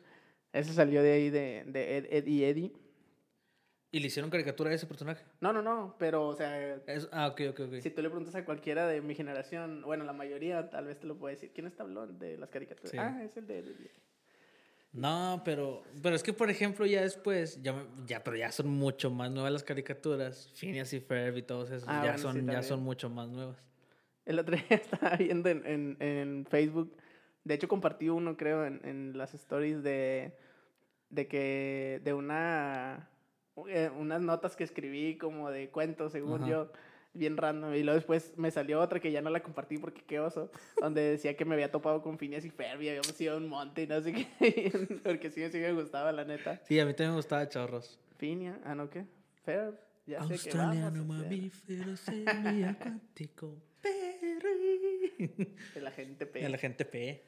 Ese 0.53 0.73
salió 0.73 1.03
de 1.03 1.13
ahí 1.13 1.31
de, 1.31 1.65
de 1.67 1.97
Ed, 1.99 2.07
Ed 2.11 2.27
y 2.27 2.45
Eddie. 2.45 2.73
¿Y 3.95 4.01
le 4.01 4.09
hicieron 4.09 4.29
caricatura 4.29 4.71
a 4.71 4.75
ese 4.75 4.87
personaje? 4.89 5.23
No, 5.41 5.53
no, 5.53 5.63
no. 5.63 5.95
Pero, 6.01 6.27
o 6.27 6.35
sea, 6.35 6.75
Es- 6.87 7.09
Ah, 7.13 7.29
ok, 7.29 7.43
ok, 7.51 7.61
ok. 7.61 7.75
si 7.81 7.91
tú 7.91 8.03
le 8.03 8.09
preguntas 8.11 8.35
a 8.35 8.45
cualquiera 8.45 8.89
de 8.89 9.01
mi 9.01 9.15
generación, 9.15 9.83
bueno, 9.83 10.03
la 10.03 10.13
mayoría 10.13 10.69
tal 10.69 10.87
vez 10.87 10.99
te 10.99 11.07
lo 11.07 11.17
puede 11.17 11.37
decir. 11.37 11.53
¿Quién 11.55 11.69
es 11.69 11.77
tablón 11.77 12.19
de 12.19 12.37
las 12.37 12.49
caricaturas? 12.51 12.91
Sí. 12.91 12.97
Ah, 12.99 13.23
es 13.23 13.37
el 13.37 13.47
de 13.47 13.59
Eddie. 13.61 13.91
No, 14.93 15.43
pero, 15.45 15.85
pero 16.03 16.17
es 16.17 16.25
que, 16.25 16.33
por 16.33 16.51
ejemplo, 16.51 16.85
ya 16.87 17.03
después, 17.03 17.63
ya, 17.63 17.87
ya, 18.05 18.25
pero 18.25 18.37
ya 18.37 18.51
son 18.51 18.67
mucho 18.69 19.13
más 19.13 19.31
nuevas 19.31 19.53
las 19.53 19.63
caricaturas. 19.63 20.51
Phineas 20.57 20.93
y 20.93 20.99
Ferb 20.99 21.37
y 21.37 21.43
todos 21.43 21.71
esos, 21.71 21.89
Ah, 21.89 21.99
ya, 22.05 22.13
bueno, 22.15 22.17
sí, 22.33 22.39
son, 22.41 22.47
ya 22.51 22.63
son 22.65 22.81
mucho 22.83 23.09
más 23.11 23.29
nuevas. 23.29 23.63
El 24.25 24.41
otro 24.41 24.57
día 24.57 24.65
estaba 24.71 25.17
viendo 25.17 25.49
en, 25.51 25.65
en, 25.67 25.97
en 26.01 26.47
Facebook. 26.47 26.97
De 27.45 27.55
hecho, 27.55 27.69
compartí 27.69 28.09
uno, 28.09 28.37
creo, 28.37 28.67
en, 28.67 28.81
en 28.85 29.17
las 29.17 29.35
stories 29.35 29.85
de, 29.85 30.37
de 31.11 31.29
que. 31.29 32.01
de 32.03 32.13
una. 32.13 33.09
Eh, 33.69 33.91
unas 33.97 34.21
notas 34.21 34.57
que 34.57 34.65
escribí 34.65 35.17
como 35.17 35.51
de 35.51 35.69
cuentos, 35.69 36.13
según 36.13 36.43
Ajá. 36.43 36.51
yo. 36.51 36.73
Bien 37.17 37.37
random. 37.37 37.75
Y 37.75 37.85
luego 37.85 37.95
después 37.95 38.33
me 38.37 38.51
salió 38.51 38.81
otra 38.81 38.99
que 38.99 39.13
ya 39.13 39.23
no 39.23 39.31
la 39.31 39.41
compartí 39.41 39.79
porque 39.79 40.03
qué 40.03 40.19
oso. 40.19 40.51
donde 40.81 41.01
decía 41.01 41.37
que 41.37 41.45
me 41.45 41.55
había 41.55 41.71
topado 41.71 42.03
con 42.03 42.19
Phineas 42.19 42.45
y 42.45 42.51
Ferb 42.51 42.83
y 42.83 42.89
habíamos 42.89 43.21
ido 43.21 43.35
a 43.35 43.37
un 43.37 43.49
monte 43.49 43.83
y 43.83 43.87
no 43.87 44.01
sé 44.01 44.13
qué. 44.13 44.73
porque 45.05 45.31
sí, 45.31 45.49
sí 45.49 45.59
me 45.59 45.73
gustaba, 45.73 46.11
la 46.11 46.25
neta. 46.25 46.61
Sí, 46.65 46.81
a 46.81 46.85
mí 46.85 46.93
también 46.93 47.11
me 47.11 47.17
gustaba 47.17 47.49
Chorros. 47.49 48.01
Phineas, 48.19 48.59
ah, 48.65 48.75
no, 48.75 48.91
¿qué? 48.91 49.05
Ferb. 49.45 49.77
Ya 50.07 50.23
sé 50.25 50.51
que 50.51 50.57
vamos. 50.57 50.81
Australiano, 50.87 50.87
a 50.87 51.17
hacer 51.17 51.29
mamífero 51.29 51.97
semiacuático. 51.97 53.57
Perry. 53.81 55.55
El 55.75 55.87
agente 55.87 56.27
P. 56.27 56.45
El 56.45 56.55
agente 56.55 56.85
P. 56.85 57.23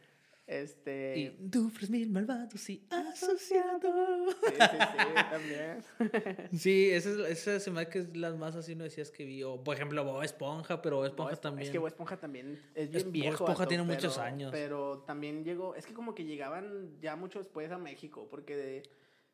Este. 0.47 1.19
Y 1.19 1.37
Dufres 1.41 1.91
mil 1.91 2.09
malvados 2.11 2.71
y 2.71 2.87
asociados. 2.91 4.37
Sí, 4.45 4.53
sí, 4.53 4.79
sí, 4.93 5.15
también. 5.31 6.49
Sí, 6.57 6.91
esa, 6.91 7.11
es, 7.11 7.19
esa 7.47 7.59
se 7.61 7.71
me 7.71 7.81
hace 7.81 7.91
que 7.91 7.99
es 8.01 8.17
las 8.17 8.37
más 8.37 8.55
así 8.55 8.75
no 8.77 8.85
decías 8.85 9.11
que 9.11 9.25
vi. 9.25 9.43
O, 9.43 9.63
por 9.65 9.75
ejemplo, 9.75 10.05
Bob 10.05 10.23
Esponja, 10.23 10.81
pero 10.83 10.97
Bob 10.99 11.07
Esponja 11.07 11.31
Bob 11.31 11.39
Esponja- 11.39 11.41
también. 11.41 11.67
Es 11.67 11.71
que 11.73 11.79
Bob 11.79 11.89
Esponja 11.89 12.17
también 12.19 12.63
es 12.75 12.85
Es- 12.87 12.91
bien 12.93 13.05
Bob 13.05 13.13
viejo. 13.13 13.35
Esponja 13.35 13.53
vato, 13.55 13.69
tiene 13.69 13.85
pero- 13.85 13.95
muchos 13.97 14.19
años. 14.19 14.51
Pero 14.53 14.99
también 15.07 15.45
llegó, 15.45 15.75
es 15.75 15.85
que 15.85 15.95
como 15.95 16.15
que 16.15 16.25
llegaban 16.25 16.97
ya 17.01 17.17
mucho 17.17 17.39
después 17.41 17.71
a 17.73 17.79
México, 17.79 18.29
porque 18.31 18.57
de... 18.57 18.83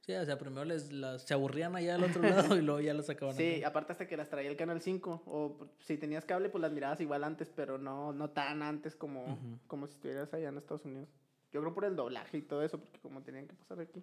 Sí, 0.04 0.12
o 0.14 0.24
sea, 0.24 0.36
primero 0.36 0.64
les, 0.64 0.90
las, 0.92 1.22
se 1.22 1.32
aburrían 1.32 1.76
allá 1.76 1.94
al 1.94 2.02
otro 2.04 2.22
lado 2.22 2.56
y 2.58 2.60
luego 2.62 2.80
ya 2.80 2.92
las 2.92 3.06
sacaban 3.06 3.36
Sí, 3.36 3.56
acá. 3.58 3.68
aparte 3.68 3.92
hasta 3.92 4.08
que 4.08 4.16
las 4.16 4.28
traía 4.28 4.50
el 4.50 4.56
Canal 4.56 4.80
5, 4.80 5.22
o 5.26 5.68
si 5.78 5.96
tenías 5.96 6.24
cable 6.24 6.48
pues 6.48 6.60
las 6.60 6.72
mirabas 6.72 7.00
igual 7.00 7.22
antes, 7.24 7.50
pero 7.54 7.78
no, 7.78 8.12
no 8.12 8.30
tan 8.30 8.62
antes 8.62 8.96
como, 8.96 9.38
como 9.68 9.86
si 9.86 9.94
estuvieras 9.94 10.34
allá 10.34 10.48
en 10.48 10.58
Estados 10.58 10.84
Unidos. 10.84 11.08
Yo 11.52 11.60
creo 11.60 11.72
por 11.74 11.84
el 11.84 11.94
doblaje 11.94 12.38
y 12.38 12.42
todo 12.42 12.62
eso, 12.62 12.78
porque 12.80 12.98
como 12.98 13.22
tenían 13.22 13.46
que 13.46 13.54
pasar 13.54 13.78
aquí. 13.80 14.02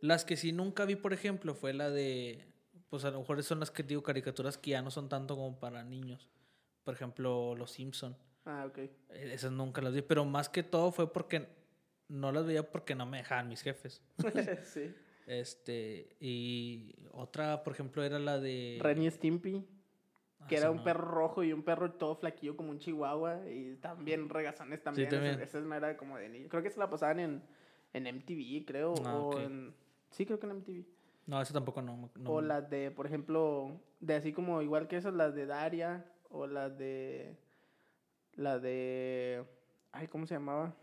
Las 0.00 0.24
que 0.24 0.36
sí 0.36 0.52
nunca 0.52 0.84
vi, 0.84 0.96
por 0.96 1.12
ejemplo, 1.12 1.54
fue 1.54 1.72
la 1.74 1.90
de. 1.90 2.44
Pues 2.88 3.04
a 3.04 3.10
lo 3.10 3.18
mejor 3.18 3.42
son 3.42 3.60
las 3.60 3.70
que 3.70 3.82
digo 3.82 4.02
caricaturas 4.02 4.56
que 4.56 4.70
ya 4.70 4.80
no 4.82 4.90
son 4.90 5.08
tanto 5.08 5.34
como 5.34 5.58
para 5.58 5.82
niños. 5.82 6.28
Por 6.84 6.94
ejemplo, 6.94 7.54
Los 7.56 7.72
Simpson. 7.72 8.16
Ah, 8.44 8.66
ok. 8.68 8.78
Eh, 8.78 8.90
Esas 9.32 9.50
nunca 9.52 9.82
las 9.82 9.92
vi, 9.94 10.02
pero 10.02 10.24
más 10.24 10.48
que 10.48 10.62
todo 10.62 10.92
fue 10.92 11.12
porque 11.12 11.48
no 12.08 12.32
las 12.32 12.44
veía 12.46 12.70
porque 12.70 12.94
no 12.94 13.06
me 13.06 13.18
dejaban 13.18 13.48
mis 13.48 13.62
jefes. 13.62 14.02
sí. 14.64 14.94
Este, 15.26 16.16
y 16.20 16.94
otra, 17.12 17.64
por 17.64 17.72
ejemplo, 17.72 18.02
era 18.04 18.18
la 18.18 18.38
de. 18.38 18.78
Ren 18.82 19.02
y 19.02 19.10
Stimpy, 19.10 19.64
Ah, 20.40 20.46
que 20.48 20.56
era 20.56 20.70
un 20.70 20.78
no. 20.78 20.84
perro 20.84 21.06
rojo 21.10 21.42
y 21.42 21.52
un 21.52 21.62
perro 21.62 21.92
todo 21.92 22.16
flaquillo 22.16 22.56
como 22.56 22.70
un 22.70 22.78
chihuahua, 22.78 23.48
y 23.50 23.76
también 23.76 24.28
regazones 24.28 24.82
también. 24.82 25.08
también. 25.08 25.40
Esa, 25.40 25.58
era 25.58 25.96
como 25.96 26.18
de 26.18 26.28
niño. 26.28 26.48
Creo 26.50 26.62
que 26.62 26.70
se 26.70 26.78
la 26.78 26.90
pasaban 26.90 27.20
en, 27.20 27.42
en 27.94 28.06
MTV, 28.06 28.66
creo, 28.66 28.94
Ah, 29.06 29.16
o 29.18 29.40
en... 29.40 29.74
Sí, 30.10 30.26
creo 30.26 30.38
que 30.38 30.46
en 30.46 30.52
MTV. 30.58 30.84
No, 31.26 31.40
esa 31.40 31.54
tampoco 31.54 31.80
no. 31.80 32.10
no- 32.16 32.30
O 32.30 32.42
las 32.42 32.68
de, 32.68 32.90
por 32.90 33.06
ejemplo, 33.06 33.80
de 34.00 34.16
así 34.16 34.32
como 34.34 34.60
igual 34.60 34.86
que 34.88 34.96
esas, 34.98 35.14
las 35.14 35.34
de 35.34 35.46
Daria, 35.46 36.04
o 36.28 36.46
las 36.46 36.76
de... 36.76 37.34
La 38.34 38.58
de... 38.58 39.44
Ay, 39.92 40.08
¿cómo 40.08 40.26
se 40.26 40.34
llamaba? 40.34 40.74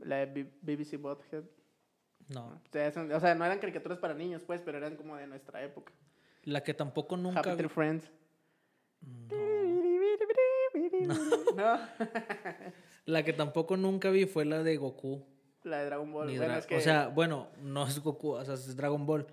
La 0.00 0.16
de 0.16 0.26
B- 0.26 0.52
BBC 0.62 0.96
Bothead. 0.96 1.44
No. 2.28 2.46
O 2.46 2.60
sea, 2.72 2.90
son- 2.92 3.10
o 3.12 3.20
sea, 3.20 3.34
no 3.34 3.44
eran 3.44 3.58
caricaturas 3.58 3.98
para 3.98 4.14
niños, 4.14 4.42
pues, 4.44 4.60
pero 4.62 4.78
eran 4.78 4.96
como 4.96 5.16
de 5.16 5.26
nuestra 5.26 5.62
época. 5.62 5.92
La 6.44 6.62
que 6.62 6.74
tampoco 6.74 7.16
nunca 7.16 7.40
Happy. 7.40 7.56
Tree 7.56 7.68
Friends. 7.68 8.10
No. 9.00 9.38
No. 11.56 11.78
La 13.06 13.24
que 13.24 13.32
tampoco 13.32 13.76
nunca 13.76 14.10
vi 14.10 14.26
fue 14.26 14.44
la 14.44 14.62
de 14.62 14.76
Goku. 14.76 15.24
La 15.64 15.78
de 15.78 15.86
Dragon 15.86 16.12
Ball. 16.12 16.26
Bueno, 16.36 16.54
Dra- 16.54 16.58
es 16.58 16.66
que 16.66 16.76
O 16.76 16.80
sea, 16.80 17.08
bueno, 17.08 17.48
no 17.62 17.86
es 17.86 17.98
Goku, 18.00 18.32
o 18.32 18.44
sea, 18.44 18.54
es 18.54 18.76
Dragon 18.76 19.06
Ball. 19.06 19.26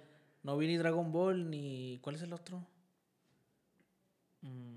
No 0.44 0.58
vi 0.58 0.68
ni 0.68 0.78
Dragon 0.78 1.12
Ball 1.12 1.50
ni. 1.50 2.00
¿Cuál 2.02 2.16
es 2.16 2.22
el 2.22 2.34
otro? 2.34 2.66
Mm, 4.42 4.75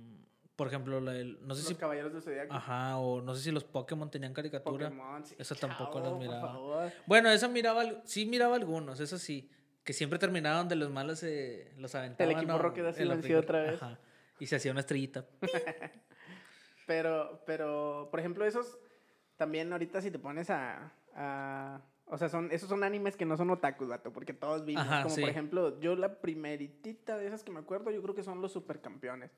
por 0.59 0.66
ejemplo, 0.66 1.01
la 1.01 1.12
del- 1.12 1.38
no 1.47 1.55
sé 1.55 1.61
los 1.62 1.68
si. 1.68 1.75
Caballeros 1.77 2.12
del 2.12 2.21
Zodiaco. 2.21 2.53
Ajá, 2.53 2.97
o 2.99 3.21
no 3.23 3.33
sé 3.37 3.42
si 3.44 3.53
los 3.53 3.62
Pokémon 3.62 4.11
tenían 4.11 4.35
caricatura. 4.35 4.88
Pokémon, 4.88 5.25
sí, 5.25 5.37
Esa 5.38 5.55
tampoco 5.55 6.01
las 6.01 6.09
por 6.11 6.18
miraba. 6.18 6.40
favor. 6.53 6.92
Bueno, 7.07 7.31
esa 7.31 7.47
miraba, 7.47 7.85
sí 8.05 8.27
miraba 8.27 8.57
algunos, 8.57 8.99
eso 8.99 9.18
sí. 9.18 9.49
Que 9.85 9.92
siempre 9.92 10.18
terminaban 10.18 10.66
de 10.68 10.75
los 10.75 10.90
malos 10.90 11.21
se 11.21 11.73
los 11.79 11.94
aventaban. 11.94 12.33
equipo 12.35 12.53
¿no? 12.53 12.59
Rocket 12.59 12.85
así 12.87 13.03
El 13.03 13.12
equipo- 13.12 13.38
otra 13.38 13.62
vez. 13.62 13.81
Ajá. 13.81 14.01
Y 14.40 14.47
se 14.47 14.57
hacía 14.57 14.73
una 14.73 14.81
estrellita. 14.81 15.27
Pero, 16.87 17.42
pero, 17.47 18.09
por 18.11 18.18
ejemplo, 18.18 18.44
esos 18.47 18.79
también 19.37 19.71
ahorita 19.73 20.01
si 20.01 20.11
te 20.11 20.18
pones 20.18 20.49
a, 20.51 20.92
a- 21.14 21.83
o 22.07 22.16
sea, 22.16 22.29
son, 22.31 22.51
esos 22.51 22.68
son 22.68 22.83
animes 22.83 23.16
que 23.16 23.27
no 23.27 23.37
son 23.37 23.51
otakus, 23.51 23.88
vato, 23.88 24.11
porque 24.12 24.33
todos 24.33 24.64
vimos, 24.64 24.83
Ajá, 24.85 25.03
como 25.03 25.14
sí. 25.14 25.21
por 25.21 25.29
ejemplo, 25.31 25.79
yo 25.81 25.94
la 25.97 26.21
primeritita 26.21 27.18
de 27.18 27.27
esas 27.27 27.44
que 27.44 27.53
me 27.53 27.61
acuerdo, 27.61 27.90
yo 27.90 28.01
creo 28.03 28.14
que 28.14 28.23
son 28.23 28.40
los 28.40 28.53
supercampeones. 28.53 29.31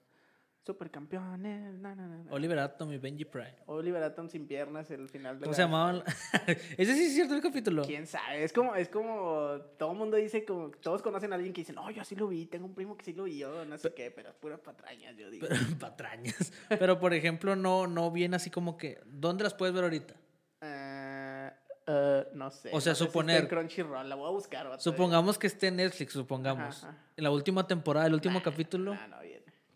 Supercampeones. 0.66 1.78
Na, 1.80 1.94
na, 1.94 2.06
na, 2.06 2.18
na. 2.18 2.30
Oliver 2.32 2.58
Atom 2.58 2.92
y 2.92 2.98
Benji 2.98 3.24
Prime. 3.24 3.54
Oliver 3.66 4.02
Atom 4.02 4.28
sin 4.28 4.46
piernas, 4.46 4.90
el 4.90 5.08
final 5.08 5.38
de 5.38 5.44
¿Cómo 5.44 5.52
la- 5.52 5.56
se 5.56 5.62
llamaban? 5.62 6.02
Ese 6.76 6.94
sí 6.94 7.04
es 7.06 7.14
cierto 7.14 7.34
el 7.34 7.40
capítulo. 7.40 7.82
¿Quién 7.84 8.06
sabe? 8.06 8.44
Es 8.44 8.52
como, 8.52 8.74
es 8.74 8.88
como, 8.88 9.56
todo 9.78 9.92
el 9.92 9.98
mundo 9.98 10.16
dice, 10.16 10.44
como, 10.44 10.70
todos 10.70 11.00
conocen 11.02 11.32
a 11.32 11.36
alguien 11.36 11.52
que 11.54 11.62
dice, 11.62 11.72
no, 11.72 11.90
yo 11.90 12.04
sí 12.04 12.14
lo 12.14 12.28
vi, 12.28 12.46
tengo 12.46 12.66
un 12.66 12.74
primo 12.74 12.96
que 12.96 13.04
sí 13.04 13.12
lo 13.14 13.24
vio, 13.24 13.64
no 13.64 13.78
sé 13.78 13.92
qué, 13.94 14.10
pero 14.10 14.32
puras 14.34 14.60
patrañas, 14.60 15.16
yo 15.16 15.30
digo. 15.30 15.46
Pero, 15.48 15.60
patrañas. 15.80 16.52
Pero, 16.68 17.00
por 17.00 17.14
ejemplo, 17.14 17.56
no, 17.56 17.86
no 17.86 18.10
viene 18.10 18.36
así 18.36 18.50
como 18.50 18.76
que... 18.76 19.00
¿Dónde 19.06 19.44
las 19.44 19.54
puedes 19.54 19.74
ver 19.74 19.84
ahorita? 19.84 20.14
Eh, 20.60 21.50
eh, 21.86 22.26
no 22.34 22.50
sé. 22.50 22.70
O 22.72 22.80
sea, 22.80 22.92
no 22.92 22.96
sé 22.96 23.04
si 23.04 23.04
está 23.04 23.18
suponer- 23.18 23.48
Crunchyroll, 23.48 24.08
la 24.08 24.14
voy 24.14 24.28
a 24.28 24.30
buscar. 24.30 24.78
Supongamos 24.78 25.38
que 25.38 25.46
esté 25.46 25.68
en 25.68 25.76
Netflix, 25.76 26.12
supongamos. 26.12 26.84
Ajá, 26.84 26.88
ajá. 26.90 26.98
En 27.16 27.24
la 27.24 27.30
última 27.30 27.66
temporada, 27.66 28.06
el 28.06 28.14
último 28.14 28.42
capítulo. 28.42 28.94
No. 28.94 29.29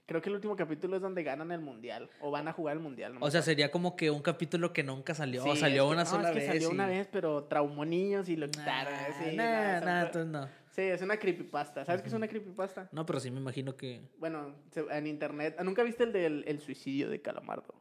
Creo 0.06 0.20
que 0.20 0.28
el 0.28 0.34
último 0.34 0.54
capítulo 0.54 0.96
es 0.96 1.02
donde 1.02 1.22
ganan 1.22 1.50
el 1.50 1.60
mundial, 1.60 2.10
o 2.20 2.30
van 2.30 2.46
a 2.46 2.52
jugar 2.52 2.76
el 2.76 2.82
mundial. 2.82 3.14
no 3.14 3.18
O 3.18 3.20
sea, 3.22 3.40
acuerdo. 3.40 3.42
sería 3.44 3.70
como 3.70 3.96
que 3.96 4.10
un 4.10 4.20
capítulo 4.20 4.72
que 4.72 4.82
nunca 4.82 5.14
salió. 5.14 5.42
Sí, 5.42 5.48
o 5.50 5.56
salió 5.56 5.84
es 5.84 5.88
que- 5.88 5.92
una 5.94 6.04
no, 6.04 6.10
sola 6.10 6.28
es 6.28 6.32
que 6.34 6.38
vez. 6.40 6.46
Salió 6.48 6.68
y- 6.68 6.72
una 6.74 6.86
vez, 6.86 7.08
pero 7.10 7.44
traumó 7.44 7.84
niños 7.86 8.28
y 8.28 8.36
lo 8.36 8.46
quitaron. 8.48 8.92
Nah, 8.92 9.06
sí, 9.30 9.36
nah, 9.36 9.80
nah, 9.80 10.00
entonces 10.06 10.30
no. 10.30 10.48
Sí, 10.72 10.82
es 10.82 11.00
una 11.00 11.16
creepypasta. 11.16 11.84
¿Sabes 11.86 12.02
qué 12.02 12.08
es 12.08 12.14
una 12.14 12.28
creepypasta? 12.28 12.88
No, 12.92 13.06
pero 13.06 13.18
sí 13.20 13.30
me 13.30 13.40
imagino 13.40 13.76
que. 13.76 14.02
Bueno, 14.18 14.54
en 14.90 15.06
internet. 15.06 15.56
¿Nunca 15.62 15.82
viste 15.82 16.04
el 16.04 16.12
del 16.12 16.44
el 16.46 16.60
suicidio 16.60 17.08
de 17.08 17.22
Calamardo? 17.22 17.74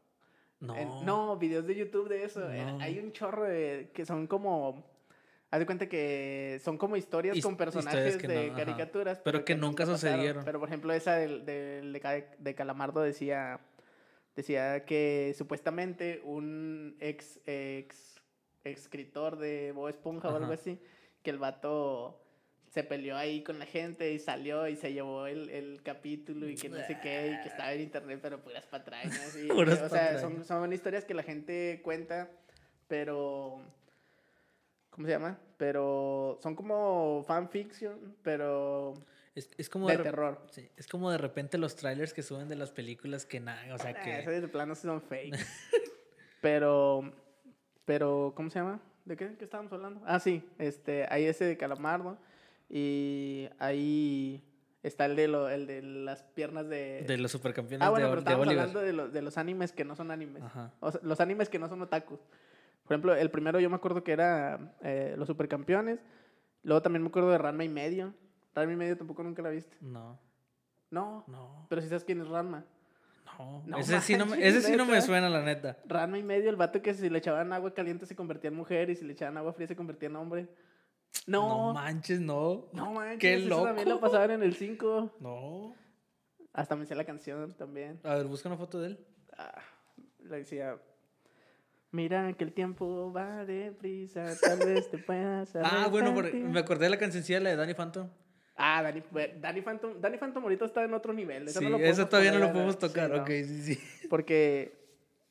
No. 0.62 1.04
No, 1.04 1.38
videos 1.38 1.68
de 1.68 1.76
YouTube 1.76 2.08
de 2.08 2.24
eso. 2.24 2.50
eh, 2.50 2.64
No. 2.66 2.80
Hay 2.80 3.00
un 3.00 3.12
chorro 3.12 3.44
de 3.44 3.92
que 3.94 4.06
son 4.06 4.28
como. 4.28 4.93
Haz 5.54 5.60
de 5.60 5.66
cuenta 5.68 5.88
que 5.88 6.60
son 6.64 6.80
como 6.80 6.98
historias 6.98 7.38
His- 7.38 7.44
con 7.44 7.56
personajes 7.58 8.16
historias 8.16 8.22
que 8.22 8.28
de 8.28 8.48
no, 8.48 8.54
ajá. 8.54 8.66
caricaturas. 8.66 9.20
Pero 9.24 9.46
que 9.46 9.54
nunca 9.56 9.84
pasaron. 9.86 10.00
sucedieron. 10.00 10.46
Pero 10.46 10.60
por 10.60 10.68
ejemplo, 10.68 10.92
esa 10.94 11.16
del, 11.18 11.46
del 11.46 11.94
de, 11.94 12.00
Ca- 12.00 12.26
de 12.40 12.56
Calamardo 12.56 13.02
decía. 13.02 13.60
Decía 14.36 14.84
que 14.86 15.36
supuestamente 15.38 16.20
un 16.24 16.98
ex, 17.00 17.40
ex 17.46 18.16
escritor 18.64 19.38
de 19.38 19.72
Bob 19.74 19.90
Esponja 19.90 20.30
o 20.30 20.32
algo 20.36 20.46
Ajá. 20.46 20.56
así, 20.56 20.80
que 21.22 21.30
el 21.30 21.38
vato 21.38 22.20
se 22.72 22.84
peleó 22.84 23.16
ahí 23.16 23.44
con 23.44 23.60
la 23.60 23.68
gente 23.68 24.12
y 24.12 24.18
salió 24.18 24.68
y 24.68 24.76
se 24.76 24.92
llevó 24.92 25.28
el, 25.28 25.50
el 25.52 25.84
capítulo 25.84 26.50
y 26.50 26.56
que 26.56 26.68
no 26.68 26.78
sé 26.78 26.98
qué, 27.04 27.28
y 27.38 27.44
que 27.44 27.50
estaba 27.50 27.74
en 27.74 27.82
internet, 27.82 28.18
pero 28.24 28.42
puras 28.42 28.66
patrañas. 28.66 29.38
Y, 29.38 29.48
Puras 29.54 29.76
o 29.80 29.88
sea, 29.90 30.00
patrañas. 30.00 30.22
son, 30.22 30.44
son 30.46 30.74
historias 30.74 31.06
que 31.06 31.14
la 31.14 31.22
gente 31.22 31.80
cuenta, 31.84 32.32
pero... 32.88 33.62
¿Cómo 34.94 35.08
se 35.08 35.14
llama? 35.14 35.38
Pero 35.58 36.38
son 36.42 36.56
como 36.56 37.24
fanfiction, 37.26 38.16
pero 38.22 38.94
Es, 39.36 39.50
es 39.58 39.68
como 39.70 39.88
de 39.90 39.98
de, 39.98 40.04
terror. 40.04 40.40
sí, 40.52 40.70
es 40.78 40.88
como 40.88 41.10
de 41.10 41.18
repente 41.18 41.58
los 41.58 41.76
trailers 41.76 42.14
que 42.14 42.22
suben 42.22 42.48
de 42.48 42.56
las 42.56 42.72
películas 42.72 43.26
que 43.26 43.40
nada. 43.40 43.74
O 43.74 43.78
sea 43.80 43.92
Ah, 43.98 44.04
que. 44.04 44.20
esos 44.20 44.42
de 44.42 44.48
plano 44.48 44.76
sí 44.76 44.84
son 44.84 45.02
fake. 45.02 45.36
pero, 46.42 47.12
pero, 47.86 48.34
¿cómo 48.36 48.50
se 48.50 48.60
llama? 48.60 48.80
¿De 49.06 49.18
qué, 49.18 49.36
qué 49.38 49.44
estábamos 49.46 49.74
hablando? 49.74 50.02
Ah, 50.06 50.20
sí, 50.20 50.48
este, 50.60 51.08
hay 51.10 51.26
ese 51.26 51.46
de 51.46 51.58
Calamardo 51.58 52.18
y 52.70 53.50
ahí 53.60 54.44
está 54.84 55.06
el 55.06 55.16
de, 55.16 55.28
lo, 55.28 55.50
el 55.50 55.66
de 55.68 55.82
las 55.82 56.24
piernas 56.24 56.68
de... 56.70 57.04
De 57.08 57.18
los 57.18 57.32
supercampeones 57.32 57.86
ah, 57.86 57.90
bueno, 57.90 58.10
de, 58.16 58.22
pero 58.22 58.36
de 58.36 58.42
Oliver. 58.42 58.60
hablando 58.60 58.82
de, 58.82 58.94
los 58.94 59.12
de 59.14 59.22
los 59.22 59.38
animes 59.38 59.72
que 59.72 59.84
no 59.86 59.96
son 59.96 60.12
animes. 60.12 60.44
Ajá. 60.44 60.72
O 60.80 60.92
sea, 60.92 61.02
los 61.04 61.20
animes 61.20 61.50
que 61.50 61.60
no 61.60 61.68
son 61.68 61.82
otakus. 61.82 62.20
Por 62.94 63.10
ejemplo, 63.10 63.16
el 63.16 63.32
primero 63.32 63.60
yo 63.60 63.70
me 63.70 63.76
acuerdo 63.76 64.04
que 64.04 64.12
era 64.12 64.76
eh, 64.82 65.16
Los 65.18 65.28
Supercampeones. 65.28 66.00
Luego 66.62 66.82
también 66.82 67.02
me 67.02 67.10
acuerdo 67.10 67.32
de 67.32 67.38
Ranma 67.40 67.64
y 67.64 67.70
medio. 67.70 68.14
Ranma 68.54 68.74
y 68.74 68.76
medio 68.76 68.96
tampoco 68.98 69.24
nunca 69.24 69.42
la 69.42 69.50
viste. 69.50 69.76
No, 69.82 70.20
No, 70.92 71.24
no, 71.28 71.66
pero 71.70 71.82
si 71.82 71.88
sabes 71.88 72.04
quién 72.06 72.22
es 72.22 72.28
Ranma. 72.28 72.64
no. 73.40 73.64
No 73.66 73.78
ese 73.80 74.00
sí 74.02 74.14
no, 74.16 74.26
me, 74.26 74.32
manches, 74.32 74.56
ese 74.56 74.68
sí 74.68 74.76
no 74.78 74.86
me 74.86 75.02
suena, 75.02 75.28
la 75.28 75.42
neta. 75.42 75.78
Ranma 75.86 76.20
y 76.20 76.24
medio, 76.24 76.50
el 76.52 76.56
vato 76.56 76.82
que 76.84 76.94
si 76.94 77.10
le 77.10 77.18
echaban 77.18 77.52
agua 77.52 77.74
caliente 77.74 78.06
se 78.06 78.16
convertía 78.16 78.50
en 78.50 78.56
mujer 78.56 78.92
y 78.92 78.96
si 78.96 79.04
le 79.06 79.14
echaban 79.14 79.38
agua 79.38 79.54
fría 79.54 79.68
se 79.68 79.76
convertía 79.76 80.10
en 80.10 80.16
hombre. 80.18 80.48
No, 81.26 81.48
No, 81.48 81.68
no, 81.70 81.74
manches, 81.74 82.20
no. 82.22 82.70
manches. 82.74 83.18
Qué 83.20 83.34
eso 83.46 83.64
también 83.64 83.90
lo 83.90 83.96
loco. 83.96 84.06
pasaban 84.08 84.32
en 84.32 84.44
el 84.44 84.54
5. 84.56 85.16
No. 85.20 85.74
Hasta 86.54 86.76
me 86.76 86.86
sé 86.86 86.94
la 86.96 87.06
canción 87.06 87.56
también. 87.56 88.00
A 88.04 88.14
ver, 88.16 88.28
busca 88.28 88.48
una 88.50 88.58
foto 88.58 88.80
de 88.80 88.88
él. 88.90 89.06
Ah, 89.36 89.62
le 90.20 90.38
decía, 90.38 90.78
mira 91.94 92.34
que 92.34 92.44
el 92.44 92.52
tiempo 92.52 93.14
va 93.14 93.46
deprisa, 93.46 94.26
tal 94.42 94.60
vez 94.60 94.90
te 94.92 94.98
puedas 94.98 95.56
Ah, 95.64 95.88
bueno, 95.90 96.14
por- 96.14 96.26
arrepentir". 96.26 96.50
me 96.52 96.60
acordé 96.60 96.86
de 96.86 96.90
la 96.90 96.98
cancioncilla 96.98 97.40
la 97.40 97.52
de 97.52 97.56
Danny 97.56 97.74
Phantom. 97.74 98.10
Ah, 98.56 98.84
Danny, 98.84 99.02
Danny 99.40 99.62
Phantom, 99.62 100.00
Danny 100.00 100.18
Phantom 100.18 100.44
ahorita 100.44 100.66
está 100.66 100.84
en 100.84 100.94
otro 100.94 101.14
nivel. 101.14 101.48
Eso 101.48 101.60
Sí, 101.60 101.66
no 101.70 101.78
eso 101.78 102.08
todavía 102.08 102.32
no 102.34 102.40
lo 102.40 102.52
podemos 102.52 102.76
sí, 102.76 102.80
tocar. 102.82 103.10
no. 103.10 103.22
Ok, 103.22 103.28
sí, 103.30 103.64
sí. 103.64 103.80
Porque, 104.10 104.74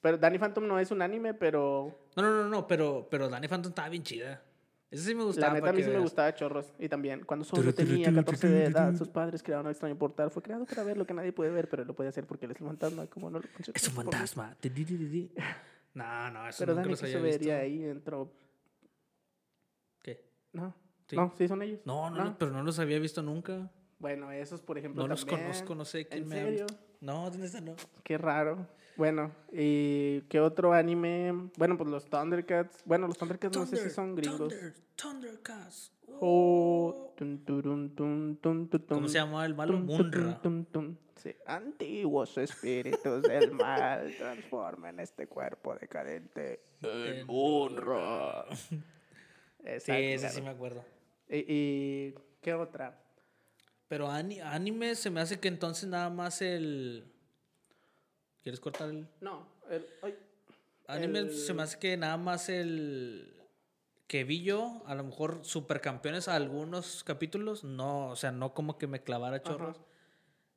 pero 0.00 0.18
Danny 0.18 0.38
Phantom 0.38 0.66
no 0.66 0.78
es 0.80 0.90
un 0.90 1.02
anime, 1.02 1.34
pero 1.34 2.08
No, 2.16 2.22
no, 2.22 2.30
no, 2.32 2.48
no, 2.48 2.66
pero, 2.66 3.06
pero 3.10 3.28
Danny 3.28 3.46
Phantom 3.48 3.70
estaba 3.70 3.88
bien 3.90 4.02
chida. 4.02 4.42
Esa 4.90 5.04
sí 5.04 5.14
me 5.14 5.24
gustaba. 5.24 5.54
La 5.54 5.60
neta 5.60 5.70
a 5.70 5.72
mí 5.72 5.82
sí 5.82 5.88
me 5.90 5.98
gustaba 6.00 6.34
Chorros. 6.34 6.74
Y 6.78 6.86
también, 6.88 7.24
cuando 7.24 7.44
solo 7.46 7.72
tenía 7.72 8.08
turu, 8.10 8.16
14 8.18 8.46
turu, 8.46 8.52
de 8.58 8.64
edad, 8.66 8.94
sus 8.94 9.08
padres 9.08 9.42
crearon 9.42 9.64
un 9.66 9.70
extraño 9.72 9.96
portal. 9.96 10.30
Fue 10.30 10.42
creado 10.42 10.66
para 10.66 10.82
ver 10.84 10.98
lo 10.98 11.06
que 11.06 11.14
nadie 11.14 11.32
puede 11.32 11.50
ver, 11.50 11.68
pero 11.68 11.80
él 11.82 11.88
lo 11.88 11.94
puede 11.94 12.10
hacer 12.10 12.26
porque 12.26 12.44
él 12.44 12.52
es 12.52 12.60
un 12.60 12.66
fantasma. 12.68 13.06
Como 13.06 13.30
no 13.30 13.38
lo 13.38 13.44
Es 13.72 13.88
un 13.88 13.94
fantasma. 13.94 14.54
No, 15.94 16.30
no, 16.30 16.48
eso 16.48 16.58
Pero 16.60 16.72
nunca 16.72 16.82
Dani 16.82 16.90
los 16.90 17.02
había 17.02 17.18
visto. 17.20 17.52
ahí 17.52 17.84
entró. 17.84 18.32
¿Qué? 20.02 20.24
No, 20.52 20.74
Sí. 21.06 21.16
no, 21.16 21.32
sí 21.36 21.48
son 21.48 21.62
ellos. 21.62 21.80
No, 21.84 22.08
no, 22.10 22.24
no, 22.24 22.38
pero 22.38 22.50
no 22.50 22.62
los 22.62 22.78
había 22.78 22.98
visto 22.98 23.22
nunca. 23.22 23.70
Bueno, 23.98 24.32
esos, 24.32 24.60
por 24.60 24.78
ejemplo, 24.78 25.02
No 25.02 25.08
los 25.08 25.24
también. 25.26 25.42
conozco, 25.48 25.74
no 25.74 25.84
sé 25.84 26.06
quién 26.08 26.22
¿En 26.24 26.28
me 26.28 26.36
serio? 26.36 26.66
No, 27.00 27.30
¿dónde 27.30 27.46
están? 27.46 27.64
No. 27.66 27.74
Qué 28.02 28.16
raro. 28.18 28.66
Bueno, 28.96 29.32
¿y 29.52 30.20
qué 30.22 30.40
otro 30.40 30.72
anime? 30.72 31.50
Bueno, 31.56 31.76
pues 31.78 31.88
los 31.88 32.04
Thundercats. 32.06 32.82
Bueno, 32.84 33.06
los 33.06 33.16
Thundercats 33.16 33.56
no 33.56 33.66
sé 33.66 33.76
si 33.78 33.90
son 33.90 34.14
gringos. 34.14 34.52
Thunder, 34.52 34.74
Thundercats. 34.96 35.92
Oh, 36.20 37.14
¿Cómo 38.88 39.08
se 39.08 39.14
llama 39.14 39.44
el 39.46 39.54
malo? 39.54 39.72
Munra. 39.78 40.40
Sí. 41.16 41.34
Antiguos 41.46 42.36
espíritus 42.36 43.22
del 43.22 43.52
mal 43.52 44.12
transforman 44.18 45.00
este 45.00 45.26
cuerpo 45.26 45.74
decadente 45.76 46.60
en 46.82 47.26
Munra. 47.26 48.44
Sí, 49.78 49.92
ese 49.92 50.28
sí 50.30 50.42
me 50.42 50.50
acuerdo. 50.50 50.84
¿Y, 51.28 51.44
y 51.48 52.14
qué 52.40 52.54
otra? 52.54 52.98
Pero 53.88 54.10
ani- 54.10 54.40
anime 54.40 54.94
se 54.96 55.10
me 55.10 55.20
hace 55.20 55.38
que 55.38 55.48
entonces 55.48 55.88
nada 55.88 56.10
más 56.10 56.42
el... 56.42 57.11
¿Quieres 58.42 58.60
cortar 58.60 58.88
el...? 58.90 59.06
No, 59.20 59.46
el, 59.70 59.86
ay, 60.02 60.14
Anime 60.86 61.20
El- 61.20 61.34
se 61.34 61.54
me 61.54 61.62
hace 61.62 61.78
que 61.78 61.96
nada 61.96 62.16
más 62.16 62.48
el... 62.48 63.36
Que 64.06 64.24
vi 64.24 64.42
yo, 64.42 64.82
a 64.86 64.94
lo 64.94 65.04
mejor 65.04 65.38
supercampeones 65.42 66.28
a 66.28 66.36
algunos 66.36 67.02
capítulos, 67.02 67.64
no, 67.64 68.08
o 68.08 68.16
sea, 68.16 68.30
no 68.30 68.52
como 68.52 68.76
que 68.76 68.86
me 68.86 69.02
clavara 69.02 69.42
chorros. 69.42 69.80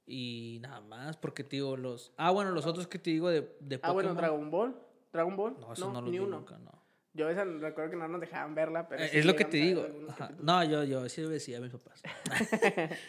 Y 0.06 0.60
nada 0.62 0.82
más, 0.82 1.16
porque 1.16 1.44
te 1.46 1.56
digo, 1.58 1.78
los... 1.78 2.12
Ah, 2.18 2.32
bueno, 2.32 2.52
los 2.52 2.66
otros 2.66 2.88
que 2.88 3.00
te 3.00 3.12
digo 3.12 3.30
de, 3.30 3.56
de 3.62 3.80
ah, 3.82 3.92
bueno. 3.92 4.14
Dragon 4.14 4.52
Ball. 4.52 4.76
Dragon 5.14 5.36
Ball. 5.38 5.56
No, 5.60 5.72
eso 5.72 5.88
no, 5.94 6.02
los 6.02 6.12
ni 6.12 6.18
vi 6.18 6.20
uno. 6.20 6.40
nunca, 6.40 6.58
no. 6.58 6.72
Yo 7.14 7.30
esa 7.30 7.46
recuerdo 7.46 7.92
que 7.92 7.96
no 7.96 8.10
nos 8.10 8.20
dejaban 8.20 8.56
verla, 8.56 8.90
pero 8.90 9.02
Eh, 9.04 9.08
sí 9.08 9.20
es 9.20 9.26
lo 9.26 9.38
que 9.38 9.46
te 9.46 9.56
digo. 9.58 9.88
No, 10.42 10.62
yo, 10.66 10.84
yo 10.84 11.08
sí 11.08 11.22
lo 11.22 11.30
decía 11.30 11.60
a 11.60 11.62
mis 11.62 11.72
papás. 11.72 12.02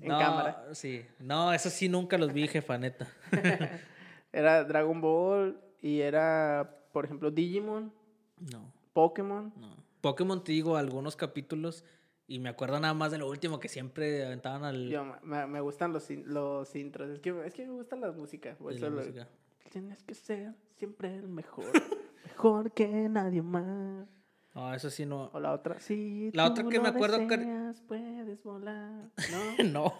En 0.00 0.08
no, 0.08 0.18
cámara. 0.18 0.66
Sí. 0.74 1.04
No, 1.18 1.52
eso 1.52 1.70
sí 1.70 1.88
nunca 1.88 2.16
los 2.18 2.32
vi, 2.32 2.46
jefa, 2.46 2.78
neta. 2.78 3.08
Era 4.32 4.64
Dragon 4.64 5.00
Ball 5.00 5.60
y 5.80 6.00
era, 6.00 6.82
por 6.92 7.04
ejemplo, 7.04 7.30
Digimon, 7.30 7.92
No, 8.52 8.72
Pokémon. 8.92 9.52
no. 9.56 9.76
Pokémon 10.00 10.42
te 10.44 10.52
digo 10.52 10.76
algunos 10.76 11.16
capítulos 11.16 11.84
y 12.26 12.38
me 12.38 12.48
acuerdo 12.50 12.78
nada 12.78 12.94
más 12.94 13.10
de 13.10 13.18
lo 13.18 13.28
último 13.28 13.58
que 13.58 13.68
siempre 13.68 14.24
aventaban 14.26 14.64
al 14.64 14.88
Yo, 14.88 15.04
me, 15.22 15.46
me 15.46 15.60
gustan 15.60 15.92
los, 15.92 16.08
los 16.10 16.74
intros. 16.76 17.10
Es 17.10 17.20
que, 17.20 17.30
es 17.46 17.54
que 17.54 17.66
me 17.66 17.72
gusta 17.72 17.96
la 17.96 18.12
música. 18.12 18.50
eso 18.50 18.70
la 18.70 18.88
lo- 18.90 18.96
música. 18.98 19.28
Tienes 19.70 20.02
que 20.02 20.14
ser 20.14 20.54
siempre 20.76 21.14
el 21.14 21.28
mejor. 21.28 21.64
mejor 22.24 22.70
que 22.72 22.86
nadie 23.08 23.42
más. 23.42 24.06
No, 24.54 24.74
eso 24.74 24.90
sí 24.90 25.04
no. 25.06 25.30
O 25.32 25.40
la 25.40 25.52
otra. 25.52 25.78
Si 25.80 26.30
La 26.32 26.46
otra 26.46 26.64
que 26.68 26.76
lo 26.76 26.82
me 26.82 26.88
acuerdo 26.90 27.18
que- 27.26 27.36
deseas, 27.36 27.80
puedes 27.82 28.42
volar. 28.44 29.10
No, 29.30 29.64
no. 29.72 29.94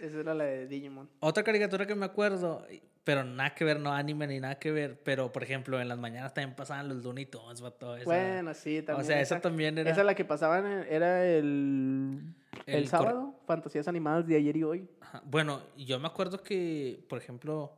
Esa 0.00 0.20
era 0.20 0.34
la 0.34 0.44
de 0.44 0.66
Digimon. 0.66 1.08
Otra 1.20 1.42
caricatura 1.42 1.86
que 1.86 1.94
me 1.94 2.06
acuerdo, 2.06 2.66
pero 3.04 3.24
nada 3.24 3.54
que 3.54 3.64
ver, 3.64 3.80
no 3.80 3.92
anime 3.92 4.26
ni 4.26 4.40
nada 4.40 4.58
que 4.58 4.70
ver, 4.70 5.00
pero 5.02 5.32
por 5.32 5.42
ejemplo 5.42 5.80
en 5.80 5.88
las 5.88 5.98
mañanas 5.98 6.34
también 6.34 6.54
pasaban 6.56 6.88
los 6.88 7.02
Looney 7.04 7.26
Tunes, 7.26 7.60
vato, 7.60 7.96
esa- 7.96 8.04
Bueno, 8.04 8.54
sí, 8.54 8.82
también. 8.82 9.04
o 9.04 9.06
sea, 9.06 9.20
esa 9.20 9.40
también 9.40 9.78
era 9.78 9.90
Esa 9.90 10.04
la 10.04 10.14
que 10.14 10.24
pasaban 10.24 10.84
era 10.88 11.24
el, 11.26 12.34
el, 12.66 12.74
El 12.74 12.82
cor- 12.82 12.90
sábado. 12.90 13.40
Fantasías 13.46 13.88
animadas 13.88 14.26
de 14.26 14.36
ayer 14.36 14.56
y 14.56 14.62
hoy. 14.62 14.88
Ajá. 15.00 15.22
Bueno, 15.24 15.60
yo 15.76 15.98
me 15.98 16.06
acuerdo 16.08 16.42
que, 16.42 17.04
por 17.08 17.18
ejemplo, 17.18 17.72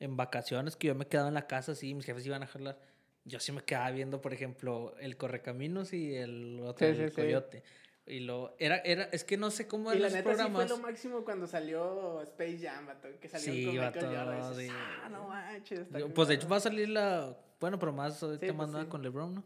en 0.00 0.16
vacaciones 0.16 0.76
que 0.76 0.88
yo 0.88 0.94
me 0.94 1.06
quedaba 1.06 1.28
en 1.28 1.34
la 1.34 1.46
casa, 1.46 1.72
así, 1.72 1.94
mis 1.94 2.04
jefes 2.04 2.26
iban 2.26 2.42
a 2.42 2.46
jalar, 2.46 2.78
yo 3.24 3.40
sí 3.40 3.52
me 3.52 3.62
quedaba 3.62 3.90
viendo, 3.90 4.20
por 4.20 4.34
ejemplo, 4.34 4.94
el 5.00 5.16
Correcaminos 5.16 5.94
y 5.94 6.14
el 6.14 6.60
otro, 6.62 6.86
Sí, 6.86 7.00
el 7.00 7.10
sí, 7.10 7.14
sí. 7.14 7.58
Y 8.06 8.20
lo, 8.20 8.54
era, 8.58 8.76
era, 8.78 9.04
es 9.12 9.24
que 9.24 9.36
no 9.38 9.50
sé 9.50 9.66
cómo 9.66 9.90
Y 9.92 9.96
eran 9.96 10.02
la 10.02 10.08
los 10.08 10.14
neta 10.14 10.30
sí 10.30 10.36
programas. 10.36 10.66
fue 10.68 10.76
lo 10.76 10.82
máximo 10.82 11.24
cuando 11.24 11.46
salió 11.46 12.20
Space 12.22 12.58
Jam, 12.60 12.86
vato, 12.86 13.08
que 13.18 13.28
salió 13.28 13.52
Sí, 13.52 13.64
con 13.64 13.74
Michael 13.76 13.94
vato, 13.94 14.06
Jordan. 14.06 14.54
sí. 14.56 14.68
Ah, 14.70 15.08
no 15.08 15.28
manches. 15.28 15.78
está 15.80 15.98
Yo- 15.98 16.04
con 16.06 16.14
pues 16.14 16.28
de 16.28 16.34
madre". 16.34 16.42
hecho 16.44 16.48
va 16.50 16.56
a 16.56 16.60
salir 16.60 16.88
la. 16.90 17.36
Bueno, 17.60 17.78
pero 17.78 17.92
más 17.94 18.18
Sí, 18.18 18.26
más 18.52 18.70
pues, 18.70 18.82
sí. 18.84 18.88
con 18.90 19.02
LeBron, 19.02 19.34
¿no? 19.36 19.44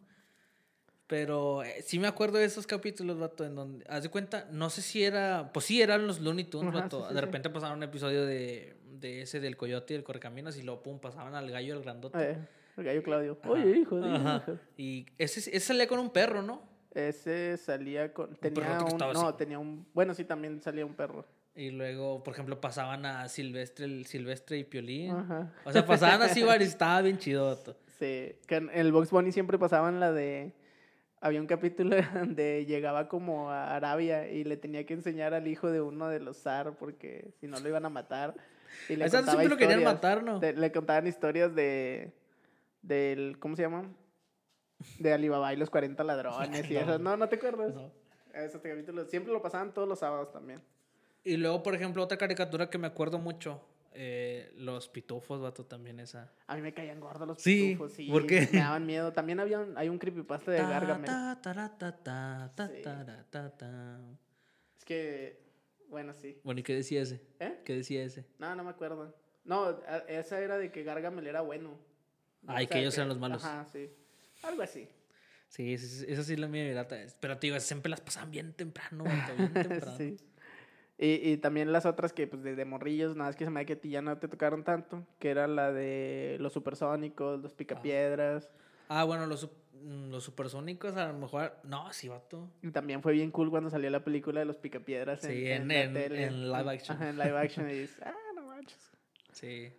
Pero 1.07 1.63
eh, 1.63 1.81
sí 1.83 1.99
me 1.99 2.07
acuerdo 2.07 2.37
de 2.39 2.45
esos 2.45 2.67
capítulos, 2.67 3.19
vato, 3.19 3.45
en 3.45 3.55
donde. 3.55 3.85
Haz 3.89 4.03
de 4.03 4.09
cuenta, 4.11 4.47
no 4.51 4.69
sé 4.71 4.83
si 4.83 5.05
era. 5.05 5.51
Pues 5.55 5.65
sí, 5.67 5.81
eran 5.81 6.07
los 6.07 6.21
Looney 6.21 6.45
Tunes, 6.45 6.71
Ajá, 6.75 6.83
vato. 6.83 7.09
de 7.09 7.21
repente 7.21 7.49
pasaban 7.51 7.79
un 7.79 7.83
episodio 7.85 8.27
de, 8.27 8.77
de 8.91 9.23
ese 9.23 9.41
del 9.41 9.57
coyote 9.57 9.95
y 9.95 9.97
el 9.97 10.03
correcaminos 10.05 10.57
y 10.59 10.63
luego 10.63 10.83
pum, 10.83 10.99
pasaban 10.99 11.35
al 11.35 11.51
gallo, 11.51 11.75
el 11.77 11.83
grandote. 11.83 12.19
Eh, 12.33 12.37
el 12.77 12.85
gallo 12.85 13.03
Claudio. 13.03 13.39
Ajá. 13.41 13.51
Oye, 13.53 13.79
hijo, 13.79 13.97
de 14.01 14.15
Ajá. 14.17 14.43
hijo. 14.47 14.59
Y 14.77 15.07
ese, 15.17 15.39
ese 15.41 15.61
salía 15.61 15.87
con 15.87 15.99
un 15.99 16.11
perro, 16.11 16.43
¿no? 16.43 16.63
Ese 16.99 17.57
salía 17.57 18.13
con. 18.13 18.35
Tenía 18.37 18.81
un. 18.83 18.99
No, 18.99 19.35
tenía 19.35 19.59
un. 19.59 19.87
Bueno, 19.95 20.15
sí, 20.15 20.25
también 20.25 20.61
salía 20.61 20.85
un 20.85 20.95
perro. 20.95 21.25
Y 21.55 21.71
luego, 21.71 22.23
por 22.23 22.35
ejemplo, 22.35 22.61
pasaban 22.61 23.05
a 23.07 23.29
Silvestre, 23.29 23.85
el 23.85 24.07
Silvestre 24.07 24.59
y 24.59 24.65
Piolín. 24.65 25.11
Ajá. 25.11 25.53
O 25.65 25.73
sea, 25.73 25.85
pasaban 25.85 26.23
así 26.23 26.43
varios, 26.45 26.71
estaba 26.71 27.03
bien 27.03 27.19
chido. 27.19 27.57
Sí, 27.99 28.37
que 28.47 28.57
en 28.57 28.71
el 28.73 28.93
Box 28.93 29.11
Bunny 29.11 29.33
siempre 29.33 29.59
pasaban 29.59 29.99
la 29.99 30.13
de... 30.13 30.53
Había 31.21 31.41
un 31.41 31.49
capítulo 31.49 31.97
donde 32.15 32.65
llegaba 32.65 33.09
como 33.09 33.51
a 33.51 33.75
Arabia 33.75 34.31
y 34.31 34.45
le 34.45 34.57
tenía 34.57 34.87
que 34.87 34.95
enseñar 34.95 35.35
al 35.35 35.49
hijo 35.49 35.69
de 35.71 35.81
uno 35.81 36.07
de 36.09 36.21
los 36.21 36.37
zar 36.37 36.77
porque 36.79 37.33
si 37.41 37.49
no 37.49 37.59
lo 37.59 37.69
iban 37.69 37.85
a 37.85 37.89
matar. 37.91 38.35
Y 38.89 38.95
le 38.95 39.11
siempre 39.11 39.49
lo 39.49 39.57
querían 39.57 39.83
matar, 39.83 40.23
¿no? 40.23 40.39
de- 40.39 40.53
le 40.53 40.71
contaban 40.71 41.09
historias 41.09 41.53
de... 41.57 42.13
Del... 42.83 43.37
¿Cómo 43.41 43.57
se 43.57 43.63
llama? 43.63 43.91
De 44.99 45.13
Alibaba 45.13 45.53
y 45.53 45.57
los 45.57 45.71
40 45.71 46.03
ladrones 46.05 46.71
y 46.71 46.75
No. 46.75 46.81
eso. 46.81 46.99
No, 46.99 47.17
¿no 47.17 47.29
te 47.29 47.37
acuerdas? 47.37 47.75
No. 47.75 47.91
Ese 48.33 48.61
capítulo 48.61 49.05
siempre 49.07 49.33
lo 49.33 49.43
pasaban 49.43 49.73
todos 49.75 49.89
los 49.89 49.99
sábados 49.99 50.31
también. 50.33 50.61
Y 51.25 51.37
luego, 51.37 51.63
por 51.63 51.75
ejemplo, 51.75 52.03
otra 52.03 52.17
caricatura 52.17 52.71
que 52.71 52.79
me 52.79 52.87
acuerdo 52.87 53.19
mucho, 53.19 53.61
eh, 53.93 54.53
los 54.57 54.89
pitufos, 54.89 55.41
vato, 55.41 55.65
también 55.67 55.99
esa. 55.99 56.31
A 56.47 56.55
mí 56.55 56.63
me 56.63 56.73
caían 56.73 57.01
gordos 57.01 57.27
los 57.27 57.39
Sí, 57.43 57.71
pitufos, 57.71 57.93
sí. 57.95 58.09
¿por 58.09 58.27
qué? 58.27 58.49
Me 58.53 58.61
daban 58.61 58.87
miedo. 58.87 59.13
También 59.13 59.41
había 59.41 59.59
un, 59.59 59.77
hay 59.77 59.89
un 59.89 59.99
creepypasta 59.99 60.53
de 60.53 60.59
Gargamel. 60.59 61.11
Es 64.77 64.85
que... 64.85 65.49
Bueno, 65.89 66.13
sí. 66.13 66.39
Bueno, 66.45 66.61
¿y 66.61 66.63
qué 66.63 66.75
decía 66.75 67.01
ese? 67.03 67.23
¿Eh? 67.41 67.61
¿Qué 67.65 67.75
decía 67.75 68.05
ese? 68.05 68.27
No, 68.39 68.55
no 68.55 68.63
me 68.63 68.71
acuerdo. 68.71 69.15
No, 69.45 69.81
esa 70.07 70.39
era 70.41 70.59
de 70.59 70.71
que 70.71 70.83
Gargamel 70.85 71.27
era 71.27 71.41
bueno. 71.41 71.79
Ah, 72.47 72.63
y 72.63 72.67
que 72.67 72.79
ellos 72.79 72.95
eran 72.99 73.09
los 73.09 73.19
malos. 73.19 73.43
Ajá, 73.45 73.65
sí. 73.73 73.91
Algo 74.43 74.63
así. 74.63 74.89
Sí, 75.49 75.73
esa 75.75 76.23
sí- 76.25 76.33
es 76.35 76.39
la 76.39 76.49
mía. 76.49 76.87
Pero, 77.21 77.39
te 77.39 77.47
digo, 77.47 77.59
siempre 77.61 77.89
las 77.91 78.01
pasaban 78.01 78.31
bien 78.31 78.53
temprano, 78.53 79.05
bien 79.05 79.53
temprano. 79.55 79.97
sí. 79.97 80.17
Y, 81.01 81.31
y 81.31 81.37
también 81.37 81.73
las 81.73 81.87
otras 81.87 82.13
que, 82.13 82.27
pues, 82.27 82.43
desde 82.43 82.65
morrillos, 82.65 83.15
nada 83.17 83.31
más 83.31 83.37
que 83.37 83.45
se 83.45 83.51
me 83.51 83.61
da 83.61 83.65
que 83.67 83.75
a 83.75 83.81
ti 83.81 83.89
ya 83.91 84.03
no 84.03 84.19
te 84.19 84.27
tocaron 84.27 84.65
tanto, 84.65 85.07
que 85.21 85.31
era 85.31 85.47
la 85.47 85.73
de 85.73 86.37
los 86.41 86.53
supersónicos, 86.53 87.41
los 87.41 87.55
picapiedras. 87.55 88.51
Ah, 88.89 89.05
bueno, 89.05 89.27
los, 89.27 89.49
mm, 89.75 90.11
los 90.11 90.25
supersónicos 90.25 90.97
a 90.97 91.13
lo 91.13 91.19
mejor... 91.19 91.53
No, 91.63 91.93
sí, 91.93 92.09
vato. 92.09 92.51
Y 92.63 92.71
también 92.73 93.01
fue 93.01 93.13
bien 93.13 93.31
cool 93.31 93.49
cuando 93.49 93.71
salió 93.71 93.89
la 93.91 94.03
película 94.03 94.41
de 94.41 94.47
los 94.47 94.57
picapiedras 94.57 95.21
Sí, 95.21 95.47
en, 95.49 95.71
en- 95.71 95.97
en- 95.97 96.17
en 96.17 96.51
live 96.51 96.71
action. 96.73 96.97
Ajá, 96.97 97.11
en 97.11 97.17
live 97.19 97.39
action. 97.39 97.71
Y 97.71 97.75
dices, 97.75 98.01
ah, 98.05 98.15
no 98.35 98.47
manches. 98.49 98.91
Sí. 99.33 99.73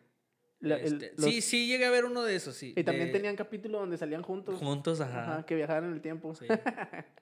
La- 0.62 0.76
el- 0.76 0.94
Este, 1.04 1.14
los- 1.16 1.26
Sí, 1.26 1.42
sí 1.42 1.68
llegué 1.68 1.86
a 1.86 1.90
ver 1.90 2.06
uno 2.06 2.24
de 2.24 2.36
esos, 2.36 2.56
sí. 2.56 2.74
Y 2.76 2.84
también 2.84 3.08
de- 3.08 3.14
tenían 3.14 3.36
capítulo 3.36 3.80
donde 3.80 3.98
salían 3.98 4.22
juntos. 4.24 4.60
Juntos, 4.60 5.00
ajá. 5.02 5.22
Ajá, 5.34 5.46
que 5.46 5.56
viajaban 5.56 5.86
en 5.86 5.94
el 5.94 6.02
tiempo. 6.02 6.34
Sí. 6.36 6.46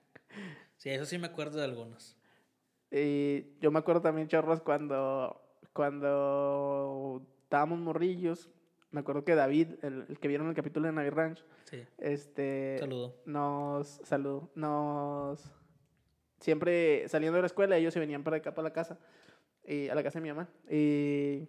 Sí, 0.77 0.89
eso 0.91 1.05
sí 1.05 1.17
me 1.17 1.25
acuerdo 1.27 1.57
de 1.57 1.63
algunos. 1.63 2.15
Y 2.91 3.57
yo 3.59 3.71
me 3.71 3.79
acuerdo 3.79 4.01
también, 4.01 4.27
chorros, 4.27 4.61
cuando, 4.61 5.41
cuando 5.73 7.25
estábamos 7.43 7.79
morrillos. 7.79 8.49
Me 8.91 8.99
acuerdo 9.01 9.25
que 9.25 9.33
David, 9.35 9.69
el, 9.81 10.05
el 10.07 10.19
que 10.19 10.27
vieron 10.27 10.47
el 10.47 10.53
capítulo 10.55 10.85
de 10.85 10.93
Navi 10.93 11.09
Ranch, 11.09 11.43
Sí. 11.65 11.83
este, 11.97 12.77
Saludo. 12.79 13.15
nos 13.25 13.99
saludó, 14.03 14.51
nos... 14.55 15.51
Siempre 16.39 17.07
saliendo 17.09 17.35
de 17.37 17.41
la 17.41 17.47
escuela, 17.47 17.75
ellos 17.75 17.93
se 17.93 17.99
venían 17.99 18.23
para 18.23 18.37
acá, 18.37 18.53
para 18.53 18.67
la 18.69 18.73
casa, 18.73 18.99
y 19.65 19.89
a 19.89 19.95
la 19.95 20.03
casa 20.03 20.19
de 20.19 20.23
mi 20.23 20.29
mamá. 20.29 20.47
Y 20.69 21.47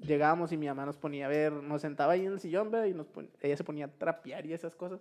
llegábamos 0.00 0.52
y 0.52 0.56
mi 0.56 0.66
mamá 0.66 0.86
nos 0.86 0.96
ponía 0.96 1.26
a 1.26 1.28
ver, 1.28 1.52
nos 1.52 1.80
sentaba 1.82 2.12
ahí 2.14 2.26
en 2.26 2.32
el 2.32 2.40
sillón, 2.40 2.70
¿ve? 2.70 2.88
y 2.88 2.94
nos 2.94 3.06
pon- 3.06 3.30
ella 3.40 3.56
se 3.56 3.64
ponía 3.64 3.86
a 3.86 3.88
trapear 3.88 4.46
y 4.46 4.52
esas 4.52 4.74
cosas. 4.74 5.00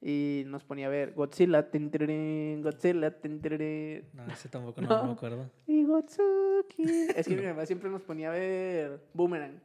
Y 0.00 0.44
nos 0.46 0.62
ponía 0.62 0.86
a 0.86 0.90
ver 0.90 1.12
Godzilla, 1.12 1.70
tin, 1.70 1.90
tirirín, 1.90 2.62
Godzilla, 2.62 3.10
tin, 3.18 3.40
tirirín. 3.40 4.04
No, 4.14 4.26
ese 4.32 4.48
tampoco 4.48 4.80
no, 4.80 4.88
No. 4.88 5.04
me 5.06 5.12
acuerdo. 5.12 5.50
Y 5.66 5.84
Gotsuki. 5.84 7.08
Es 7.16 7.26
que 7.26 7.36
mi 7.36 7.42
mamá 7.46 7.66
siempre 7.66 7.90
nos 7.90 8.02
ponía 8.02 8.28
a 8.28 8.32
ver 8.32 9.00
Boomerang, 9.12 9.60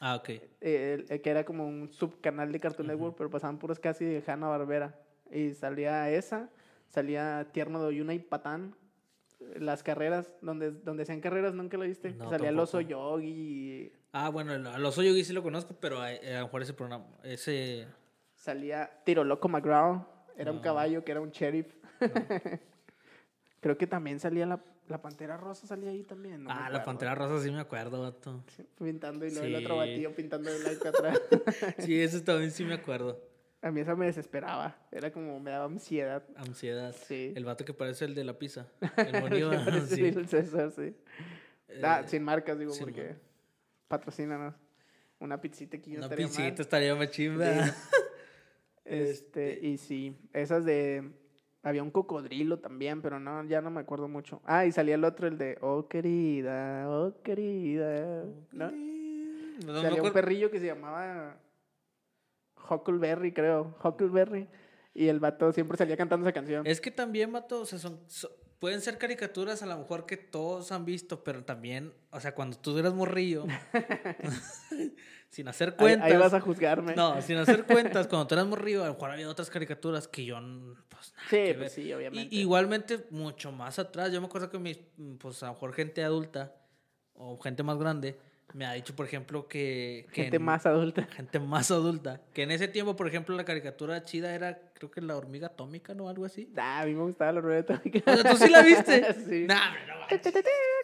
Ah, 0.00 0.16
ok. 0.16 0.28
eh, 0.60 1.20
que 1.22 1.30
era 1.30 1.44
como 1.44 1.66
un 1.66 1.88
subcanal 1.90 2.52
de 2.52 2.60
Cartoon 2.60 2.86
Network, 2.88 3.16
pero 3.16 3.30
pasaban 3.30 3.58
puros 3.58 3.78
casi 3.78 4.04
de 4.04 4.22
Hanna 4.26 4.46
Barbera. 4.48 4.94
Y 5.30 5.52
salía 5.54 6.10
esa, 6.10 6.50
salía 6.88 7.48
Tierno 7.52 7.80
de 7.80 7.86
Oyuna 7.88 8.12
y 8.14 8.18
Patán. 8.18 8.74
Las 9.58 9.82
carreras, 9.82 10.34
donde, 10.42 10.70
donde 10.72 11.04
hacían 11.04 11.20
carreras, 11.20 11.54
¿nunca 11.54 11.76
lo 11.78 11.84
viste? 11.84 12.10
No, 12.12 12.28
salía 12.28 12.48
el 12.50 12.58
oso 12.58 12.80
yogi, 12.80 13.90
Ah, 14.12 14.28
bueno, 14.30 14.54
el- 14.54 14.66
a 14.66 14.78
los 14.78 14.96
Oyogi 14.98 15.24
sí 15.24 15.32
lo 15.32 15.42
conozco, 15.42 15.74
pero 15.80 16.00
a, 16.00 16.06
a 16.08 16.12
lo 16.40 16.44
mejor 16.46 16.62
ese 16.62 16.72
programa, 16.74 17.04
ese... 17.24 17.86
salía 18.34 18.90
Tiro 19.04 19.22
Loco 19.24 19.48
McGraw, 19.48 20.06
era 20.36 20.50
un 20.50 20.58
No. 20.58 20.62
caballo 20.62 21.04
que 21.04 21.12
era 21.12 21.20
un 21.20 21.30
sheriff. 21.30 21.66
Creo 23.60 23.76
que 23.76 23.86
también 23.86 24.20
salía 24.20 24.46
la, 24.46 24.60
la 24.88 25.02
Pantera 25.02 25.36
Rosa, 25.36 25.66
salía 25.66 25.90
ahí 25.90 26.04
también. 26.04 26.44
no 26.44 26.50
ah, 26.50 26.70
la. 26.70 26.84
Pantera 26.84 27.14
Rosa 27.14 27.42
sí 27.42 27.50
me 27.50 27.60
acuerdo, 27.60 28.00
vato. 28.02 28.44
Pintando 28.78 29.26
y 29.26 29.30
luego 29.30 29.46
el 29.46 29.56
Sí. 29.56 29.64
otro 29.64 29.76
batillo 29.76 30.14
pintando 30.14 30.48
el 30.50 30.62
like 30.62 30.88
atrás. 30.88 31.20
Sí, 31.78 32.00
ese 32.00 32.20
también 32.20 32.50
sí 32.52 32.64
me 32.64 32.74
acuerdo. 32.74 33.20
A 33.60 33.72
mí 33.72 33.80
eso 33.80 33.96
me 33.96 34.06
desesperaba. 34.06 34.76
Era 34.92 35.10
como, 35.10 35.40
me 35.40 35.50
daba 35.50 35.64
ansiedad. 35.64 36.22
Ansiedad. 36.36 36.94
Sí. 37.08 37.32
El 37.34 37.44
vato 37.44 37.64
que 37.64 37.74
parece 37.74 38.04
el 38.04 38.14
de 38.14 38.22
la 38.22 38.38
pizza. 38.38 38.68
El 38.96 39.88
sí. 39.88 40.00
Little 40.02 40.28
César, 40.28 40.70
sí. 40.70 40.94
Ah, 41.82 42.02
Eh, 42.04 42.08
sin 42.08 42.22
marcas, 42.22 42.56
digo, 42.58 42.70
sin 42.72 42.84
porque 42.84 43.02
mar- 43.08 43.16
patrocínanos. 43.88 44.54
Una 45.18 45.40
pizzita 45.40 45.76
aquí 45.78 45.90
no 45.92 45.96
Una 45.98 46.06
estaría 46.06 46.26
pizzita 46.26 46.42
mal. 46.50 46.60
estaría 46.60 46.94
más 46.94 47.10
chimba. 47.10 47.64
Sí. 47.66 47.72
Este, 48.84 49.58
y 49.60 49.76
sí, 49.76 50.16
esas 50.32 50.64
de... 50.64 51.12
Había 51.62 51.82
un 51.82 51.90
cocodrilo 51.90 52.60
también, 52.60 53.02
pero 53.02 53.20
no, 53.20 53.44
ya 53.44 53.60
no 53.60 53.70
me 53.70 53.80
acuerdo 53.80 54.08
mucho. 54.08 54.40
Ah, 54.46 54.64
y 54.64 54.72
salía 54.72 54.94
el 54.94 55.04
otro, 55.04 55.26
el 55.28 55.36
de, 55.36 55.58
oh 55.60 55.88
querida, 55.88 56.88
oh 56.88 57.20
querida. 57.22 58.24
¿No? 58.52 58.70
No 58.70 59.72
me 59.74 59.82
salía 59.82 60.02
un 60.02 60.12
perrillo 60.12 60.50
que 60.50 60.58
se 60.58 60.66
llamaba 60.66 61.36
Huckleberry, 62.70 63.32
creo. 63.32 63.76
Huckleberry. 63.84 64.48
Y 64.94 65.08
el 65.08 65.20
vato 65.20 65.52
siempre 65.52 65.76
salía 65.76 65.96
cantando 65.98 66.26
esa 66.26 66.32
canción. 66.32 66.66
Es 66.66 66.80
que 66.80 66.90
también, 66.90 67.30
vato, 67.30 67.60
o 67.60 67.66
sea, 67.66 67.78
son, 67.78 68.00
so- 68.06 68.30
pueden 68.58 68.80
ser 68.80 68.98
caricaturas 68.98 69.62
a 69.62 69.66
lo 69.66 69.78
mejor 69.78 70.06
que 70.06 70.16
todos 70.16 70.72
han 70.72 70.84
visto, 70.84 71.22
pero 71.24 71.44
también, 71.44 71.92
o 72.10 72.20
sea, 72.20 72.34
cuando 72.34 72.56
tú 72.58 72.76
eras 72.78 72.92
morrillo, 72.94 73.46
sin 75.30 75.48
hacer 75.48 75.74
cuentas. 75.76 76.10
ahí 76.10 76.16
vas 76.16 76.34
a 76.34 76.40
juzgarme. 76.40 76.94
No, 76.94 77.20
sin 77.22 77.36
hacer 77.36 77.64
cuentas, 77.66 78.06
cuando 78.06 78.26
tú 78.26 78.34
eras 78.34 78.46
morrillo, 78.46 78.82
a 78.84 78.88
lo 78.88 78.94
mejor 78.94 79.10
había 79.10 79.28
otras 79.28 79.50
caricaturas 79.50 80.08
que 80.08 80.24
yo, 80.24 80.36
pues, 80.88 81.12
nada 81.14 81.28
Sí, 81.30 81.54
pues 81.56 81.72
sí, 81.72 81.82
Y- 81.82 81.92
obviamente. 81.92 82.34
igualmente, 82.34 83.06
mucho 83.10 83.52
más 83.52 83.78
atrás, 83.78 84.10
yo 84.12 84.20
me 84.20 84.26
acuerdo 84.26 84.50
que 84.50 84.58
mis, 84.58 84.78
pues, 85.18 85.42
a 85.42 85.46
lo 85.46 85.52
mejor 85.54 85.72
gente 85.74 86.02
adulta 86.02 86.54
o 87.14 87.38
gente 87.40 87.62
más 87.62 87.78
grande 87.78 88.18
me 88.54 88.64
ha 88.64 88.72
dicho, 88.72 88.96
por 88.96 89.04
ejemplo, 89.04 89.46
que... 89.46 90.06
que 90.12 90.22
Gente 90.22 90.36
en- 90.38 90.42
más 90.44 90.64
adulta. 90.64 91.06
gente 91.12 91.38
más 91.38 91.70
adulta. 91.70 92.22
Que 92.32 92.44
en 92.44 92.50
ese 92.50 92.66
tiempo, 92.66 92.96
por 92.96 93.06
ejemplo, 93.06 93.36
la 93.36 93.44
caricatura 93.44 94.02
chida 94.04 94.34
era, 94.34 94.67
creo 94.78 94.90
que 94.90 95.00
la 95.00 95.16
hormiga 95.16 95.48
atómica, 95.48 95.94
¿no? 95.94 96.08
Algo 96.08 96.24
así. 96.24 96.52
Ah, 96.56 96.80
a 96.80 96.86
mí 96.86 96.94
me 96.94 97.02
gustaba 97.02 97.32
la 97.32 97.40
rueda 97.40 97.60
atómica. 97.60 98.00
O 98.12 98.16
sea, 98.16 98.30
¿tú 98.30 98.36
sí 98.36 98.48
la 98.48 98.62
viste? 98.62 99.14
sí. 99.28 99.44
Nah, 99.46 99.72
no 99.88 100.06
te, 100.08 100.32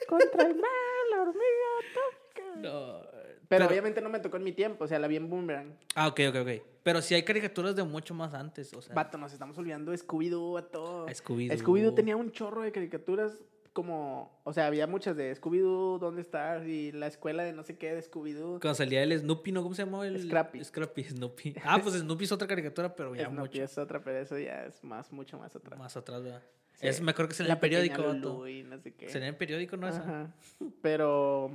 Contra 0.09 0.43
el 0.43 0.55
mal, 0.57 1.11
la 1.11 1.23
hormiga 1.23 1.71
atómica. 1.81 2.57
No, 2.69 3.01
Pero, 3.03 3.39
pero- 3.49 3.67
obviamente 3.67 4.01
no 4.01 4.09
me 4.11 4.21
tocó 4.21 4.37
en 4.37 4.45
mi 4.45 4.53
tiempo, 4.53 4.85
o 4.85 4.87
sea, 4.89 4.99
la 4.99 5.07
vi 5.07 5.17
en 5.17 5.29
Boomerang. 5.31 5.77
Ah, 5.95 6.09
ok, 6.09 6.21
ok, 6.29 6.37
ok. 6.43 6.49
Pero 6.83 7.01
sí 7.01 7.15
hay 7.15 7.23
caricaturas 7.23 7.75
de 7.77 7.85
mucho 7.85 8.15
más 8.15 8.35
antes, 8.35 8.75
o 8.75 8.83
sea. 8.83 8.95
Vato, 8.95 9.17
nos 9.17 9.33
estamos 9.33 9.57
olvidando 9.57 9.91
de 9.93 9.99
Scooby-Doo, 9.99 10.53
vato. 10.55 11.07
Scooby-Doo. 11.09 11.57
Scooby-Doo 11.57 11.95
tenía 11.95 12.17
un 12.17 12.31
chorro 12.33 12.63
de 12.63 12.73
caricaturas 12.73 13.33
como... 13.75 14.41
O 14.45 14.55
sea, 14.55 14.67
había 14.67 14.87
muchas 14.87 15.17
de 15.17 15.37
Scooby-Doo, 15.37 15.99
¿dónde 15.99 16.23
estás? 16.23 16.67
Y 16.67 16.93
la 16.93 17.09
escuela 17.09 17.43
de 17.43 17.53
no 17.53 17.63
sé 17.63 17.77
qué 17.77 17.95
de 17.95 18.01
Scooby-Doo. 18.01 18.61
Cuando 18.61 18.75
salía 18.75 19.03
el 19.03 19.19
Snoopy, 19.19 19.53
¿no? 19.53 19.63
¿Cómo 19.63 19.75
se 19.75 19.85
llamaba? 19.85 20.07
El... 20.07 20.23
Scrappy. 20.23 20.65
Scrappy, 20.65 21.05
Snoopy. 21.05 21.57
Ah, 21.63 21.79
pues 21.83 21.97
Snoopy 21.97 22.25
es 22.25 22.33
otra 22.33 22.49
caricatura, 22.49 22.95
pero 22.95 23.15
ya 23.15 23.27
Snoopy 23.27 23.41
mucho 23.41 23.63
es 23.63 23.77
otra, 23.77 24.03
pero 24.03 24.19
eso 24.19 24.39
ya 24.39 24.65
es 24.65 24.83
más, 24.83 25.13
mucho 25.13 25.39
más 25.39 25.55
atrás. 25.55 25.79
más 25.79 25.95
atrás, 25.97 26.23
¿verdad? 26.23 26.43
Sí. 26.75 26.87
Es, 26.87 27.01
me 27.01 27.11
acuerdo 27.11 27.37
que 27.37 27.43
La 27.43 27.55
en 27.55 27.61
periódico. 27.61 28.03
Lulú 28.03 28.47
y 28.47 28.63
no 28.63 28.79
sé 28.79 28.95
qué. 28.95 29.11
Salía 29.11 29.29
en 29.29 29.37
periódico, 29.37 29.77
¿no? 29.77 29.89
Ajá. 29.89 30.35
Pero 30.81 31.51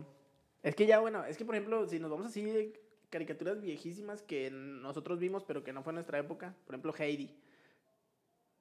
es 0.61 0.75
que 0.75 0.85
ya, 0.85 0.99
bueno, 0.99 1.25
es 1.25 1.37
que 1.37 1.45
por 1.45 1.55
ejemplo, 1.55 1.87
si 1.87 1.99
nos 1.99 2.11
vamos 2.11 2.27
así 2.27 2.43
de 2.43 2.79
caricaturas 3.09 3.59
viejísimas 3.61 4.21
que 4.21 4.51
nosotros 4.51 5.19
vimos, 5.19 5.43
pero 5.43 5.63
que 5.63 5.73
no 5.73 5.83
fue 5.83 5.91
en 5.91 5.95
nuestra 5.95 6.19
época, 6.19 6.53
por 6.65 6.75
ejemplo, 6.75 6.93
Heidi. 6.97 7.33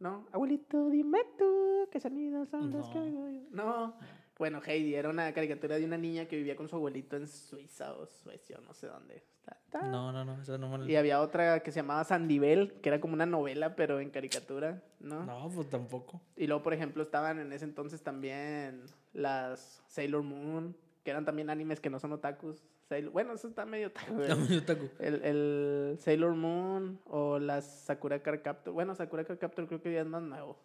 No, 0.01 0.27
abuelito, 0.33 0.89
dime 0.91 1.19
tú 1.37 1.89
qué 1.91 1.99
sonidos 1.99 2.49
son 2.49 2.71
los 2.71 2.89
que 2.91 2.99
No. 2.99 3.05
oigo 3.05 3.29
yo? 3.29 3.41
No. 3.51 3.95
Bueno, 4.39 4.61
Heidi 4.65 4.95
era 4.95 5.09
una 5.11 5.33
caricatura 5.33 5.77
de 5.77 5.85
una 5.85 5.99
niña 5.99 6.27
que 6.27 6.37
vivía 6.37 6.55
con 6.55 6.69
su 6.69 6.77
abuelito 6.77 7.17
en 7.17 7.27
Suiza 7.27 7.93
o 7.95 8.07
Suecia, 8.07 8.59
no 8.65 8.73
sé 8.73 8.87
dónde. 8.87 9.25
Está- 9.67 9.83
No, 9.83 10.13
no, 10.13 10.25
no, 10.25 10.41
eso 10.41 10.57
no 10.59 10.79
me 10.79 10.89
Y 10.91 10.95
había 10.95 11.21
otra 11.21 11.61
que 11.61 11.73
se 11.73 11.81
llamaba 11.81 12.05
Sandivel, 12.05 12.75
que 12.81 12.89
era 12.91 13.01
como 13.01 13.15
una 13.15 13.27
novela, 13.27 13.75
pero 13.75 13.99
en 13.99 14.11
caricatura, 14.11 14.81
¿no? 15.01 15.25
No, 15.25 15.51
pues 15.53 15.69
tampoco. 15.69 16.21
Y 16.37 16.47
luego, 16.47 16.63
por 16.63 16.73
ejemplo, 16.75 17.03
estaban 17.03 17.41
en 17.41 17.53
ese 17.53 17.65
entonces 17.65 18.03
también 18.03 18.85
las 19.13 19.83
Sailor 19.89 20.23
Moon, 20.23 20.77
que 21.03 21.11
eran 21.11 21.25
también 21.25 21.51
animes 21.51 21.81
que 21.81 21.91
no 21.91 21.99
son 21.99 22.13
otakus. 22.13 22.63
Sailor- 22.89 23.11
bueno, 23.13 23.35
eso 23.35 23.49
está 23.49 23.67
medio 23.67 23.89
otaku. 23.89 24.15
güey. 24.15 24.29
Ya 24.29 24.35
me 24.35 24.47
dio 24.47 24.65
taco. 24.65 24.89
El, 24.99 25.23
el 25.25 25.97
Sailor 26.01 26.35
Moon 26.35 27.01
o 27.05 27.39
las 27.39 27.65
Sakura 27.85 28.23
Card 28.23 28.41
Captor. 28.43 28.73
Bueno, 28.73 28.95
Sakura 28.95 29.25
Card 29.25 29.39
Captor 29.39 29.67
creo 29.67 29.83
que 29.83 29.93
ya 29.93 30.01
es 30.01 30.07
más 30.07 30.23
nuevo. 30.23 30.59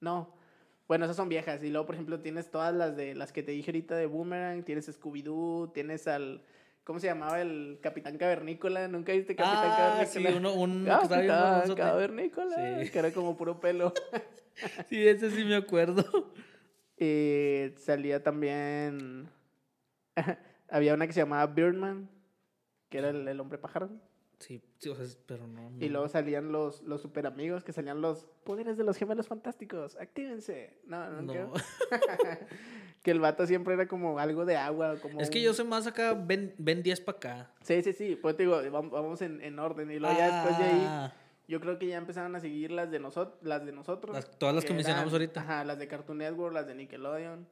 No. 0.00 0.34
Bueno, 0.86 1.04
esas 1.04 1.16
son 1.16 1.28
viejas. 1.28 1.62
Y 1.62 1.68
luego, 1.70 1.86
por 1.86 1.94
ejemplo, 1.96 2.20
tienes 2.20 2.50
todas 2.50 2.74
las 2.74 2.96
de 2.96 3.14
las 3.14 3.32
que 3.32 3.42
te 3.42 3.52
dije 3.52 3.70
ahorita 3.70 3.94
de 3.96 4.06
Boomerang. 4.06 4.64
Tienes 4.64 4.88
Scooby-Doo. 4.98 5.72
Tienes 5.72 6.08
al. 6.08 6.42
¿Cómo 6.84 6.98
se 7.00 7.06
llamaba 7.08 7.42
el 7.42 7.78
Capitán 7.82 8.16
Cavernícola? 8.16 8.88
¿Nunca 8.88 9.12
viste 9.12 9.36
Capitán 9.36 9.66
Ah, 9.70 10.06
sí, 10.06 10.22
Cavernícola? 10.22 10.36
uno, 10.54 10.62
un... 10.62 10.84
bien 10.84 10.96
Capitán 10.96 11.28
famosote. 11.52 11.80
Cavernícola. 11.82 12.80
Sí. 12.84 12.90
Que 12.90 12.98
era 12.98 13.12
como 13.12 13.36
puro 13.36 13.60
pelo. 13.60 13.92
Sí, 14.88 15.06
ese 15.06 15.30
sí 15.30 15.44
me 15.44 15.54
acuerdo. 15.54 16.32
Y 16.98 17.68
salía 17.76 18.22
también. 18.24 19.28
Había 20.70 20.94
una 20.94 21.06
que 21.06 21.12
se 21.12 21.20
llamaba 21.20 21.46
Birdman. 21.46 22.08
Que 22.88 22.98
era 22.98 23.10
el, 23.10 23.26
el 23.28 23.38
hombre 23.40 23.58
pájaro. 23.58 23.90
Sí, 24.38 24.62
sí, 24.78 24.88
o 24.88 24.94
sea, 24.94 25.04
pero 25.26 25.46
no. 25.48 25.72
Y 25.80 25.88
luego 25.88 26.08
salían 26.08 26.52
los, 26.52 26.82
los 26.82 27.02
super 27.02 27.26
amigos, 27.26 27.64
que 27.64 27.72
salían 27.72 28.00
los 28.00 28.24
poderes 28.44 28.76
de 28.76 28.84
los 28.84 28.96
gemelos 28.96 29.26
fantásticos. 29.26 29.96
Actívense. 29.96 30.78
No, 30.86 31.10
no, 31.10 31.22
No. 31.22 31.52
que 33.02 33.10
el 33.10 33.20
vato 33.20 33.46
siempre 33.46 33.74
era 33.74 33.88
como 33.88 34.18
algo 34.18 34.44
de 34.44 34.56
agua. 34.56 34.96
Como 35.02 35.20
Es 35.20 35.28
que 35.30 35.38
un- 35.38 35.44
yo 35.44 35.54
soy 35.54 35.66
más 35.66 35.86
acá, 35.86 36.14
ven, 36.14 36.54
ven 36.58 36.82
10 36.82 37.00
para 37.00 37.16
acá. 37.18 37.50
Sí, 37.62 37.82
sí, 37.82 37.92
sí. 37.92 38.16
Pues 38.16 38.36
te 38.36 38.44
digo, 38.44 38.60
vam- 38.62 38.90
vamos 38.90 39.20
en, 39.22 39.40
en 39.42 39.58
orden. 39.58 39.90
Y 39.90 39.98
luego 39.98 40.16
ya 40.16 40.36
después 40.44 40.58
de 40.58 40.64
ahí, 40.64 40.84
Ah, 40.86 41.12
yo 41.48 41.60
creo 41.60 41.78
que 41.78 41.88
ya 41.88 41.96
empezaron 41.96 42.34
a 42.36 42.40
seguir 42.40 42.70
las 42.70 42.90
de, 42.90 43.00
nosotros 43.00 43.36
las 43.42 43.66
de 43.66 43.72
nosotros. 43.72 44.14
Las- 44.14 44.30
todas 44.38 44.54
las 44.54 44.64
que 44.64 44.72
mencionamos 44.72 45.12
eran- 45.12 45.22
ahorita. 45.22 45.40
Ajá, 45.40 45.64
las 45.64 45.78
de 45.78 45.88
Cartoon 45.88 46.18
Network, 46.18 46.54
las 46.54 46.66
de 46.66 46.74
Nickelodeon. 46.76 47.46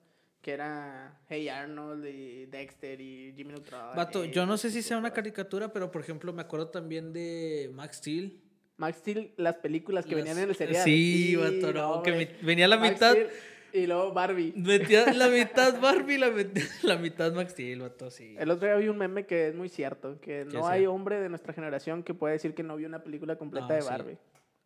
Que 0.46 0.52
era 0.52 1.18
Hey 1.28 1.48
Arnold 1.48 2.06
y 2.06 2.46
Dexter 2.46 3.00
y 3.00 3.32
Jimmy 3.36 3.54
Neutron. 3.54 3.96
Vato, 3.96 4.24
y 4.24 4.30
yo 4.30 4.46
no 4.46 4.56
sé 4.56 4.70
si 4.70 4.80
sea 4.80 4.96
una 4.96 5.10
caricatura, 5.12 5.72
pero 5.72 5.90
por 5.90 6.00
ejemplo 6.02 6.32
me 6.32 6.40
acuerdo 6.42 6.68
también 6.68 7.12
de 7.12 7.68
Max 7.74 7.96
Steel. 7.96 8.40
Max 8.76 8.98
Steel, 8.98 9.32
las 9.38 9.56
películas 9.56 10.06
que 10.06 10.14
Las- 10.14 10.22
venían 10.22 10.38
en 10.44 10.50
el 10.50 10.54
serial. 10.54 10.84
Sí, 10.84 11.34
vato, 11.34 11.72
no, 11.72 12.00
que 12.04 12.12
me- 12.12 12.30
venía 12.46 12.68
la 12.68 12.76
Max 12.76 12.92
mitad. 12.92 13.10
Steel 13.10 13.28
y 13.72 13.86
luego 13.88 14.12
Barbie. 14.12 14.52
Metía 14.54 15.12
la 15.14 15.28
mitad 15.30 15.80
Barbie, 15.80 16.18
la, 16.18 16.30
la 16.84 16.96
mitad 16.96 17.32
Max 17.32 17.50
Steel, 17.50 17.80
vato, 17.80 18.08
sí. 18.12 18.36
El 18.38 18.48
otro 18.52 18.68
día 18.68 18.76
vi 18.76 18.86
un 18.86 18.98
meme 18.98 19.26
que 19.26 19.48
es 19.48 19.54
muy 19.56 19.68
cierto, 19.68 20.20
que 20.20 20.44
no 20.44 20.68
hay 20.68 20.86
hombre 20.86 21.18
de 21.18 21.28
nuestra 21.28 21.54
generación 21.54 22.04
que 22.04 22.14
pueda 22.14 22.34
decir 22.34 22.54
que 22.54 22.62
no 22.62 22.76
vio 22.76 22.86
una 22.86 23.02
película 23.02 23.34
completa 23.34 23.66
No, 23.66 23.74
de 23.74 23.82
sí. 23.82 23.88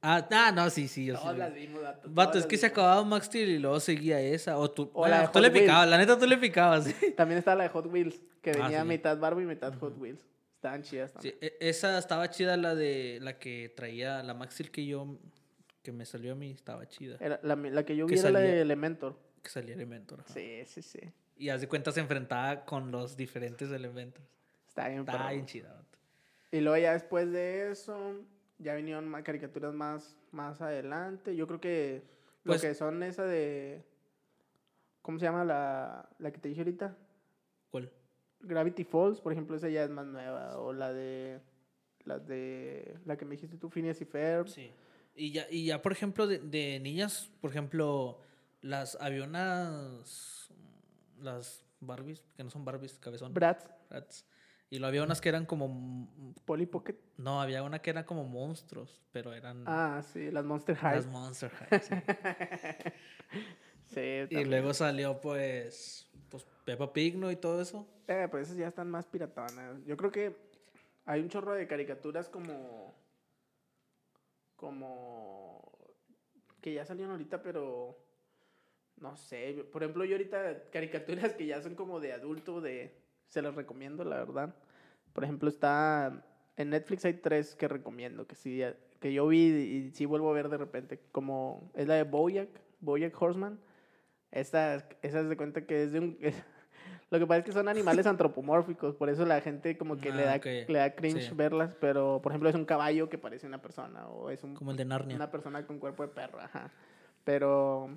Ah, 0.03 0.53
no, 0.55 0.71
sí, 0.71 0.89
sí, 0.89 1.05
yo 1.07 1.15
sí. 1.17 1.21
Todas 1.21 1.35
vi. 1.35 1.41
las 1.41 1.55
vimos, 1.55 1.83
vato. 1.83 2.09
Vato, 2.11 2.39
es 2.39 2.47
que 2.47 2.57
se 2.57 2.67
acababa 2.67 3.05
Max 3.05 3.27
Steel 3.27 3.51
y 3.51 3.59
luego 3.59 3.81
seguía 3.81 4.19
esa. 4.21 4.57
O 4.59 4.71
tú, 4.71 4.91
O 4.95 5.07
la 5.07 5.31
tú 5.31 5.41
le 5.41 5.51
picabas, 5.51 5.89
la 5.89 5.99
neta 5.99 6.19
tú 6.19 6.27
le 6.27 6.39
picabas. 6.39 6.85
Sí, 6.85 6.95
También 7.17 7.39
está 7.39 7.55
la 7.55 7.65
de 7.65 7.69
Hot 7.71 7.87
Wheels, 7.87 8.21
que 8.41 8.53
Ah, 8.53 8.63
venía 8.65 8.83
sí. 8.83 8.89
mitad 8.89 9.19
Barbie, 9.19 9.45
mitad 9.45 9.75
Hot 9.79 9.99
Wheels. 9.99 10.25
Estaban 10.55 10.83
chidas 10.83 11.13
también. 11.13 11.35
Sí, 11.41 11.47
e- 11.47 11.57
esa 11.69 11.99
estaba 11.99 12.29
chida, 12.31 12.57
la 12.57 12.75
de 12.75 13.19
la 13.21 13.39
que 13.39 13.73
traía 13.77 14.23
la 14.23 14.33
Max 14.35 14.55
Steel 14.55 14.71
que 14.71 14.87
yo, 14.87 15.19
que 15.83 15.93
me 15.93 16.05
salió 16.07 16.33
a 16.33 16.35
mí, 16.35 16.51
estaba 16.51 16.87
chida. 16.89 17.17
Era 17.21 17.39
la, 17.43 17.57
la 17.57 17.85
que 17.85 17.95
yo 17.97 18.07
Que 18.07 18.15
vi 18.15 18.21
era 18.21 18.31
la 18.31 18.39
salía- 18.41 18.55
de 18.55 18.61
Elementor. 18.63 19.19
Que 19.43 19.51
salía 19.51 19.75
Elementor. 19.75 20.21
ajá. 20.21 20.33
Sí, 20.35 20.63
sí, 20.67 20.83
sí. 20.83 21.01
Y 21.37 21.49
haz 21.51 21.61
de 21.63 21.69
cuenta 21.69 21.93
se 21.93 22.01
enfrentaba 22.01 22.65
con 22.67 22.91
los 22.91 23.17
diferentes 23.17 23.71
elementos. 23.71 24.23
Está 24.69 24.89
bien, 24.89 25.01
Estaba 25.01 25.19
perro. 25.19 25.31
bien 25.35 25.47
chida, 25.47 25.73
vato. 25.73 25.99
Y 26.53 26.61
luego 26.61 26.77
ya 26.83 26.93
después 26.93 27.31
de 27.33 27.71
eso, 27.71 28.15
ya 28.61 28.75
vinieron 28.75 29.09
más 29.09 29.23
caricaturas 29.25 29.75
más, 29.75 30.17
más 30.31 30.61
adelante. 30.61 31.35
Yo 31.35 31.47
creo 31.47 31.61
que 31.61 32.03
Pues- 32.45 32.63
lo 32.63 32.69
que 32.69 32.75
son 32.75 33.03
esa 33.03 33.25
de... 33.25 33.85
¿Cómo 35.03 35.19
se 35.19 35.25
llama 35.25 35.45
la, 35.45 36.09
la 36.19 36.31
que 36.31 36.39
te 36.39 36.49
dije 36.49 36.61
ahorita? 36.61 36.97
¿Cuál? 37.71 37.91
Gravity 38.41 38.85
Falls, 38.85 39.21
por 39.21 39.33
ejemplo, 39.33 39.57
esa 39.57 39.69
ya 39.69 39.83
es 39.85 39.91
más 39.91 40.07
nueva. 40.07 40.59
O 40.59 40.73
la 40.73 40.93
de... 40.93 41.41
La 42.05 42.19
de... 42.19 42.99
La 43.07 43.17
que 43.17 43.25
me 43.25 43.33
dijiste 43.33 43.57
tú, 43.57 43.71
Phineas 43.71 44.01
y 44.01 44.05
Ferb. 44.05 44.47
Sí. 44.49 44.71
Y 45.15 45.33
ya, 45.33 45.47
y 45.51 45.67
ya 45.67 45.83
por 45.83 45.93
ejemplo, 45.93 46.27
de, 46.27 46.39
de 46.39 46.79
niñas, 46.81 47.31
por 47.41 47.51
ejemplo, 47.51 48.21
las 48.63 48.97
había 49.01 49.25
unas. 49.25 50.49
Las 51.21 51.65
Barbies, 51.81 52.23
que 52.37 52.45
no 52.45 52.51
son 52.51 52.65
Barbies, 52.65 52.99
cabezón. 52.99 53.35
Bratz, 53.35 53.67
Bratz. 53.91 54.25
Y 54.71 54.79
lo 54.79 54.87
había 54.87 55.03
unas 55.03 55.21
que 55.21 55.29
eran 55.29 55.47
como. 55.47 56.09
Polly 56.45 56.67
Pocket. 56.67 56.97
No, 57.17 57.41
había 57.43 57.63
una 57.65 57.81
que 57.81 57.91
eran 57.91 58.05
como 58.05 58.25
monstruos, 58.25 59.03
pero 59.11 59.33
eran. 59.33 59.65
Ah, 59.67 60.01
sí, 60.13 60.31
las 60.31 60.45
Monster 60.45 60.77
High. 60.77 60.97
las 60.97 61.07
Monster 61.07 61.51
High. 61.51 61.81
sí. 61.81 61.95
Sí, 63.93 64.27
y 64.31 64.45
luego 64.45 64.73
salió, 64.73 65.21
pues. 65.21 66.09
Pues 66.29 66.47
Peppa 66.65 66.93
Pig, 66.93 67.17
¿no? 67.17 67.31
Y 67.33 67.37
todo 67.37 67.61
eso. 67.61 67.89
Eh, 68.07 68.29
pues 68.31 68.47
esas 68.47 68.57
ya 68.57 68.69
están 68.69 68.89
más 68.89 69.07
piratonas. 69.07 69.85
Yo 69.85 69.97
creo 69.97 70.13
que 70.13 70.37
hay 71.05 71.21
un 71.21 71.29
chorro 71.29 71.55
de 71.55 71.67
caricaturas 71.67 72.29
como. 72.29 72.95
Como. 74.55 75.73
Que 76.61 76.75
ya 76.75 76.85
salieron 76.85 77.13
ahorita, 77.13 77.43
pero. 77.43 77.99
No 78.99 79.17
sé. 79.17 79.67
Por 79.73 79.83
ejemplo, 79.83 80.05
yo 80.05 80.15
ahorita 80.15 80.71
caricaturas 80.71 81.33
que 81.35 81.47
ya 81.47 81.61
son 81.61 81.75
como 81.75 81.99
de 81.99 82.13
adulto, 82.13 82.61
de. 82.61 83.00
Se 83.31 83.41
las 83.43 83.55
recomiendo, 83.55 84.05
la 84.05 84.17
verdad. 84.19 84.55
Por 85.13 85.25
ejemplo, 85.25 85.49
está. 85.49 86.23
En 86.57 86.71
Netflix 86.71 87.05
hay 87.07 87.15
tres 87.15 87.55
que 87.55 87.67
recomiendo, 87.69 88.27
que 88.27 88.35
sí, 88.35 88.63
que 89.01 89.13
yo 89.13 89.27
vi 89.29 89.39
y 89.47 89.91
sí 89.93 90.05
vuelvo 90.05 90.29
a 90.31 90.35
ver 90.35 90.49
de 90.51 90.59
repente. 90.59 91.01
Como 91.11 91.71
es 91.75 91.89
la 91.89 91.95
de 91.95 92.03
Bojack, 92.05 92.49
Bojack 92.81 93.21
Horseman. 93.21 93.59
Esta, 94.31 94.75
esa 95.03 95.21
es 95.21 95.29
de 95.29 95.37
cuenta 95.37 95.65
que 95.67 95.83
es 95.85 95.93
de 95.93 95.99
un... 96.01 96.19
Lo 97.11 97.19
que 97.19 97.27
pasa 97.27 97.39
es 97.41 97.45
que 97.45 97.51
son 97.53 97.69
animales 97.69 98.07
antropomórficos, 98.07 98.95
por 98.95 99.09
eso 99.11 99.27
la 99.27 99.41
gente 99.41 99.77
como 99.77 99.97
que 100.01 100.13
le, 100.13 100.23
Ah, 100.23 100.27
da, 100.27 100.37
ok. 100.37 100.45
le 100.69 100.79
da 100.79 100.95
cringe 100.95 101.29
Sí. 101.31 101.35
verlas, 101.35 101.75
pero 101.81 102.21
por 102.23 102.31
ejemplo 102.31 102.49
es 102.49 102.55
un 102.55 102.65
caballo 102.65 103.09
que 103.09 103.19
parece 103.19 103.49
una 103.49 103.61
persona 103.61 104.07
o 104.09 104.31
es 104.31 104.45
un, 104.45 104.55
Como 104.55 104.71
el 104.71 104.77
de 104.77 104.85
Narnia. 104.85 105.17
una 105.17 105.29
persona 105.31 105.67
con 105.67 105.81
cuerpo 105.81 106.05
de 106.05 106.09
perro, 106.11 106.39
ajá. 106.41 106.71
Pero 107.25 107.91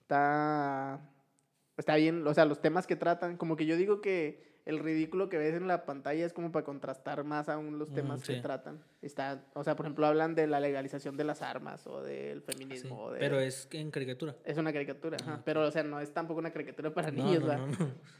está, 0.00 1.00
está 1.80 1.96
bien, 1.96 2.26
o 2.26 2.32
sea, 2.34 2.44
los 2.44 2.60
temas 2.60 2.86
que 2.86 2.94
tratan, 2.96 3.36
como 3.36 3.56
que 3.56 3.66
yo 3.66 3.76
digo 3.76 4.00
que 4.00 4.48
el 4.66 4.78
ridículo 4.78 5.28
que 5.30 5.38
ves 5.38 5.54
en 5.54 5.66
la 5.66 5.84
pantalla 5.86 6.24
es 6.24 6.32
como 6.32 6.52
para 6.52 6.64
contrastar 6.64 7.24
más 7.24 7.48
aún 7.48 7.78
los 7.78 7.90
Mm, 7.90 7.94
temas 7.94 8.22
que 8.22 8.36
tratan. 8.36 8.84
Está, 9.02 9.42
o 9.54 9.64
sea, 9.64 9.74
por 9.74 9.86
ejemplo, 9.86 10.06
hablan 10.06 10.34
de 10.34 10.46
la 10.46 10.60
legalización 10.60 11.16
de 11.16 11.24
las 11.24 11.40
armas 11.42 11.86
o 11.86 12.02
del 12.02 12.42
Sí, 12.42 12.52
feminismo. 12.52 13.04
o 13.04 13.12
de- 13.12 13.18
Pero 13.18 13.40
es 13.40 13.66
en 13.72 13.90
caricatura. 13.90 14.36
es 14.44 14.58
una 14.58 14.72
caricatura, 14.72 15.16
ajá. 15.20 15.34
Ah, 15.38 15.42
pero 15.44 15.62
o 15.66 15.70
sea, 15.70 15.82
no 15.82 15.98
es 15.98 16.12
tampoco 16.12 16.38
una 16.40 16.50
caricatura 16.52 16.92
para 16.92 17.10
No, 17.10 17.24
niños, 17.24 17.42
no. 17.42 17.66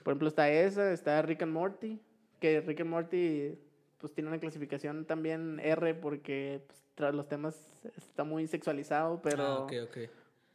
Por 0.03 0.13
ejemplo, 0.13 0.29
está 0.29 0.49
esa, 0.51 0.91
está 0.93 1.21
Rick 1.23 1.43
and 1.43 1.53
Morty, 1.53 2.01
que 2.41 2.61
Rick 2.63 2.81
and 2.81 2.91
Morty 2.91 3.59
pues 3.99 4.15
tiene 4.15 4.31
una 4.31 4.41
clasificación 4.41 5.05
también 5.05 5.61
R 5.61 5.93
porque 5.95 6.63
pues, 6.67 6.83
tras 6.95 7.15
los 7.15 7.29
temas 7.29 7.55
está 7.99 8.25
muy 8.25 8.47
sexualizado, 8.47 9.21
pero 9.21 9.43
Ah, 9.45 9.59
ok, 9.59 9.73
ok. 9.85 9.99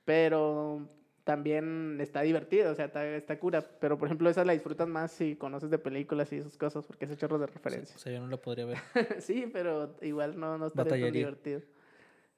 pero 0.03 0.87
también 1.25 1.97
está 1.99 2.21
divertido, 2.21 2.71
o 2.71 2.75
sea, 2.75 2.85
está, 2.85 3.05
está 3.07 3.39
cura, 3.39 3.61
pero 3.81 3.97
por 3.97 4.07
ejemplo, 4.07 4.29
esa 4.29 4.45
la 4.45 4.53
disfrutas 4.53 4.87
más 4.87 5.11
si 5.11 5.35
conoces 5.35 5.71
de 5.71 5.79
películas 5.79 6.31
y 6.31 6.37
esas 6.37 6.55
cosas 6.55 6.85
porque 6.85 7.05
ese 7.05 7.17
chorro 7.17 7.39
de 7.39 7.45
O 7.45 7.47
referencias. 7.47 7.99
sea, 7.99 8.13
yo 8.13 8.21
no 8.21 8.27
la 8.27 8.37
podría 8.37 8.65
ver. 8.65 8.77
sí, 9.19 9.49
pero 9.51 9.95
igual 10.01 10.39
no, 10.39 10.57
no 10.59 10.67
estaría 10.67 11.03
tan 11.03 11.11
divertido. 11.11 11.61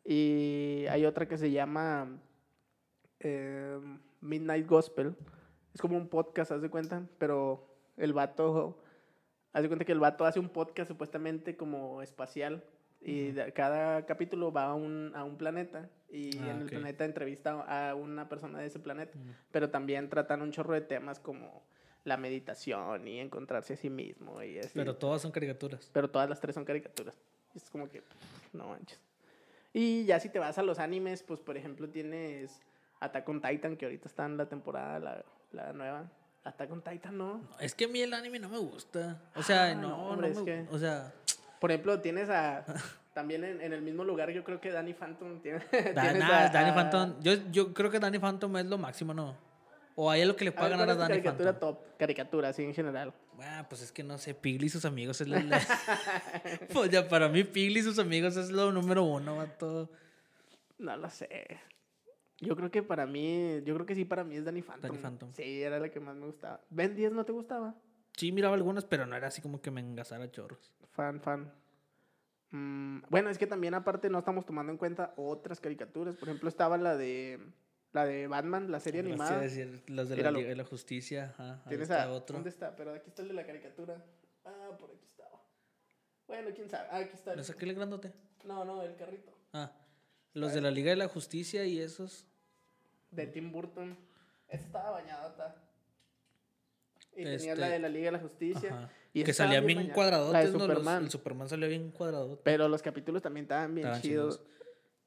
Y 0.06 0.86
hay 0.90 1.06
otra 1.06 1.28
que 1.28 1.38
se 1.38 1.52
llama 1.52 2.18
eh, 3.20 3.78
Midnight 4.22 4.66
Gospel. 4.66 5.16
Es 5.74 5.82
como 5.82 5.98
un 5.98 6.08
podcast, 6.08 6.54
haz 6.54 6.62
de 6.62 6.70
cuenta, 6.70 7.06
pero 7.18 7.68
el 7.98 8.14
vato, 8.14 8.82
haz 9.52 9.64
de 9.64 9.68
cuenta 9.68 9.84
que 9.84 9.92
el 9.92 10.00
vato 10.00 10.26
hace 10.26 10.40
un 10.40 10.48
podcast 10.48 10.90
supuestamente 10.90 11.58
como 11.58 12.02
espacial. 12.02 12.64
Y 13.08 13.32
de- 13.32 13.54
cada 13.54 14.06
capítulo 14.06 14.52
va 14.52 14.66
a 14.66 14.74
un, 14.74 15.12
a 15.16 15.24
un 15.24 15.38
planeta 15.38 15.90
y 16.10 16.38
Ah, 16.40 16.52
en 16.52 16.58
el 16.58 16.64
ok. 16.64 16.70
planeta 16.70 17.06
entrevista 17.06 17.62
a 17.90 17.96
una 17.96 18.28
persona 18.28 18.60
de 18.60 18.68
ese 18.68 18.80
planeta. 18.80 19.18
Mm. 19.18 19.32
Pero 19.52 19.70
también 19.70 20.10
tratan 20.10 20.42
un 20.42 20.52
chorro 20.52 20.74
de 20.74 20.82
temas 20.82 21.20
como 21.20 21.64
la 22.04 22.18
meditación 22.18 23.08
y 23.08 23.20
encontrarse 23.20 23.74
a 23.74 23.78
sí 23.78 23.90
mismo 23.90 24.42
y 24.44 24.60
así. 24.60 24.72
Pero 24.74 24.96
todas 24.96 25.22
son 25.22 25.32
caricaturas. 25.32 25.90
Pero 25.94 26.10
todas 26.10 26.30
las 26.30 26.40
tres 26.40 26.54
son 26.56 26.66
caricaturas. 26.66 27.16
Es 27.56 27.70
como 27.70 27.90
que, 27.90 28.04
no 28.54 28.68
manches. 28.70 29.00
Y 29.74 30.06
ya 30.06 30.20
si 30.20 30.30
te 30.30 30.40
vas 30.40 30.58
a 30.58 30.64
los 30.64 30.80
animes, 30.80 31.24
pues 31.24 31.40
por 31.40 31.56
ejemplo 31.58 31.88
tienes 31.90 32.60
Attack 33.00 33.28
on 33.30 33.42
Titan, 33.42 33.78
que 33.78 33.86
ahorita 33.86 34.08
está 34.08 34.26
en 34.26 34.38
la 34.38 34.48
temporada, 34.48 35.00
la, 35.00 35.26
la 35.52 35.74
nueva. 35.74 36.10
Attack 36.44 36.72
on 36.72 36.82
Titan, 36.82 37.18
¿no? 37.18 37.42
Es 37.60 37.76
que 37.76 37.86
a 37.86 37.88
mí 37.90 38.00
el 38.02 38.14
anime 38.14 38.40
no 38.40 38.48
me 38.50 38.58
gusta. 38.58 39.22
O 39.36 39.44
sea, 39.44 39.66
Ah, 39.72 39.76
no, 39.76 39.82
no, 39.82 39.88
no, 39.90 40.10
hombre, 40.10 40.30
es 40.32 40.38
me- 40.40 40.46
que- 40.46 40.66
O 40.72 40.80
sea, 40.80 41.14
Por 41.60 41.72
ejemplo, 41.72 42.00
tienes 42.02 42.30
a, 42.30 42.66
También 43.14 43.44
en, 43.44 43.62
en 43.62 43.74
el 43.74 43.82
mismo 43.82 44.04
lugar 44.04 44.30
yo 44.32 44.44
creo 44.44 44.62
que 44.62 44.70
Danny 44.72 44.94
Phantom 44.94 45.42
tiene... 45.42 45.60
Nah, 45.96 46.46
a- 46.46 46.50
Danny 46.50 46.72
Phantom. 46.72 47.16
Yo, 47.22 47.34
yo 47.52 47.74
creo 47.74 47.90
que 47.90 48.00
Danny 48.00 48.20
Phantom 48.20 48.58
es 48.58 48.66
lo 48.68 48.78
máximo, 48.78 49.14
¿no? 49.14 49.36
O 49.96 50.12
hay 50.12 50.24
lo 50.26 50.36
que 50.36 50.46
le 50.46 50.52
ver, 50.52 50.60
ganar 50.60 50.74
a 50.74 50.78
¿cuál 50.78 50.90
es 50.92 50.98
Danny 51.00 51.10
caricatura 51.16 51.52
Phantom. 51.54 51.74
top? 51.76 51.98
Caricatura, 51.98 52.54
sí, 52.54 52.64
en 52.64 52.74
general. 52.76 53.12
Ah, 53.40 53.66
pues 53.68 53.82
es 53.82 53.92
que 53.92 54.04
no 54.04 54.20
sé, 54.20 54.36
Pigly 54.36 54.68
y 54.68 54.70
sus 54.70 54.86
amigos 54.86 55.20
es 55.22 55.28
la... 55.28 55.42
la- 55.42 55.60
pues 56.74 56.92
ya 56.92 57.08
para 57.08 57.28
mí 57.30 57.44
Pigly 57.44 57.80
y 57.80 57.84
sus 57.84 57.98
amigos 57.98 58.38
es 58.38 58.52
lo 58.52 58.72
número 58.72 59.04
uno, 59.04 59.38
vato. 59.38 59.90
No 60.78 60.96
lo 60.98 61.10
sé. 61.10 61.60
Yo 62.40 62.56
creo 62.56 62.70
que 62.70 62.84
para 62.84 63.08
mí, 63.08 63.64
yo 63.64 63.74
creo 63.74 63.88
que 63.88 63.96
sí 63.96 64.06
para 64.06 64.24
mí 64.24 64.36
es 64.36 64.46
Danny 64.46 64.62
Phantom. 64.62 64.82
Danny 64.92 65.02
Phantom. 65.02 65.30
Sí, 65.34 65.64
era 65.64 65.80
la 65.80 65.90
que 65.90 66.00
más 66.00 66.16
me 66.16 66.28
gustaba. 66.28 66.62
¿Ben 66.70 66.96
10 66.96 67.12
no 67.14 67.26
te 67.26 67.32
gustaba? 67.32 67.74
Sí, 68.18 68.32
miraba 68.32 68.56
algunas, 68.56 68.84
pero 68.84 69.06
no 69.06 69.16
era 69.16 69.28
así 69.28 69.42
como 69.42 69.62
que 69.62 69.70
me 69.70 69.80
engasara 69.80 70.30
chorros. 70.32 70.74
Fan, 70.92 71.22
fan. 71.22 71.54
Mm, 72.50 73.04
bueno, 73.10 73.30
es 73.30 73.38
que 73.38 73.46
también 73.46 73.76
aparte 73.76 74.10
no 74.10 74.18
estamos 74.20 74.46
tomando 74.46 74.72
en 74.72 74.78
cuenta 74.80 75.14
otras 75.18 75.62
caricaturas. 75.62 76.16
Por 76.16 76.28
ejemplo, 76.28 76.50
estaba 76.50 76.78
la 76.78 76.98
de 76.98 77.40
la 77.94 78.06
de 78.06 78.28
Batman, 78.28 78.72
la 78.72 78.80
serie 78.80 79.02
Así 79.02 79.10
animada. 79.12 79.40
decir, 79.40 79.84
los 79.88 80.10
de 80.10 80.18
la. 80.18 80.32
Liga 80.32 80.50
de 80.50 80.56
la 80.56 80.64
Justicia, 80.66 81.36
ajá. 81.38 81.64
Tienes 81.70 81.90
está 81.90 82.04
a, 82.04 82.12
otro. 82.12 82.34
¿Dónde 82.34 82.50
está? 82.50 82.76
Pero 82.76 82.94
aquí 82.94 83.08
está 83.08 83.22
el 83.22 83.28
de 83.28 83.34
la 83.36 83.46
caricatura. 83.46 84.04
Ah, 84.46 84.72
por 84.80 84.90
aquí 84.90 85.06
estaba. 85.06 85.40
Bueno, 86.26 86.50
quién 86.56 86.70
sabe. 86.70 86.88
Ah, 86.92 86.98
aquí 86.98 87.12
está. 87.14 87.32
¿No 87.32 87.36
el- 87.36 87.40
es 87.42 87.50
aquel 87.52 87.76
grandote? 87.76 88.14
No, 88.46 88.66
no, 88.66 88.82
el 88.82 88.96
carrito. 88.96 89.32
Ah, 89.54 89.72
los 90.34 90.54
de 90.54 90.62
la 90.62 90.72
Liga 90.72 90.90
de 90.90 90.96
la 90.96 91.08
Justicia 91.08 91.66
y 91.66 91.80
esos. 91.80 92.26
De 93.12 93.28
Tim 93.28 93.52
Burton. 93.52 93.96
Esa 94.48 94.66
estaba 94.66 94.92
bañada. 94.92 95.56
Y 97.18 97.24
tenía 97.24 97.36
Este, 97.36 97.56
la 97.56 97.70
de 97.70 97.80
la 97.80 97.90
Liga 97.90 98.06
de 98.06 98.12
la 98.12 98.20
Justicia. 98.20 98.70
Ajá. 98.74 98.90
Y 99.14 99.24
que 99.24 99.34
salían 99.34 99.66
bien 99.66 99.78
bien 99.78 99.78
bañadas. 99.80 99.96
cuadradotes, 99.96 100.34
La 100.34 100.40
de 100.40 100.46
¿no? 100.46 100.52
Los- 100.60 100.62
Superman. 100.68 101.04
el 101.04 101.10
Superman 101.10 101.50
salía 101.50 101.68
bien 101.68 101.92
cuadradote. 101.92 102.42
Pero 102.44 102.68
los 102.70 102.82
capítulos 102.84 103.22
también 103.24 103.46
estaban 103.46 103.74
bien 103.74 103.88
Estaban 103.88 104.02
chidos. 104.02 104.42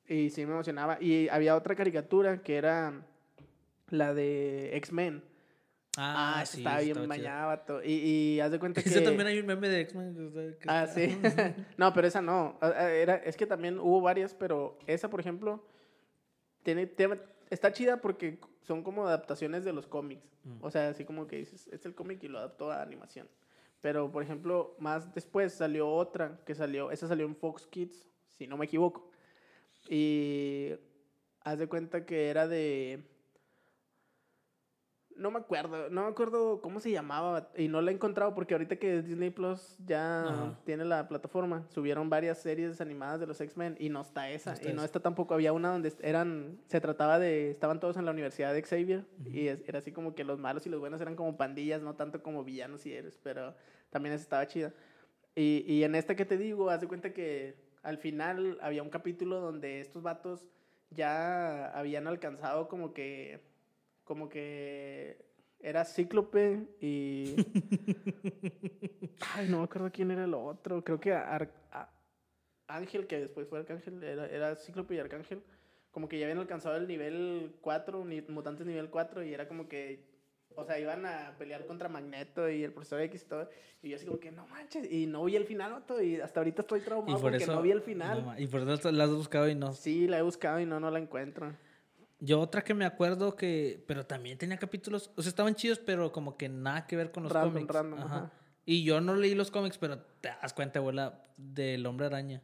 Y 0.09 0.31
sí 0.31 0.45
me 0.45 0.53
emocionaba. 0.53 0.99
Y 1.01 1.29
había 1.29 1.55
otra 1.55 1.77
caricatura 1.77 2.43
que 2.43 2.57
era 2.57 3.07
la 3.91 4.13
de 4.13 4.77
X-Men. 4.79 5.23
Ah, 5.97 6.41
esa 6.43 6.53
sí, 6.53 6.59
estaba 6.59 6.81
bien 6.81 7.09
vato. 7.09 7.83
Y, 7.85 7.93
y 7.93 8.41
haz 8.41 8.51
de 8.53 8.59
cuenta 8.59 8.83
que... 8.83 8.89
Ese 8.89 9.01
también 9.03 9.27
hay 9.27 9.39
un 9.39 9.47
meme 9.47 9.69
de 9.69 9.81
X-Men. 9.83 10.57
Ah, 10.67 10.85
está- 10.85 10.95
sí. 10.95 11.19
no, 11.77 11.93
pero 11.93 12.07
esa 12.09 12.21
no. 12.21 12.59
Ah, 12.61 12.73
ah, 12.77 12.91
Era, 12.91 13.17
es 13.17 13.37
que 13.37 13.47
también 13.47 13.79
hubo 13.79 14.01
varias, 14.01 14.35
pero 14.35 14.79
esa, 14.87 15.09
por 15.11 15.21
ejemplo, 15.21 15.65
tiene, 16.65 16.87
está 17.51 17.73
chida 17.73 18.01
porque 18.01 18.39
son 18.63 18.83
como 18.83 19.07
adaptaciones 19.07 19.65
de 19.65 19.73
los 19.73 19.87
cómics. 19.87 20.25
Mm. 20.45 20.65
O 20.65 20.71
sea, 20.71 20.89
así 20.89 21.05
como 21.05 21.27
que 21.27 21.37
dices, 21.37 21.69
es 21.69 21.85
el 21.85 21.95
cómic 21.95 22.23
y 22.23 22.29
lo 22.29 22.39
adaptó 22.39 22.71
a 22.71 22.83
animación. 22.83 23.29
Pero, 23.81 24.11
por 24.11 24.23
ejemplo, 24.23 24.77
más 24.79 25.13
después 25.15 25.53
salió 25.55 25.89
otra 25.91 26.39
que 26.45 26.55
salió, 26.55 26.91
esa 26.91 27.09
salió 27.09 27.27
en 27.27 27.35
Fox 27.35 27.67
Kids, 27.67 28.07
si 28.29 28.47
no 28.47 28.57
me 28.57 28.67
equivoco. 28.67 29.11
Y 29.89 30.73
haz 31.43 31.59
de 31.59 31.67
cuenta 31.67 32.05
que 32.05 32.29
era 32.29 32.47
de... 32.47 33.03
No 35.21 35.31
me 35.31 35.39
acuerdo, 35.39 35.91
no 35.91 36.05
me 36.05 36.09
acuerdo 36.09 36.61
cómo 36.63 36.81
se 36.81 36.91
llamaba 36.91 37.51
y 37.55 37.69
no 37.69 37.81
la 37.83 37.91
he 37.91 37.95
encontrado 37.95 38.35
porque 38.35 38.55
ahorita 38.55 38.77
que 38.77 39.03
Disney 39.03 39.29
Plus 39.31 39.77
ya 39.87 40.29
Ajá. 40.29 40.59
tiene 40.65 40.85
la 40.87 41.07
plataforma, 41.09 41.67
subieron 41.69 42.09
varias 42.09 42.39
series 42.39 42.81
animadas 42.81 43.21
de 43.21 43.27
los 43.27 43.41
X-Men 43.41 43.77
y 43.79 43.91
no 43.91 44.01
está 44.01 44.31
esa. 44.31 44.51
No 44.53 44.57
está 44.57 44.71
y 44.71 44.73
no 44.73 44.83
está 44.83 45.01
tampoco, 45.01 45.35
había 45.35 45.53
una 45.53 45.69
donde 45.73 45.93
eran, 46.01 46.59
se 46.69 46.81
trataba 46.81 47.19
de, 47.19 47.51
estaban 47.51 47.81
todos 47.81 47.99
en 47.99 48.07
la 48.07 48.13
Universidad 48.13 48.55
de 48.55 48.63
Xavier 48.63 49.05
y 49.27 49.49
es- 49.49 49.63
era 49.69 49.81
así 49.81 49.93
como 49.93 50.15
que 50.15 50.25
los 50.25 50.39
malos 50.39 50.67
y 50.67 50.71
los 50.71 50.81
buenos 50.81 51.01
eran 51.03 51.17
como 51.17 51.37
pandillas, 51.37 51.83
no 51.83 51.95
tanto 51.97 52.23
como 52.23 52.43
villanos 52.43 52.87
y 52.87 52.95
héroes, 52.95 53.19
pero 53.23 53.55
también 53.91 54.15
esa 54.15 54.23
estaba 54.23 54.47
chida. 54.47 54.73
Y, 55.35 55.65
y 55.67 55.85
en 55.85 55.95
esta 55.97 56.17
que 56.17 56.25
te 56.25 56.39
digo, 56.39 56.71
haz 56.71 56.81
de 56.81 56.89
cuenta 56.89 57.13
que 57.13 57.57
al 57.83 57.99
final 57.99 58.59
había 58.63 58.83
un 58.83 58.91
capítulo 58.91 59.41
donde 59.41 59.81
estos 59.81 60.03
vatos 60.03 60.47
ya 60.91 61.67
habían 61.79 62.07
alcanzado 62.07 62.69
como 62.69 62.93
que, 62.93 63.41
como 64.11 64.29
que 64.29 65.25
era 65.61 65.85
Cíclope 65.85 66.67
y... 66.81 67.37
Ay, 69.37 69.47
no 69.49 69.59
me 69.59 69.65
acuerdo 69.65 69.89
quién 69.93 70.11
era 70.11 70.25
el 70.25 70.35
otro, 70.35 70.83
creo 70.83 70.99
que 70.99 71.13
Ar- 71.13 71.49
Ángel, 72.67 73.07
que 73.07 73.21
después 73.21 73.47
fue 73.47 73.61
Arcángel, 73.61 74.03
era, 74.03 74.27
era 74.27 74.57
Cíclope 74.57 74.97
y 74.97 74.99
Arcángel, 74.99 75.45
como 75.93 76.09
que 76.09 76.19
ya 76.19 76.27
habían 76.27 76.39
alcanzado 76.39 76.77
el 76.77 76.89
nivel 76.89 77.55
4, 77.61 78.05
ni- 78.05 78.21
mutantes 78.23 78.67
nivel 78.67 78.91
4, 78.91 79.23
y 79.23 79.33
era 79.33 79.47
como 79.47 79.69
que, 79.69 80.05
o 80.57 80.65
sea, 80.65 80.77
iban 80.81 81.07
a 81.07 81.37
pelear 81.39 81.65
contra 81.67 81.89
Magneto 81.89 82.51
y 82.51 82.65
el 82.65 82.73
profesor 82.73 83.01
X 83.03 83.23
y 83.23 83.29
todo, 83.29 83.49
y 83.81 83.91
yo 83.91 83.97
así 83.97 84.07
como 84.07 84.19
que, 84.19 84.33
no 84.33 84.45
manches, 84.49 84.91
y 84.91 85.07
no 85.07 85.25
vi 85.25 85.37
el 85.37 85.45
final, 85.45 85.71
vato, 85.71 86.03
y 86.03 86.17
hasta 86.21 86.41
ahorita 86.41 86.63
estoy 86.63 86.81
traumado 86.81 87.21
por 87.21 87.31
porque 87.31 87.45
eso. 87.45 87.53
no 87.55 87.63
vi 87.63 87.71
el 87.71 87.83
final. 87.83 88.25
no 88.25 88.41
y 88.41 88.49
por 88.49 88.69
eso 88.69 88.91
la 88.91 89.05
has 89.05 89.11
buscado 89.15 89.49
y 89.49 89.55
no. 89.55 89.73
Sí, 89.73 90.09
la 90.09 90.19
he 90.19 90.23
buscado 90.23 90.59
y 90.59 90.67
no, 90.67 90.81
no 90.81 90.91
la 90.91 90.99
encuentro. 90.99 91.55
Yo 92.21 92.39
otra 92.41 92.63
que 92.63 92.75
me 92.75 92.85
acuerdo 92.85 93.35
que. 93.35 93.83
Pero 93.87 94.05
también 94.07 94.37
tenía 94.39 94.59
capítulos. 94.59 95.11
O 95.17 95.23
sea, 95.23 95.31
estaban 95.31 95.55
chidos, 95.55 95.79
pero 95.79 96.13
como 96.13 96.37
que 96.37 96.49
nada 96.49 96.87
que 96.87 96.97
ver 96.97 97.11
con 97.13 97.23
los 97.25 97.33
Random, 97.33 97.53
cómics. 97.55 97.75
random, 97.75 97.99
Ajá. 98.01 98.17
ajá. 98.17 98.31
Y 98.67 98.85
yo 98.85 99.01
no 99.01 99.15
leí 99.17 99.35
los 99.35 99.51
cómics, 99.51 99.79
pero 99.79 99.99
te 100.21 100.29
das 100.29 100.53
cuenta, 100.53 100.79
abuela, 100.79 101.25
del 101.37 101.85
hombre 101.87 102.07
araña. 102.07 102.43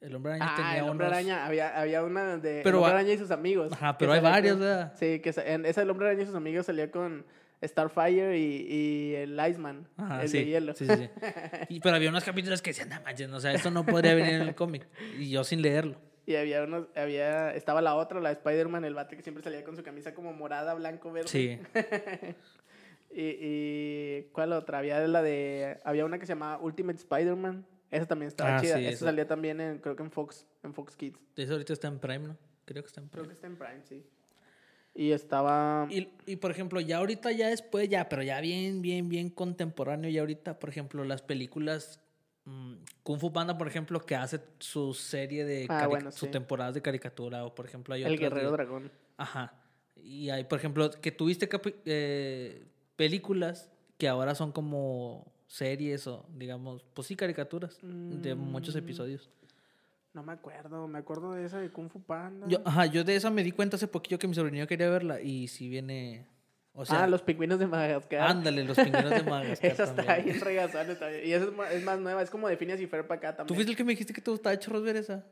El 0.00 0.14
hombre 0.14 0.32
araña 0.34 0.50
Ah, 0.52 0.56
tenía 0.56 0.78
el 0.84 0.90
hombre 0.90 1.06
unos- 1.06 1.16
araña, 1.18 1.46
había, 1.46 1.80
había 1.80 2.04
una 2.04 2.36
de 2.36 2.60
Pero 2.62 2.78
el 2.78 2.84
hombre 2.84 2.92
araña 2.92 3.12
y 3.14 3.18
sus 3.18 3.30
amigos. 3.30 3.72
Ajá, 3.72 3.96
pero 3.96 4.12
hay 4.12 4.20
varios, 4.20 4.56
con- 4.56 4.60
¿verdad? 4.66 4.92
Sí, 4.98 5.20
que 5.20 5.32
en 5.46 5.64
esa 5.64 5.80
el 5.80 5.88
hombre 5.90 6.06
araña 6.08 6.22
y 6.22 6.26
sus 6.26 6.34
amigos 6.34 6.66
salía 6.66 6.90
con 6.90 7.24
Starfire 7.64 8.38
y, 8.38 8.66
y 8.70 9.14
el 9.14 9.40
Iceman, 9.48 9.88
Ajá, 9.96 10.22
el 10.22 10.28
sí, 10.28 10.38
de 10.40 10.44
hielo. 10.44 10.74
sí, 10.74 10.86
sí, 10.86 10.94
sí. 10.94 11.08
Y- 11.70 11.80
pero 11.80 11.96
había 11.96 12.10
unos 12.10 12.22
capítulos 12.22 12.60
que 12.60 12.70
decían, 12.70 12.90
no 12.90 13.00
manches, 13.00 13.30
o 13.32 13.40
sea, 13.40 13.52
esto 13.54 13.70
no 13.70 13.86
podría 13.86 14.14
venir 14.14 14.34
en 14.34 14.42
el 14.42 14.54
cómic. 14.54 14.86
Y 15.18 15.30
yo 15.30 15.42
sin 15.42 15.62
leerlo. 15.62 15.96
Y 16.26 16.36
había 16.36 16.64
unos, 16.64 16.86
había, 16.96 17.54
estaba 17.54 17.82
la 17.82 17.94
otra, 17.96 18.20
la 18.20 18.30
de 18.30 18.34
Spider-Man, 18.36 18.84
el 18.84 18.94
vato 18.94 19.14
que 19.16 19.22
siempre 19.22 19.42
salía 19.44 19.62
con 19.64 19.76
su 19.76 19.82
camisa 19.82 20.14
como 20.14 20.32
morada, 20.32 20.74
blanco, 20.74 21.12
verde. 21.12 21.28
Sí. 21.28 21.58
Y, 23.16 23.36
y 23.40 24.22
¿cuál 24.32 24.52
otra? 24.52 24.78
Había 24.78 24.98
la 25.06 25.22
de, 25.22 25.78
había 25.84 26.04
una 26.04 26.18
que 26.18 26.26
se 26.26 26.32
llamaba 26.32 26.58
Ultimate 26.60 26.98
Spider-Man. 26.98 27.64
Esa 27.92 28.06
también 28.06 28.26
estaba 28.28 28.56
Ah, 28.56 28.60
chida. 28.60 28.76
sí, 28.76 28.82
esa 28.86 28.90
esa. 28.90 29.04
salía 29.04 29.24
también 29.28 29.60
en, 29.60 29.78
creo 29.78 29.94
que 29.94 30.02
en 30.02 30.10
Fox, 30.10 30.44
en 30.64 30.74
Fox 30.74 30.96
Kids. 30.96 31.16
Eso 31.36 31.52
ahorita 31.52 31.72
está 31.74 31.86
en 31.86 32.00
Prime, 32.00 32.26
¿no? 32.26 32.36
Creo 32.64 32.82
que 32.82 32.88
está 32.88 33.00
en 33.00 33.06
Creo 33.08 33.22
Prime. 33.22 33.28
que 33.28 33.34
está 33.34 33.46
en 33.46 33.56
Prime, 33.56 33.82
sí. 33.88 34.04
Y 34.96 35.12
estaba... 35.12 35.86
Y, 35.90 36.08
y 36.26 36.36
por 36.36 36.50
ejemplo, 36.50 36.80
ya 36.80 36.96
ahorita, 36.98 37.30
ya 37.30 37.48
después, 37.50 37.88
ya, 37.88 38.08
pero 38.08 38.24
ya 38.24 38.40
bien, 38.40 38.82
bien, 38.82 39.08
bien 39.08 39.30
contemporáneo. 39.30 40.10
Y 40.10 40.18
ahorita, 40.18 40.58
por 40.58 40.70
ejemplo, 40.70 41.04
las 41.04 41.22
películas. 41.22 42.00
Mm, 42.44 42.74
Kung 43.02 43.18
Fu 43.20 43.32
Panda, 43.32 43.56
por 43.58 43.66
ejemplo, 43.68 44.00
que 44.04 44.14
hace 44.16 44.40
su 44.58 44.94
serie 44.94 45.44
de. 45.44 45.66
Ah, 45.68 45.86
bueno, 45.86 46.10
Su 46.12 46.26
sí. 46.26 46.32
temporadas 46.32 46.74
de 46.74 46.82
caricatura. 46.82 47.44
O 47.44 47.54
por 47.54 47.66
ejemplo, 47.66 47.94
hay 47.94 48.02
el 48.04 48.18
Guerrero 48.18 48.50
de- 48.50 48.56
Dragón. 48.56 48.90
Ajá. 49.16 49.54
Y 49.96 50.30
hay, 50.30 50.44
por 50.44 50.58
ejemplo, 50.58 50.90
que 50.90 51.12
tuviste 51.12 51.48
eh, 51.86 52.66
películas 52.96 53.70
que 53.96 54.08
ahora 54.08 54.34
son 54.34 54.52
como 54.52 55.32
series 55.46 56.06
o, 56.06 56.26
digamos, 56.36 56.84
pues 56.94 57.06
sí, 57.06 57.16
caricaturas 57.16 57.78
de 57.82 58.34
muchos 58.34 58.74
Mm. 58.74 58.78
episodios. 58.78 59.30
No 60.12 60.22
me 60.22 60.32
acuerdo, 60.32 60.86
me 60.86 60.98
acuerdo 60.98 61.32
de 61.32 61.44
esa 61.44 61.58
de 61.58 61.70
Kung 61.70 61.88
Fu 61.90 62.00
Panda. 62.00 62.46
Yo, 62.48 62.60
ajá, 62.64 62.86
yo 62.86 63.02
de 63.04 63.16
esa 63.16 63.30
me 63.30 63.42
di 63.42 63.50
cuenta 63.52 63.76
hace 63.76 63.88
poquito 63.88 64.18
que 64.18 64.28
mi 64.28 64.34
sobrinillo 64.34 64.66
quería 64.66 64.88
verla 64.90 65.20
y 65.20 65.48
si 65.48 65.68
viene. 65.68 66.26
O 66.76 66.84
sea, 66.84 67.04
ah, 67.04 67.06
los 67.06 67.22
pingüinos 67.22 67.58
de 67.60 67.66
Madagascar. 67.68 68.20
ándale, 68.22 68.64
los 68.64 68.76
pingüinos 68.76 69.10
de 69.10 69.22
Madagascar. 69.22 69.70
Esa 69.72 69.84
está 69.84 70.16
bien 70.18 70.40
regazón. 70.40 70.90
está 70.90 71.06
bien. 71.08 71.22
Y 71.24 71.32
esa 71.32 71.44
es 71.44 71.52
más, 71.52 71.72
es 71.72 71.84
más 71.84 71.98
nueva, 72.00 72.20
es 72.22 72.30
como 72.30 72.48
de 72.48 72.56
Phineas 72.56 72.80
y 72.80 72.86
Ferb 72.88 73.06
para 73.06 73.18
acá 73.18 73.30
¿Tú 73.32 73.36
también. 73.38 73.54
fuiste 73.54 73.70
el 73.72 73.76
que 73.76 73.84
me 73.84 73.92
dijiste 73.92 74.12
que 74.12 74.20
te 74.20 74.30
gustaba 74.30 74.58
chorros 74.58 74.82
ver 74.82 74.96
esa? 74.96 75.24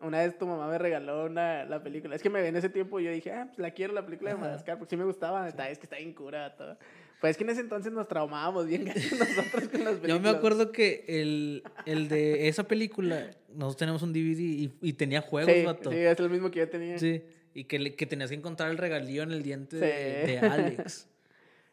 Una 0.00 0.18
vez 0.18 0.36
tu 0.36 0.46
mamá 0.46 0.66
me 0.68 0.76
regaló 0.78 1.26
una, 1.26 1.64
la 1.64 1.82
película. 1.82 2.16
Es 2.16 2.22
que 2.22 2.28
me 2.30 2.46
en 2.46 2.56
ese 2.56 2.68
tiempo 2.68 3.00
yo 3.00 3.10
dije, 3.10 3.32
ah, 3.32 3.44
pues 3.46 3.58
la 3.58 3.70
quiero, 3.70 3.92
la 3.94 4.04
película 4.04 4.30
de. 4.32 4.36
Madagascar, 4.36 4.78
porque 4.78 4.90
sí 4.90 4.96
me 4.96 5.04
gustaba. 5.04 5.46
Está, 5.48 5.68
es 5.70 5.78
que 5.78 5.84
está 5.86 5.96
bien 5.96 6.12
cura 6.14 6.56
todo. 6.56 6.76
Pues 7.20 7.32
es 7.32 7.36
que 7.36 7.44
en 7.44 7.50
ese 7.50 7.60
entonces 7.60 7.92
nos 7.92 8.08
traumábamos 8.08 8.66
bien 8.66 8.84
nosotros 9.18 9.68
con 9.68 9.84
las 9.84 9.94
películas. 9.94 10.08
Yo 10.08 10.20
me 10.20 10.28
acuerdo 10.30 10.72
que 10.72 11.04
el, 11.06 11.62
el 11.86 12.08
de 12.08 12.48
esa 12.48 12.64
película, 12.64 13.30
nosotros 13.50 13.76
tenemos 13.76 14.02
un 14.02 14.12
DVD 14.12 14.40
y, 14.40 14.72
y 14.82 14.92
tenía 14.94 15.20
juegos, 15.20 15.52
Sí, 15.54 15.64
vato. 15.64 15.90
sí, 15.90 15.98
es 15.98 16.18
el 16.18 16.30
mismo 16.30 16.50
que 16.50 16.58
yo 16.58 16.68
tenía. 16.68 16.98
Sí, 16.98 17.22
y 17.54 17.64
que, 17.64 17.78
le- 17.78 17.94
que 17.94 18.06
tenías 18.06 18.30
que 18.30 18.36
encontrar 18.36 18.70
el 18.70 18.78
regalío 18.78 19.22
en 19.22 19.32
el 19.32 19.42
diente 19.42 19.76
Sí. 19.76 19.82
de, 19.82 20.32
de 20.32 20.38
Alex. 20.38 21.08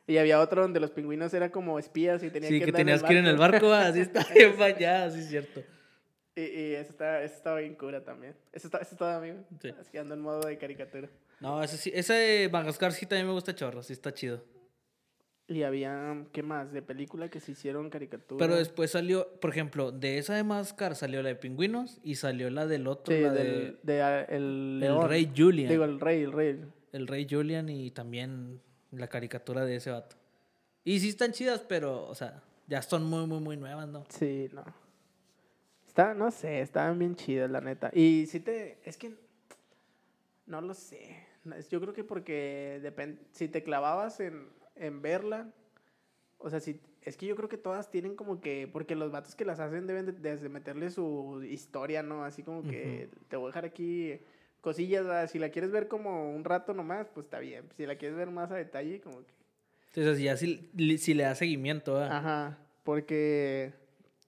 Y 0.08 0.18
había 0.18 0.40
otro 0.40 0.64
donde 0.64 0.80
los 0.80 0.90
pingüinos 0.90 1.32
eran 1.36 1.52
como 1.52 1.78
espías 1.78 2.24
y 2.24 2.32
tenían 2.32 2.52
Sí, 2.52 2.60
que 2.60 2.66
que 2.66 2.72
tenías 2.72 3.04
que 3.04 3.14
ir 3.14 3.20
en 3.20 3.28
el 3.28 3.38
barco, 3.38 3.72
así 3.72 4.00
está 4.00 4.26
bien 4.34 4.56
fallada, 4.56 5.12
sí 5.12 5.20
es 5.20 5.30
cierto. 5.30 5.62
Y, 6.36 6.42
y 6.42 6.74
ese, 6.74 6.90
está, 6.90 7.22
ese 7.24 7.36
estaba 7.36 7.60
bien 7.60 7.76
cura 7.76 8.04
también. 8.04 8.34
Ese 8.52 8.66
está, 8.66 8.80
ese 8.80 8.96
estaba 8.96 9.18
amigo. 9.18 9.38
Sí. 9.62 9.70
Así 9.80 9.98
ando 10.00 10.16
en 10.16 10.22
modo 10.22 10.48
de 10.48 10.58
caricatura. 10.58 11.08
No, 11.40 11.62
ese 11.62 11.78
sí, 11.78 11.92
ese 11.94 12.14
de 12.14 12.50
Madagascar 12.50 12.92
sí 12.92 13.06
también 13.06 13.28
me 13.28 13.34
gusta 13.34 13.54
chorro, 13.54 13.84
sí 13.84 13.94
está 13.94 14.12
chido. 14.12 14.44
Y 15.50 15.64
había, 15.64 16.26
¿qué 16.32 16.44
más? 16.44 16.72
De 16.72 16.84
película 16.84 17.28
que 17.28 17.40
se 17.40 17.54
hicieron 17.54 17.90
caricatura. 17.90 18.38
Pero 18.38 18.56
después 18.56 18.92
salió, 18.92 19.28
por 19.40 19.50
ejemplo, 19.50 19.92
de 19.92 20.20
esa 20.20 20.36
de 20.36 20.44
Madagascar 20.44 20.96
salió 20.96 21.24
la 21.24 21.30
de 21.30 21.36
Pingüinos 21.36 22.00
y 22.04 22.16
salió 22.16 22.52
la 22.52 22.68
del 22.68 22.86
otro, 22.86 23.16
Sí, 23.16 23.22
la 23.22 23.34
del, 23.34 23.80
de 23.82 23.94
de, 23.94 24.02
ah, 24.04 24.22
el. 24.22 24.80
Rey 25.08 25.34
Julian. 25.36 25.68
Digo, 25.68 25.86
el 25.86 26.00
rey, 26.00 26.22
el 26.22 26.32
rey. 26.32 26.64
el 26.92 27.08
Rey 27.08 27.26
Julian 27.28 27.68
y 27.68 27.90
también 27.90 28.62
la 28.92 29.08
caricatura 29.08 29.66
de 29.66 29.78
ese 29.78 29.90
vato. 29.90 30.18
Y 30.84 31.00
sí 31.00 31.10
están 31.10 31.32
chidas, 31.32 31.62
pero, 31.68 32.06
o 32.08 32.14
sea, 32.14 32.44
ya 32.68 32.84
son 32.84 33.04
muy, 33.04 33.26
muy, 33.26 33.40
muy 33.40 33.58
nuevas, 33.58 33.88
¿no? 33.88 34.06
Sí, 34.10 34.50
no. 34.54 34.64
Está, 35.88 36.14
no 36.14 36.30
sé, 36.30 36.62
estaban 36.62 37.00
bien 37.00 37.16
chidas, 37.16 37.50
la 37.50 37.60
neta. 37.60 37.90
Y 37.92 38.28
si 38.28 38.40
te, 38.40 38.78
es 38.86 38.98
que, 38.98 39.16
no 40.46 40.62
lo 40.62 40.76
sé. 40.76 41.26
Yo 41.72 41.82
creo 41.82 41.94
que 41.94 42.04
porque 42.04 42.80
depende, 42.84 43.20
si 43.32 43.48
te 43.48 43.64
clavabas 43.64 44.20
en, 44.20 44.59
en 44.80 45.02
verla, 45.02 45.52
o 46.40 46.50
sea, 46.50 46.60
si, 46.60 46.80
es 47.04 47.18
que 47.18 47.26
yo 47.26 47.36
creo 47.36 47.50
que 47.50 47.58
todas 47.58 47.92
tienen 47.92 48.16
como 48.16 48.42
que, 48.42 48.68
porque 48.72 48.96
los 48.96 49.12
vatos 49.12 49.36
que 49.36 49.46
las 49.46 49.60
hacen 49.60 49.88
deben 49.88 50.06
de, 50.06 50.12
desde 50.14 50.50
meterle 50.50 50.90
su 50.90 51.44
historia, 51.44 52.02
¿no? 52.02 52.24
Así 52.24 52.44
como 52.44 52.64
que 52.64 53.10
te 53.28 53.36
voy 53.36 53.48
a 53.48 53.50
dejar 53.50 53.66
aquí 53.66 54.20
cosillas, 54.62 55.06
¿verdad? 55.06 55.30
si 55.30 55.40
la 55.40 55.50
quieres 55.50 55.72
ver 55.72 55.88
como 55.88 56.34
un 56.34 56.44
rato 56.44 56.74
nomás, 56.74 57.08
pues 57.14 57.26
está 57.26 57.40
bien. 57.40 57.66
Si 57.78 57.86
la 57.86 57.96
quieres 57.96 58.18
ver 58.18 58.30
más 58.30 58.52
a 58.52 58.56
detalle, 58.56 59.00
como 59.02 59.20
que... 59.20 59.34
Entonces, 59.94 60.22
ya 60.22 60.38
si, 60.38 60.70
si 60.98 61.14
le 61.14 61.24
da 61.24 61.36
seguimiento, 61.36 61.96
¿verdad? 61.96 62.18
Ajá, 62.18 62.58
porque 62.84 63.74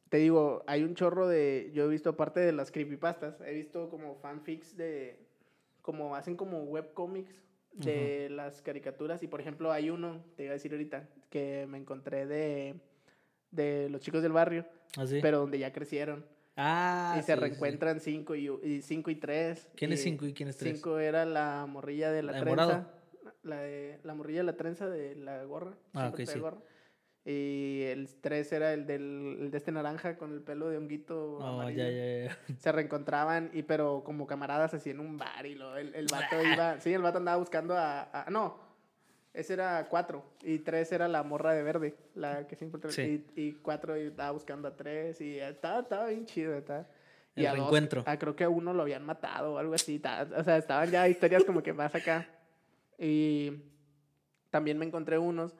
te 0.09 0.17
digo, 0.17 0.63
hay 0.67 0.83
un 0.83 0.95
chorro 0.95 1.27
de, 1.27 1.71
yo 1.73 1.85
he 1.85 1.87
visto 1.87 2.09
aparte 2.09 2.39
de 2.39 2.51
las 2.51 2.71
creepypastas, 2.71 3.39
he 3.41 3.53
visto 3.53 3.89
como 3.89 4.15
fanfics 4.15 4.75
de, 4.75 5.19
como 5.81 6.15
hacen 6.15 6.35
como 6.35 6.63
webcomics 6.63 7.41
de 7.73 8.29
las 8.29 8.61
caricaturas 8.61 9.23
y 9.23 9.27
por 9.27 9.41
ejemplo 9.41 9.71
hay 9.71 9.89
uno, 9.89 10.23
te 10.35 10.43
iba 10.43 10.51
a 10.51 10.53
decir 10.53 10.71
ahorita, 10.71 11.07
que 11.29 11.65
me 11.67 11.77
encontré 11.77 12.25
de, 12.25 12.75
de 13.51 13.89
los 13.89 14.01
chicos 14.01 14.21
del 14.21 14.31
barrio, 14.31 14.65
Así. 14.97 15.19
pero 15.21 15.39
donde 15.39 15.59
ya 15.59 15.71
crecieron 15.71 16.25
ah, 16.57 17.15
y 17.17 17.21
se 17.23 17.33
sí, 17.33 17.39
reencuentran 17.39 17.99
cinco 17.99 18.35
y, 18.35 18.49
y 18.63 18.81
cinco 18.81 19.09
y 19.09 19.15
tres. 19.15 19.67
¿Quién 19.75 19.93
es 19.93 20.03
cinco 20.03 20.25
y 20.25 20.33
quién 20.33 20.49
es 20.49 20.57
tres? 20.57 20.75
Cinco 20.75 20.99
era 20.99 21.25
la 21.25 21.65
morrilla 21.67 22.11
de 22.11 22.23
la, 22.23 22.31
¿La 22.33 22.37
de 22.39 22.43
trenza. 22.43 22.91
La, 23.43 23.61
de, 23.61 23.99
la 24.03 24.13
morrilla 24.13 24.39
de 24.39 24.45
la 24.45 24.57
trenza 24.57 24.87
de 24.89 25.15
la 25.15 25.43
gorra. 25.45 25.73
Ah, 25.93 26.09
ok, 26.09 26.21
sí. 26.25 26.39
gorra. 26.39 26.57
Y 27.23 27.83
el 27.83 28.09
tres 28.19 28.51
era 28.51 28.73
el, 28.73 28.87
del, 28.87 29.37
el 29.41 29.51
de 29.51 29.57
este 29.57 29.71
naranja 29.71 30.17
con 30.17 30.31
el 30.33 30.41
pelo 30.41 30.69
de 30.69 30.77
honguito 30.77 31.37
Oh, 31.37 31.43
amarillo. 31.61 31.83
ya, 31.83 31.89
ya, 31.91 32.25
ya. 32.25 32.37
Se 32.57 32.71
reencontraban, 32.71 33.51
y 33.53 33.61
pero 33.61 34.01
como 34.03 34.25
camaradas 34.25 34.73
así 34.73 34.89
en 34.89 34.99
un 34.99 35.17
bar 35.17 35.45
y 35.45 35.53
lo, 35.53 35.77
el, 35.77 35.93
el 35.93 36.07
vato 36.11 36.35
iba... 36.43 36.79
Sí, 36.79 36.91
el 36.93 37.01
vato 37.03 37.19
andaba 37.19 37.37
buscando 37.37 37.75
a... 37.77 38.09
a- 38.25 38.29
no, 38.31 38.57
ese 39.33 39.53
era 39.53 39.87
cuatro. 39.87 40.25
Y 40.41 40.59
tres 40.59 40.91
era 40.91 41.07
la 41.07 41.21
morra 41.21 41.53
de 41.53 41.61
verde, 41.61 41.95
la 42.15 42.47
que 42.47 42.55
siempre... 42.55 42.91
Sí. 42.91 43.23
Y, 43.35 43.41
y 43.41 43.51
cuatro 43.53 43.95
y 43.95 44.07
estaba 44.07 44.31
buscando 44.31 44.67
a 44.67 44.75
tres 44.75 45.21
y 45.21 45.37
estaba, 45.39 45.81
estaba 45.81 46.07
bien 46.07 46.25
chido, 46.25 46.55
estaba... 46.55 46.87
El 47.35 47.43
Y 47.43 47.45
a 47.45 47.51
dos, 47.51 47.59
reencuentro. 47.59 48.03
ah, 48.07 48.17
creo 48.17 48.35
que 48.35 48.43
a 48.45 48.49
uno 48.49 48.73
lo 48.73 48.81
habían 48.81 49.05
matado 49.05 49.53
o 49.53 49.57
algo 49.59 49.75
así. 49.75 49.99
ta- 49.99 50.27
O 50.35 50.43
sea, 50.43 50.57
estaban 50.57 50.89
ya 50.89 51.07
historias 51.07 51.43
como 51.45 51.61
que 51.61 51.71
más 51.71 51.93
acá. 51.93 52.27
Y 52.97 53.61
también 54.49 54.77
me 54.79 54.85
encontré 54.85 55.17
unos 55.17 55.55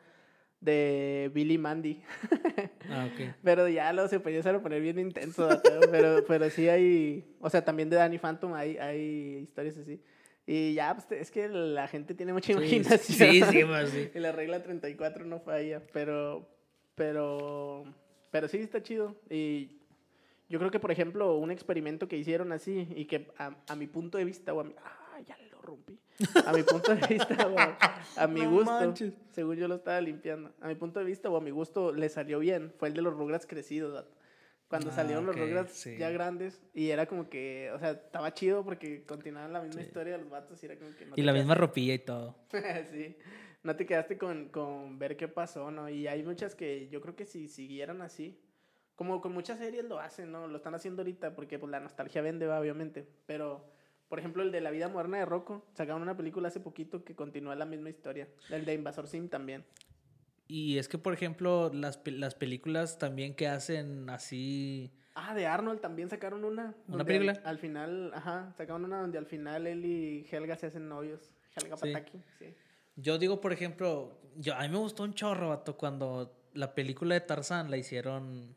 de 0.62 1.30
Billy 1.34 1.57
Mandy. 1.57 2.01
Ah, 2.93 3.07
ok. 3.09 3.36
Pero 3.41 3.70
ya 3.70 3.93
lo 3.93 4.05
se 4.09 4.18
empezaron 4.18 4.59
a 4.59 4.64
poner 4.64 4.82
bien 4.82 4.99
intenso. 4.99 5.47
pero, 5.91 6.26
pero 6.28 6.49
sí 6.49 6.68
hay. 6.68 7.24
O 7.39 7.49
sea, 7.49 7.64
también 7.64 7.89
de 7.89 7.95
Danny 7.95 8.18
Phantom 8.18 8.53
hay, 8.53 8.76
hay 8.78 9.38
historias 9.43 9.78
así. 9.78 10.01
Y 10.45 10.74
ya, 10.74 10.93
pues 10.93 11.22
es 11.22 11.32
que 11.32 11.47
la 11.47 11.88
gente 11.88 12.14
tiene 12.16 12.34
mucha 12.34 12.51
imaginación. 12.51 12.99
sí, 12.99 13.41
sí, 13.49 13.64
pues, 13.66 13.89
sí. 13.91 14.12
Y 14.14 14.20
la 14.20 14.34
regla 14.34 14.62
34 14.62 15.24
no 15.26 15.39
falla. 15.39 15.82
Pero. 15.93 16.49
Pero. 16.95 17.86
Pero 18.30 18.47
sí 18.49 18.57
está 18.57 18.84
chido. 18.84 19.16
Y 19.30 19.80
yo 20.49 20.59
creo 20.59 20.72
que, 20.72 20.80
por 20.80 20.91
ejemplo, 20.91 21.38
un 21.38 21.49
experimento 21.49 22.09
que 22.09 22.18
hicieron 22.18 22.51
así 22.51 22.89
y 22.93 23.05
que 23.05 23.32
a, 23.38 23.55
a 23.70 23.76
mi 23.78 23.88
punto 23.88 24.18
de 24.18 24.26
vista, 24.26 24.53
o 24.53 24.59
a 24.59 24.64
mi, 24.66 24.74
ah, 25.62 25.68
ya 25.68 25.68
lo 25.68 25.76
rompí. 25.76 25.99
A 26.45 26.53
mi 26.53 26.64
punto 26.64 26.95
de 26.95 27.07
vista, 27.07 27.47
o 27.47 28.20
a, 28.20 28.28
mi 28.28 28.41
No 28.41 28.51
gusto, 28.51 28.72
manches. 28.72 29.14
según 29.32 29.55
yo 29.57 29.68
lo 29.68 29.76
estaba 29.76 29.99
limpiando, 30.01 30.51
a 30.62 30.68
mi 30.68 30.76
punto 30.76 30.99
de 30.99 31.05
vista 31.05 31.30
o 31.30 31.38
a 31.38 31.41
mi 31.41 31.51
gusto 31.51 31.91
le 31.91 32.09
salió 32.09 32.39
bien. 32.39 32.74
Fue 32.78 32.88
el 32.89 32.93
de 32.93 33.01
los 33.01 33.14
Rugrats 33.14 33.45
crecidos, 33.45 33.93
vato. 33.93 34.12
Cuando 34.68 34.89
Ah, 34.89 34.93
salieron 34.93 35.26
ok, 35.28 35.36
los 35.36 35.39
Rugrats 35.47 35.74
sí. 35.74 35.97
ya 35.97 36.09
grandes 36.12 36.62
y 36.74 36.91
era 36.91 37.05
como 37.05 37.30
que, 37.30 37.70
o 37.76 37.80
sea, 37.80 37.91
estaba 37.91 38.34
chido 38.34 38.64
porque 38.64 39.03
continuaban 39.03 39.51
la 39.51 39.62
misma 39.62 39.82
Sí. 39.82 39.88
historia 39.88 40.14
de 40.14 40.20
los 40.20 40.30
vatos 40.30 40.64
y 40.64 40.66
era 40.66 40.78
como 40.78 40.89
que 40.95 41.05
no 41.05 41.14
Y 41.18 41.22
la 41.24 41.34
quedas- 41.34 41.41
misma 41.43 41.55
ropilla 41.55 41.93
y 41.93 41.99
todo. 41.99 42.36
sí, 42.91 43.18
no 43.64 43.76
te 43.76 43.86
quedaste 43.86 44.18
con, 44.18 44.47
con 44.49 44.97
ver 44.97 45.18
qué 45.18 45.28
pasó, 45.28 45.72
¿no? 45.72 45.89
Y 45.89 46.07
hay 46.07 46.24
muchas 46.24 46.55
que 46.55 46.88
yo 46.88 47.01
creo 47.01 47.16
que 47.18 47.26
si 47.26 47.49
siguieran 47.49 48.01
así, 48.01 48.39
como 48.95 49.20
con 49.20 49.34
muchas 49.34 49.57
series 49.59 49.84
lo 49.84 49.99
hacen, 49.99 50.32
¿no? 50.32 50.47
Lo 50.47 50.55
están 50.57 50.74
haciendo 50.76 51.01
ahorita 51.01 51.36
porque 51.36 51.59
pues 51.59 51.70
la 51.72 51.80
nostalgia 51.82 52.22
vende, 52.22 52.47
obviamente. 52.47 53.05
Pero, 53.26 53.66
por 54.12 54.20
ejemplo, 54.20 54.43
el 54.43 54.51
de 54.51 54.59
La 54.59 54.72
vida 54.72 54.89
moderna 54.89 55.20
de 55.20 55.26
Rocco, 55.26 55.66
sacaron 55.74 56.01
una 56.01 56.18
película 56.18 56.49
hace 56.49 56.59
poquito 56.59 57.05
que 57.05 57.16
continúa 57.16 57.55
la 57.55 57.64
misma 57.64 57.89
historia. 57.89 58.28
El 58.49 58.66
de 58.66 58.74
Invasor 58.74 59.07
Sim 59.07 59.30
también. 59.30 59.64
Y 60.49 60.80
es 60.80 60.89
que, 60.89 60.97
por 60.97 61.14
ejemplo, 61.14 61.72
las, 61.74 62.01
las 62.05 62.36
películas 62.36 62.99
también 62.99 63.34
que 63.34 63.47
hacen 63.47 64.09
así... 64.09 64.91
Ah, 65.16 65.34
de 65.34 65.47
Arnold 65.47 65.80
también 65.80 66.09
sacaron 66.09 66.43
una. 66.43 66.76
¿Una 66.89 67.05
película? 67.05 67.32
Al, 67.32 67.51
al 67.51 67.59
final, 67.59 68.12
ajá, 68.14 68.53
sacaron 68.57 68.84
una 68.84 68.99
donde 68.99 69.18
al 69.18 69.28
final 69.28 69.66
él 69.66 69.86
y 69.86 70.28
Helga 70.30 70.57
se 70.57 70.66
hacen 70.66 70.89
novios. 70.89 71.32
Helga 71.55 71.78
Sí. 71.78 71.93
Pataki, 71.93 72.22
sí. 72.38 72.53
Yo 72.97 73.18
digo, 73.18 73.39
por 73.39 73.53
ejemplo, 73.53 74.20
yo, 74.36 74.55
a 74.55 74.64
mí 74.64 74.68
me 74.68 74.78
gustó 74.78 75.03
un 75.03 75.14
chorro, 75.14 75.47
vato, 75.47 75.78
cuando 75.78 76.38
la 76.53 76.76
película 76.76 77.16
de 77.16 77.22
Tarzán 77.22 77.72
la 77.72 77.78
hicieron 77.78 78.53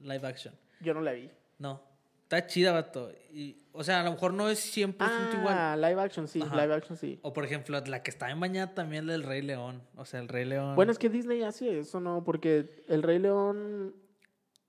live 0.00 0.26
action. 0.26 0.54
Yo 0.80 0.94
no 0.94 1.02
la 1.02 1.12
vi. 1.12 1.30
No, 1.58 1.82
está 2.36 2.46
chida, 2.46 2.72
vato. 2.72 3.10
Y, 3.32 3.56
o 3.72 3.82
sea, 3.82 4.00
a 4.00 4.04
lo 4.04 4.12
mejor 4.12 4.32
no 4.32 4.48
es 4.48 4.76
100% 4.76 4.94
igual. 5.40 5.54
Ah, 5.56 5.76
live 5.76 6.00
action, 6.00 6.28
sí, 6.28 6.40
Ajá. 6.40 6.54
live 6.62 6.74
action, 6.74 6.96
sí. 6.96 7.18
O, 7.22 7.32
por 7.32 7.44
ejemplo, 7.44 7.80
la 7.86 8.02
que 8.02 8.10
está 8.10 8.30
en 8.30 8.38
bañada 8.40 8.74
también, 8.74 9.06
la 9.06 9.12
del 9.14 9.22
Rey 9.24 9.42
León. 9.42 9.82
O 9.96 10.04
sea, 10.04 10.20
el 10.20 10.28
Rey 10.28 10.44
León... 10.44 10.76
Bueno, 10.76 10.92
es 10.92 10.98
que 10.98 11.08
Disney 11.08 11.42
hace 11.42 11.78
eso, 11.80 12.00
¿no? 12.00 12.22
Porque 12.24 12.84
el 12.88 13.02
Rey 13.02 13.18
León... 13.18 13.94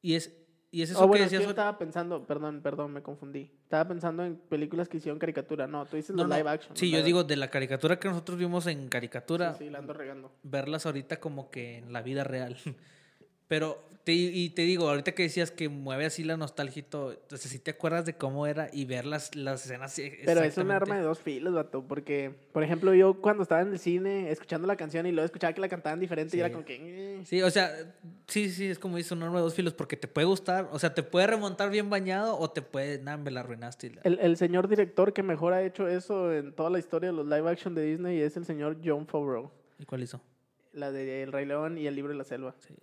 Y 0.02 0.16
es, 0.16 0.36
y 0.72 0.82
es 0.82 0.90
eso 0.92 1.00
Oh, 1.00 1.04
que 1.04 1.08
bueno, 1.10 1.26
es 1.26 1.30
que 1.32 1.36
decías... 1.38 1.48
yo 1.48 1.50
estaba 1.52 1.78
pensando, 1.78 2.26
perdón, 2.26 2.62
perdón, 2.62 2.94
me 2.94 3.02
confundí. 3.04 3.52
Estaba 3.64 3.88
pensando 3.88 4.26
en 4.26 4.36
películas 4.38 4.90
que 4.90 4.98
hicieron 4.98 5.20
caricatura. 5.20 5.68
No, 5.68 5.86
tú 5.86 5.96
dices 5.96 6.16
No, 6.16 6.26
live 6.28 6.50
action. 6.50 6.76
Sí, 6.76 6.90
yo 6.92 7.04
digo, 7.04 7.24
de 7.24 7.36
la 7.36 7.50
caricatura 7.50 8.00
que 8.00 8.08
nosotros 8.08 8.38
vimos 8.38 8.66
en 8.68 8.88
caricatura, 8.90 9.54
Sí, 9.54 9.66
sí, 9.66 9.70
la 9.70 9.80
ando 9.80 9.94
regando. 9.94 10.32
verlas 10.44 10.86
ahorita 10.86 11.20
como 11.20 11.50
que 11.52 11.78
en 11.78 11.94
la 11.94 12.02
vida 12.02 12.24
real. 12.24 12.58
Pero, 13.48 13.82
te, 14.04 14.14
y 14.14 14.50
te 14.52 14.62
digo, 14.64 14.88
ahorita 14.90 15.14
que 15.14 15.24
decías 15.24 15.50
que 15.50 15.68
mueve 15.68 16.06
así 16.06 16.24
la 16.24 16.38
nostalgia 16.38 16.80
y 16.80 16.84
todo, 16.84 17.12
entonces 17.12 17.50
si 17.50 17.58
te 17.58 17.72
acuerdas 17.72 18.06
de 18.06 18.14
cómo 18.16 18.46
era 18.46 18.70
y 18.72 18.86
ver 18.86 19.06
las, 19.06 19.36
las 19.36 19.66
escenas. 19.66 19.98
e- 19.98 20.20
Pero 20.26 20.42
es 20.44 20.58
un 20.60 20.70
arma 20.70 20.96
de 20.98 21.02
dos 21.04 21.20
filos, 21.20 21.54
vato. 21.56 21.84
Porque, 21.88 22.32
por 22.54 22.64
ejemplo, 22.64 22.94
yo 22.94 23.20
cuando 23.20 23.42
estaba 23.44 23.62
en 23.62 23.70
el 23.72 23.80
cine 23.80 24.30
escuchando 24.32 24.68
la 24.68 24.76
canción 24.76 25.08
y 25.08 25.12
luego 25.12 25.26
escuchaba 25.26 25.54
que 25.54 25.62
la 25.62 25.70
cantaban 25.70 26.00
diferente 26.00 26.36
y 26.36 26.40
Sí. 26.40 26.40
era 26.40 26.52
como 26.52 26.66
que... 26.66 26.78
eh. 27.20 27.26
Sí, 27.26 27.42
o 27.42 27.50
sea, 27.50 27.72
sí, 28.28 28.50
sí, 28.52 28.68
es 28.68 28.78
como 28.78 28.98
dice 28.98 29.14
un 29.16 29.24
arma 29.24 29.38
de 29.38 29.44
dos 29.44 29.56
filos, 29.56 29.74
porque 29.74 29.98
te 29.98 30.08
puede 30.08 30.26
gustar, 30.28 30.70
o 30.72 30.78
sea, 30.78 30.94
te 30.94 31.02
puede 31.02 31.26
remontar 31.26 31.72
bien 31.72 31.90
bañado 31.90 32.38
o 32.38 32.50
te 32.52 32.62
puede, 32.62 33.00
nada, 33.02 33.18
me 33.18 33.32
la 33.32 33.40
arruinaste. 33.40 33.90
la- 33.92 34.02
El, 34.04 34.20
el 34.20 34.38
señor 34.38 34.68
director 34.68 35.14
que 35.14 35.24
mejor 35.24 35.54
ha 35.54 35.64
hecho 35.64 35.88
eso 35.88 36.32
en 36.32 36.54
toda 36.54 36.70
la 36.70 36.78
historia 36.78 37.10
de 37.10 37.16
los 37.16 37.26
live 37.26 37.50
action 37.50 37.74
de 37.74 37.84
Disney 37.84 38.20
es 38.22 38.38
el 38.38 38.46
señor 38.46 38.78
John 38.86 39.08
Favreau. 39.08 39.50
¿Y 39.80 39.86
cuál 39.86 40.04
hizo? 40.04 40.22
La 40.74 40.92
de 40.92 41.24
El 41.24 41.32
Rey 41.32 41.46
León 41.48 41.78
y 41.80 41.88
El 41.88 41.96
Libro 41.96 42.12
de 42.12 42.18
la 42.18 42.24
Selva. 42.24 42.54
Sí. 42.60 42.76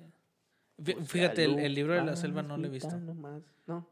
Fí- 0.83 1.05
Fíjate, 1.05 1.45
el, 1.45 1.59
el 1.59 1.75
libro 1.75 1.95
de 1.95 2.03
la 2.03 2.17
selva 2.17 2.43
no 2.43 2.57
lo 2.57 2.67
he 2.67 2.71
visto. 2.71 2.97
Nomás, 2.99 3.43
No. 3.67 3.87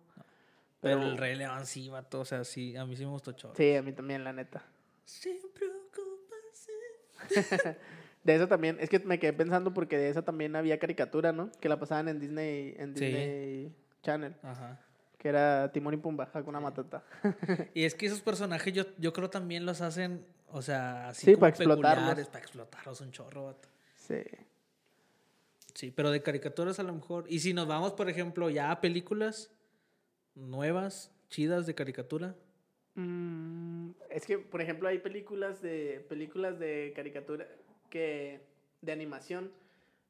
Pero 0.80 1.02
el 1.02 1.18
Rey 1.18 1.36
León 1.36 1.66
sí, 1.66 1.90
vato, 1.90 2.20
o 2.20 2.24
sea, 2.24 2.42
sí, 2.44 2.74
a 2.76 2.86
mí 2.86 2.96
sí 2.96 3.04
me 3.04 3.10
gustó 3.10 3.32
chorro. 3.32 3.54
Sí, 3.54 3.74
a 3.76 3.82
mí 3.82 3.92
también, 3.92 4.24
la 4.24 4.32
neta. 4.32 4.64
Sin 5.04 5.36
preocuparse. 5.52 6.72
De 8.24 8.34
eso 8.34 8.48
también, 8.48 8.76
es 8.80 8.88
que 8.90 8.98
me 9.00 9.18
quedé 9.18 9.32
pensando 9.32 9.72
porque 9.72 9.96
de 9.96 10.10
esa 10.10 10.22
también 10.22 10.54
había 10.54 10.78
caricatura, 10.78 11.32
¿no? 11.32 11.50
Que 11.60 11.68
la 11.70 11.78
pasaban 11.78 12.08
en 12.08 12.20
Disney, 12.20 12.74
en 12.76 12.94
Sí. 12.96 13.04
Disney 13.06 13.74
Channel, 14.02 14.34
Ajá. 14.42 14.78
que 15.18 15.28
era 15.28 15.70
Timón 15.72 15.94
y 15.94 15.96
Pumba, 15.96 16.28
Hakuna 16.32 16.60
Matata. 16.60 17.02
Y 17.74 17.84
es 17.84 17.94
que 17.94 18.06
esos 18.06 18.20
personajes 18.20 18.72
yo, 18.74 18.84
yo 18.98 19.12
creo 19.14 19.30
también 19.30 19.64
los 19.64 19.80
hacen, 19.80 20.22
o 20.50 20.60
sea, 20.60 21.08
así 21.10 21.26
Sí, 21.26 21.32
como 21.32 21.40
para 21.40 21.50
explotarlos. 21.50 22.26
para 22.28 22.38
explotarlos 22.40 23.00
un 23.00 23.10
chorro, 23.10 23.46
vato. 23.46 23.68
Sí. 23.96 24.16
Sí, 25.80 25.90
pero 25.90 26.10
de 26.10 26.20
caricaturas 26.20 26.78
a 26.78 26.82
lo 26.82 26.92
mejor. 26.92 27.24
Y 27.26 27.38
si 27.40 27.54
nos 27.54 27.66
vamos, 27.66 27.94
por 27.94 28.10
ejemplo, 28.10 28.50
ya 28.50 28.70
a 28.70 28.82
películas 28.82 29.50
nuevas, 30.34 31.10
chidas 31.30 31.64
de 31.64 31.74
caricatura. 31.74 32.36
Mm, 32.96 33.92
es 34.10 34.26
que, 34.26 34.36
por 34.36 34.60
ejemplo, 34.60 34.90
hay 34.90 34.98
películas 34.98 35.62
de 35.62 36.04
películas 36.06 36.58
de 36.58 36.92
caricatura 36.94 37.48
que 37.88 38.42
de 38.82 38.92
animación. 38.92 39.52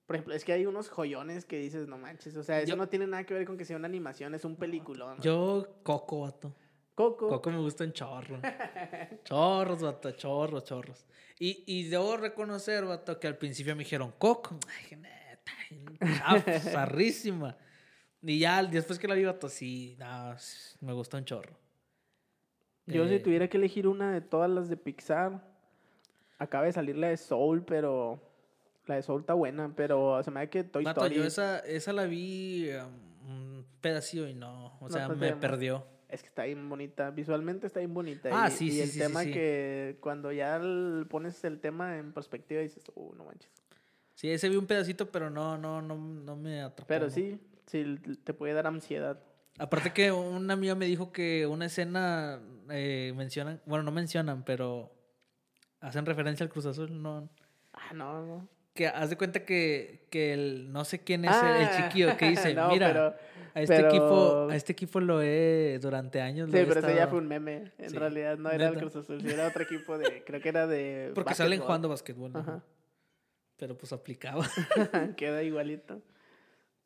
Por 0.09 0.17
ejemplo, 0.17 0.35
es 0.35 0.45
que 0.45 0.53
hay 0.53 0.67
unos 0.67 0.89
joyones 0.89 1.45
que 1.45 1.61
dices, 1.61 1.87
no 1.87 1.99
manches, 1.99 2.35
o 2.35 2.43
sea, 2.43 2.59
eso 2.59 2.71
Yo- 2.71 2.77
no 2.77 2.89
tiene 2.89 3.07
nada 3.07 3.23
que 3.23 3.35
ver 3.35 3.45
con 3.45 3.57
que 3.57 3.65
sea 3.65 3.77
una 3.77 3.87
animación, 3.87 4.35
es 4.35 4.45
un 4.45 4.57
peliculón. 4.57 5.19
¿no? 5.19 5.23
Yo, 5.23 5.69
Coco, 5.85 6.23
vato. 6.23 6.53
Coco. 6.97 7.29
Coco 7.29 7.49
me 7.49 7.59
gusta 7.59 7.85
en 7.85 7.93
chorro. 7.93 8.41
chorros, 9.25 9.83
vato, 9.83 10.11
chorros, 10.11 10.65
chorros. 10.65 11.07
Y, 11.39 11.63
y 11.65 11.85
debo 11.89 12.17
reconocer, 12.17 12.85
vato, 12.87 13.21
que 13.21 13.29
al 13.29 13.39
principio 13.39 13.77
me 13.77 13.85
dijeron, 13.85 14.13
Coco, 14.19 14.59
ay, 14.67 14.97
neta, 15.71 16.07
chaf, 16.19 16.63
zarrísima. 16.65 17.57
Y 18.23 18.39
ya 18.39 18.63
después 18.65 18.99
que 18.99 19.09
la 19.09 19.15
vi, 19.15 19.25
vato, 19.25 19.49
sí, 19.49 19.97
no, 19.99 20.37
me 20.81 20.93
gustó 20.93 21.17
un 21.17 21.25
chorro. 21.25 21.57
Yo 22.87 23.07
si 23.09 23.15
Eh, 23.15 23.21
tuviera 23.21 23.49
que 23.49 23.57
elegir 23.57 23.87
una 23.87 24.13
de 24.13 24.21
todas 24.21 24.51
las 24.51 24.69
de 24.69 24.77
Pixar, 24.77 25.43
acaba 26.39 26.65
de 26.65 26.73
salir 26.73 26.97
la 26.97 27.09
de 27.09 27.17
Soul, 27.17 27.65
pero 27.65 28.21
La 28.87 28.97
de 28.97 29.03
Soul 29.03 29.21
está 29.21 29.35
buena, 29.35 29.73
pero 29.77 30.21
se 30.25 30.31
me 30.33 30.41
da 30.41 30.47
que 30.49 30.65
Toy 30.65 30.83
Vato, 30.85 31.03
Story... 31.03 31.17
yo 31.17 31.25
esa, 31.25 31.61
esa 31.61 31.93
la 31.93 32.07
vi 32.07 32.71
um, 32.73 33.31
un 33.31 33.67
pedacito 33.81 34.27
y 34.27 34.35
no, 34.35 34.77
o 34.81 34.89
No 34.89 34.91
sea, 34.91 35.07
te 35.07 35.15
me 35.15 35.37
perdió. 35.37 35.87
Es 36.09 36.23
que 36.23 36.29
está 36.29 36.43
bien 36.45 36.69
bonita, 36.69 37.11
visualmente 37.11 37.69
está 37.69 37.79
bien 37.79 37.95
bonita. 37.95 38.31
Ah, 38.33 38.49
y, 38.49 38.51
sí, 38.51 38.67
y 38.67 38.71
sí, 38.73 38.81
el 38.81 38.89
sí, 38.89 38.99
tema 38.99 39.23
sí. 39.23 39.33
que 39.33 39.99
cuando 40.01 40.33
ya 40.33 40.61
pones 41.09 41.45
el 41.45 41.61
tema 41.61 41.99
en 41.99 42.13
perspectiva 42.13 42.63
dices, 42.63 42.83
uh, 42.95 43.15
no 43.15 43.25
manches. 43.27 43.60
Sí, 44.21 44.31
ese 44.31 44.51
vi 44.51 44.57
un 44.57 44.67
pedacito, 44.67 45.11
pero 45.11 45.31
no, 45.31 45.57
no, 45.57 45.81
no, 45.81 45.97
no 45.97 46.37
me 46.37 46.61
atrapó. 46.61 46.87
Pero 46.89 47.09
sí, 47.09 47.41
sí, 47.65 47.97
te 48.23 48.35
puede 48.35 48.53
dar 48.53 48.67
ansiedad. 48.67 49.19
Aparte 49.59 49.95
que 49.95 50.13
una 50.13 50.53
amiga 50.53 50.75
me 50.75 50.85
dijo 50.85 51.11
que 51.11 51.47
una 51.47 51.65
escena 51.65 52.39
eh, 52.69 53.15
mencionan, 53.17 53.63
bueno, 53.65 53.83
no 53.83 53.93
mencionan, 53.93 54.45
pero 54.45 54.93
hacen 55.81 56.05
referencia 56.05 56.45
al 56.45 56.51
Cruz 56.51 56.67
Azul, 56.67 57.01
no. 57.01 57.31
Ah, 57.73 57.95
no, 57.95 58.27
no. 58.27 58.49
Que 58.75 58.89
haz 58.89 59.09
de 59.09 59.17
cuenta 59.17 59.47
que, 59.47 60.07
que 60.11 60.35
el 60.35 60.71
no 60.71 60.85
sé 60.85 60.99
quién 61.03 61.25
es 61.25 61.35
el, 61.43 61.49
el 61.57 61.65
Ah, 61.69 61.77
chiquillo 61.89 62.15
que 62.19 62.29
dice, 62.29 62.53
no, 62.55 62.69
mira, 62.69 62.89
pero- 62.89 63.15
a 63.55 63.63
este 63.63 63.75
pero- 63.77 63.89
equipo, 63.89 64.49
a 64.51 64.55
este 64.55 64.73
equipo 64.73 65.01
lo 65.01 65.23
he 65.23 65.79
durante 65.81 66.21
años. 66.21 66.51
Sí, 66.51 66.57
lo 66.57 66.59
he 66.63 66.67
pero 66.67 66.81
ese 66.81 66.95
ya 66.95 67.09
fue 67.09 67.21
un 67.21 67.27
meme. 67.27 67.73
En 67.79 67.89
Sí, 67.89 67.97
realidad 67.97 68.37
no 68.37 68.51
era 68.51 68.69
el. 68.69 68.77
Cruz 68.77 68.97
Azul, 68.97 69.25
era 69.27 69.47
otro 69.49 69.63
equipo 69.63 69.97
de, 69.97 70.23
creo 70.27 70.43
que 70.43 70.49
era 70.51 70.67
de. 70.67 71.11
Porque 71.15 71.35
salen 71.35 71.59
jugando 71.61 71.89
basquetbol. 71.89 72.33
¿no? 72.35 72.39
Ajá. 72.41 72.63
Pero 73.61 73.77
pues 73.79 73.93
aplicaba. 73.93 74.49
Queda 75.17 75.43
igualito. 75.45 76.01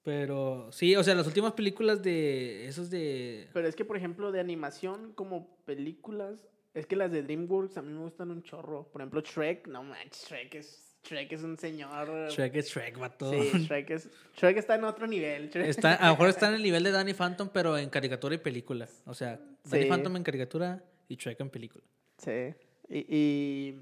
Pero 0.02 0.68
sí, 0.70 0.94
o 0.96 1.02
sea, 1.02 1.14
las 1.14 1.26
últimas 1.26 1.52
películas 1.54 2.02
de 2.02 2.66
esos 2.66 2.90
de... 2.90 3.48
Pero 3.54 3.66
es 3.66 3.74
que, 3.74 3.86
por 3.86 3.96
ejemplo, 3.96 4.32
de 4.32 4.40
animación 4.40 5.12
como 5.14 5.56
películas, 5.64 6.46
es 6.74 6.84
que 6.84 6.94
las 6.96 7.10
de 7.10 7.22
DreamWorks 7.22 7.78
a 7.78 7.82
mí 7.82 7.90
me 7.92 8.00
gustan 8.00 8.30
un 8.30 8.42
chorro. 8.42 8.86
Por 8.92 9.00
ejemplo, 9.00 9.22
Shrek, 9.22 9.66
no 9.68 9.82
manches, 9.82 10.26
Shrek 10.28 10.54
es, 10.56 10.96
Shrek 11.04 11.32
es 11.32 11.42
un 11.42 11.56
señor. 11.56 12.28
Shrek 12.30 12.54
es 12.56 12.68
Shrek, 12.68 12.98
vato. 12.98 13.30
Sí, 13.30 13.50
Shrek, 13.66 13.90
es, 13.90 14.10
Shrek 14.36 14.58
está 14.58 14.74
en 14.74 14.84
otro 14.84 15.06
nivel. 15.06 15.50
Shrek- 15.50 15.64
Está, 15.68 15.94
a 15.94 16.06
lo 16.08 16.12
mejor 16.12 16.28
está 16.28 16.48
en 16.48 16.54
el 16.56 16.62
nivel 16.68 16.82
de 16.82 16.90
Danny 16.90 17.14
Phantom, 17.14 17.48
pero 17.50 17.78
en 17.78 17.88
caricatura 17.88 18.34
y 18.34 18.38
película. 18.38 18.86
O 19.06 19.14
sea, 19.14 19.40
Danny 19.64 19.84
Sí. 19.84 19.88
Phantom 19.88 20.16
en 20.16 20.22
caricatura 20.22 20.84
y 21.08 21.16
Shrek 21.16 21.40
en 21.40 21.48
película. 21.48 21.84
Sí. 22.18 22.52
Y, 22.90 23.06
y 23.16 23.80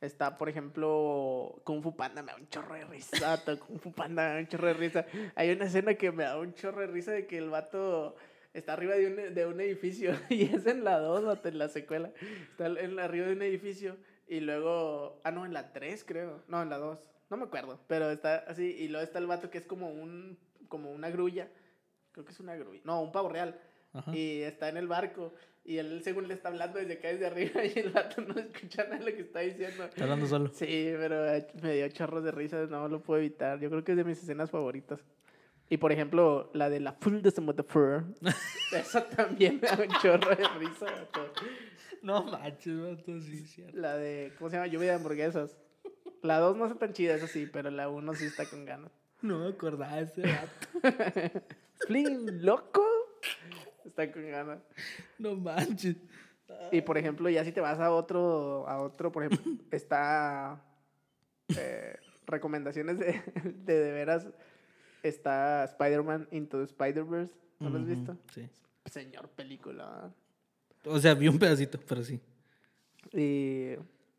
está, 0.00 0.36
por 0.38 0.48
ejemplo, 0.48 1.60
Kung 1.64 1.82
Fu 1.82 1.96
Panda, 1.96 2.22
me 2.22 2.32
da 2.32 2.38
un 2.38 2.48
chorro 2.48 2.74
de 2.74 2.84
risa. 2.84 3.42
Kung 3.66 3.78
Fu 3.80 3.92
Panda 3.92 4.28
me 4.28 4.34
da 4.34 4.40
un 4.40 4.48
chorro 4.48 4.68
de 4.68 4.74
risa. 4.74 5.06
Hay 5.34 5.50
una 5.50 5.66
escena 5.66 5.94
que 5.94 6.10
me 6.12 6.24
da 6.24 6.38
un 6.38 6.54
chorro 6.54 6.80
de 6.80 6.86
risa 6.86 7.12
de 7.12 7.26
que 7.26 7.38
el 7.38 7.50
vato 7.50 8.16
está 8.52 8.72
arriba 8.72 8.94
de 8.94 9.06
un, 9.06 9.34
de 9.34 9.46
un 9.46 9.60
edificio 9.60 10.12
y 10.28 10.54
es 10.54 10.66
en 10.66 10.84
la 10.84 10.98
2, 10.98 11.38
en 11.44 11.58
la 11.58 11.68
secuela. 11.68 12.12
Está 12.50 12.66
en 12.66 12.96
la, 12.96 13.04
arriba 13.04 13.26
de 13.26 13.32
un 13.32 13.42
edificio 13.42 13.96
y 14.26 14.40
luego, 14.40 15.20
ah, 15.24 15.30
no, 15.30 15.44
en 15.44 15.52
la 15.52 15.72
3 15.72 16.04
creo. 16.04 16.42
No, 16.48 16.62
en 16.62 16.70
la 16.70 16.78
2. 16.78 16.98
No 17.30 17.36
me 17.36 17.44
acuerdo, 17.44 17.78
pero 17.86 18.10
está 18.10 18.38
así 18.48 18.64
y 18.64 18.88
luego 18.88 19.04
está 19.04 19.18
el 19.18 19.26
vato 19.26 19.50
que 19.50 19.58
es 19.58 19.66
como 19.66 19.90
un 19.90 20.38
como 20.68 20.90
una 20.92 21.10
grulla. 21.10 21.48
Creo 22.12 22.24
que 22.24 22.32
es 22.32 22.40
una 22.40 22.56
grulla. 22.56 22.80
No, 22.84 23.02
un 23.02 23.12
pavo 23.12 23.28
real 23.28 23.60
Ajá. 23.92 24.14
y 24.14 24.42
está 24.42 24.68
en 24.68 24.76
el 24.76 24.88
barco 24.88 25.34
y 25.64 25.78
él 25.78 26.00
según 26.02 26.26
le 26.26 26.34
está 26.34 26.48
hablando 26.48 26.78
desde 26.78 26.94
acá 26.94 27.08
desde 27.08 27.26
arriba 27.26 27.64
y 27.64 27.78
el 27.78 27.90
vato 27.90 28.22
no 28.22 28.34
escucha 28.34 28.84
nada 28.84 28.98
de 28.98 29.10
lo 29.10 29.16
que 29.16 29.22
está 29.22 29.40
diciendo. 29.40 29.84
Está 29.84 30.04
hablando 30.04 30.26
solo. 30.26 30.50
Sí, 30.52 30.92
pero 30.96 31.32
eh, 31.32 31.46
me 31.62 31.74
dio 31.74 31.88
chorros 31.88 32.24
de 32.24 32.32
risa, 32.32 32.66
no 32.66 32.88
lo 32.88 33.02
puedo 33.02 33.20
evitar. 33.20 33.60
Yo 33.60 33.70
creo 33.70 33.84
que 33.84 33.92
es 33.92 33.98
de 33.98 34.04
mis 34.04 34.22
escenas 34.22 34.50
favoritas. 34.50 35.00
Y 35.68 35.76
por 35.76 35.92
ejemplo, 35.92 36.50
la 36.52 36.68
de 36.68 36.80
la 36.80 36.94
full 36.94 37.20
de 37.20 37.32
Motherfucker. 37.40 38.04
Esa 38.72 39.08
también 39.08 39.60
me 39.62 39.68
da 39.68 39.78
un 39.80 39.88
chorro 40.02 40.34
de 40.34 40.48
risa. 40.58 40.86
vato. 40.86 41.32
No 42.02 42.24
manches, 42.24 42.80
vato, 42.80 43.20
sí, 43.20 43.44
cierto. 43.44 43.78
La 43.78 43.96
de, 43.96 44.32
¿cómo 44.38 44.50
se 44.50 44.56
llama? 44.56 44.66
Lluvia 44.66 44.90
de 44.90 44.96
hamburguesas. 44.96 45.56
La 46.22 46.38
2 46.38 46.56
no 46.56 46.66
está 46.66 46.78
tan 46.78 46.92
chida, 46.92 47.14
eso 47.14 47.26
sí, 47.26 47.48
pero 47.50 47.70
la 47.70 47.88
1 47.88 48.14
sí 48.14 48.24
está 48.26 48.46
con 48.46 48.64
ganas. 48.64 48.90
No 49.22 49.38
me 49.38 49.48
acordaba 49.50 49.96
de 49.96 50.02
ese 50.02 50.22
vato. 50.22 51.40
Flynn, 51.86 52.44
loco. 52.44 52.89
Está 53.84 54.10
con 54.10 54.28
ganas. 54.28 54.60
No 55.18 55.36
manches. 55.36 55.96
Y 56.72 56.80
por 56.82 56.98
ejemplo, 56.98 57.28
ya 57.28 57.44
si 57.44 57.52
te 57.52 57.60
vas 57.60 57.78
a 57.78 57.92
otro, 57.92 58.66
a 58.68 58.80
otro, 58.80 59.12
por 59.12 59.24
ejemplo, 59.24 59.52
está 59.70 60.62
eh, 61.56 61.96
recomendaciones 62.26 62.98
de, 62.98 63.22
de 63.44 63.80
de 63.80 63.92
veras. 63.92 64.28
Está 65.02 65.64
Spider-Man 65.64 66.28
Into 66.30 66.58
the 66.58 66.64
Spider-Verse. 66.64 67.32
¿No 67.58 67.70
lo 67.70 67.78
has 67.78 67.86
visto? 67.86 68.16
Sí. 68.34 68.48
Señor 68.86 69.28
película. 69.30 70.12
O 70.84 70.98
sea, 70.98 71.14
vi 71.14 71.28
un 71.28 71.38
pedacito, 71.38 71.78
pero 71.86 72.02
sí. 72.02 72.20
Y 73.12 73.74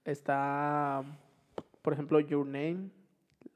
está, 0.05 1.03
por 1.81 1.93
ejemplo, 1.93 2.19
Your 2.19 2.45
Name. 2.45 2.89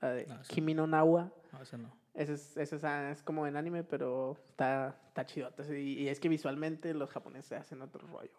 La 0.01 0.11
de. 0.11 0.27
Kimi 0.47 0.73
no 0.73 0.87
Nawa. 0.87 1.31
No, 1.51 1.61
ese 1.61 1.77
no. 1.77 1.91
Ese 2.15 2.33
es, 2.33 2.55
ese 2.55 2.77
es, 2.77 2.83
ah, 2.85 3.11
es 3.11 3.21
como 3.21 3.45
en 3.45 3.57
anime, 3.57 3.83
pero 3.83 4.37
está, 4.49 4.97
está 5.07 5.25
chidote. 5.25 5.81
Y, 5.81 6.07
es 6.07 6.19
que 6.19 6.29
visualmente 6.29 6.93
los 6.93 7.09
japoneses 7.09 7.59
hacen 7.59 7.81
otro 7.81 8.07
rollo. 8.07 8.31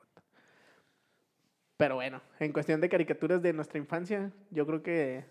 Pero 1.76 1.96
bueno, 1.96 2.22
en 2.40 2.52
cuestión 2.54 2.80
de 2.80 2.88
caricaturas 2.88 3.42
de 3.42 3.52
nuestra 3.52 3.78
infancia, 3.78 4.32
yo 4.50 4.66
creo 4.66 4.82
que... 4.82 5.24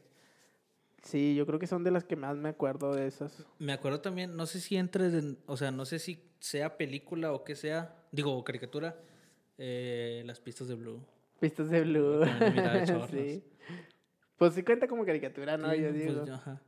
Sí, 1.02 1.36
yo 1.36 1.46
creo 1.46 1.60
que 1.60 1.68
son 1.68 1.84
de 1.84 1.92
las 1.92 2.04
que 2.04 2.16
más 2.16 2.36
me 2.38 2.50
acuerdo 2.50 2.94
de 2.94 3.08
esas. 3.08 3.46
Me 3.60 3.74
acuerdo 3.74 4.02
también, 4.02 4.36
no 4.36 4.46
sé 4.46 4.60
si 4.60 4.76
entres 4.76 5.14
en, 5.14 5.38
o 5.46 5.56
sea, 5.56 5.72
no 5.72 5.86
sé 5.86 6.00
si 6.00 6.32
sea 6.40 6.78
película 6.78 7.32
o 7.32 7.44
que 7.44 7.56
sea, 7.56 7.96
digo, 8.12 8.44
caricatura, 8.44 8.96
eh, 9.58 10.24
las 10.26 10.40
pistas 10.40 10.68
de 10.68 10.76
Blue. 10.76 11.04
Pistas 11.40 11.70
de 11.70 11.82
Blue. 11.82 12.22
Sí. 13.12 13.44
Pues 14.38 14.54
sí 14.54 14.64
cuenta 14.64 14.88
como 14.88 15.06
caricatura, 15.06 15.58
¿no? 15.58 15.72
Sí, 15.72 15.82
yo 15.82 15.90
pues, 15.90 16.08
digo. 16.08 16.26
ajá. 16.34 16.62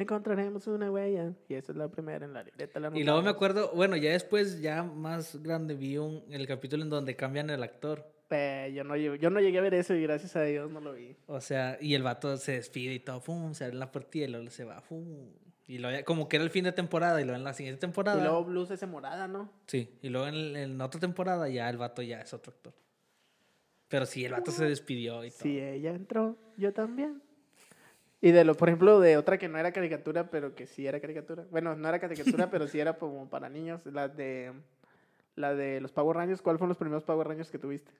Encontraremos 0.00 0.66
una 0.66 0.90
huella. 0.90 1.32
Y 1.48 1.54
esa 1.54 1.72
es 1.72 1.78
la 1.78 1.88
primera 1.88 2.24
en 2.24 2.32
la 2.32 2.42
libreta. 2.42 2.80
la 2.80 2.90
Y 2.96 3.04
luego 3.04 3.22
me 3.22 3.30
acuerdo, 3.30 3.70
bueno, 3.74 3.96
ya 3.96 4.12
después, 4.12 4.60
ya 4.60 4.82
más 4.82 5.40
grande, 5.42 5.74
vi 5.74 5.98
un, 5.98 6.24
el 6.30 6.46
capítulo 6.46 6.82
en 6.82 6.90
donde 6.90 7.16
cambian 7.16 7.50
el 7.50 7.62
actor. 7.62 8.04
Eh, 8.30 8.72
yo, 8.74 8.84
no, 8.84 8.94
llegué- 8.96 9.18
yo 9.18 9.28
no 9.30 9.40
llegué 9.40 9.58
a 9.58 9.62
ver 9.62 9.74
eso 9.74 9.92
y 9.94 10.02
gracias 10.02 10.36
a 10.36 10.42
Dios 10.42 10.70
no 10.70 10.80
lo 10.80 10.92
vi. 10.94 11.16
O 11.26 11.40
sea, 11.40 11.76
y 11.80 11.94
el 11.94 12.02
vato 12.02 12.36
se 12.36 12.52
despide 12.52 12.94
y 12.94 13.00
todo, 13.00 13.20
pum, 13.20 13.52
se 13.54 13.64
abre 13.64 13.76
la 13.76 13.90
puertilla 13.90 14.26
y 14.26 14.28
luego 14.28 14.48
se 14.50 14.64
va, 14.64 14.80
pum. 14.82 15.04
Y 15.66 15.78
luego 15.78 16.04
como 16.04 16.28
que 16.28 16.36
era 16.36 16.44
el 16.44 16.50
fin 16.50 16.64
de 16.64 16.72
temporada 16.72 17.20
y 17.20 17.24
luego 17.24 17.36
en 17.38 17.44
la 17.44 17.52
siguiente 17.54 17.80
temporada. 17.80 18.18
Y 18.18 18.22
luego 18.22 18.44
Blue 18.44 18.66
se 18.66 18.74
hace 18.74 18.86
morada, 18.86 19.28
¿no? 19.28 19.52
Sí, 19.66 19.98
y 20.02 20.08
luego 20.08 20.28
en, 20.28 20.56
en 20.56 20.80
otra 20.80 21.00
temporada 21.00 21.48
ya 21.48 21.68
el 21.68 21.76
vato 21.76 22.02
ya 22.02 22.20
es 22.20 22.32
otro 22.32 22.52
actor. 22.52 22.72
Pero 23.88 24.06
sí, 24.06 24.24
el 24.24 24.32
vato 24.32 24.52
se 24.52 24.64
despidió 24.64 25.24
y 25.24 25.30
todo. 25.30 25.40
Si 25.42 25.58
ella 25.58 25.90
entró, 25.90 26.36
yo 26.56 26.72
también. 26.72 27.20
Y 28.20 28.32
de 28.32 28.44
lo, 28.44 28.54
por 28.54 28.68
ejemplo, 28.68 29.00
de 29.00 29.16
otra 29.16 29.38
que 29.38 29.48
no 29.48 29.58
era 29.58 29.72
caricatura, 29.72 30.30
pero 30.30 30.54
que 30.54 30.66
sí 30.66 30.86
era 30.86 31.00
caricatura. 31.00 31.44
Bueno, 31.50 31.74
no 31.74 31.88
era 31.88 31.98
caricatura, 31.98 32.50
pero 32.50 32.68
sí 32.68 32.78
era 32.78 32.94
como 32.98 33.28
para 33.30 33.48
niños. 33.48 33.86
La 33.86 34.08
de 34.08 34.52
la 35.36 35.54
de 35.54 35.80
los 35.80 35.92
Power 35.92 36.16
Rangers. 36.16 36.42
¿Cuáles 36.42 36.58
fueron 36.58 36.68
los 36.70 36.78
primeros 36.78 37.04
Power 37.04 37.26
Rangers 37.28 37.50
que 37.50 37.58
tuviste? 37.58 37.92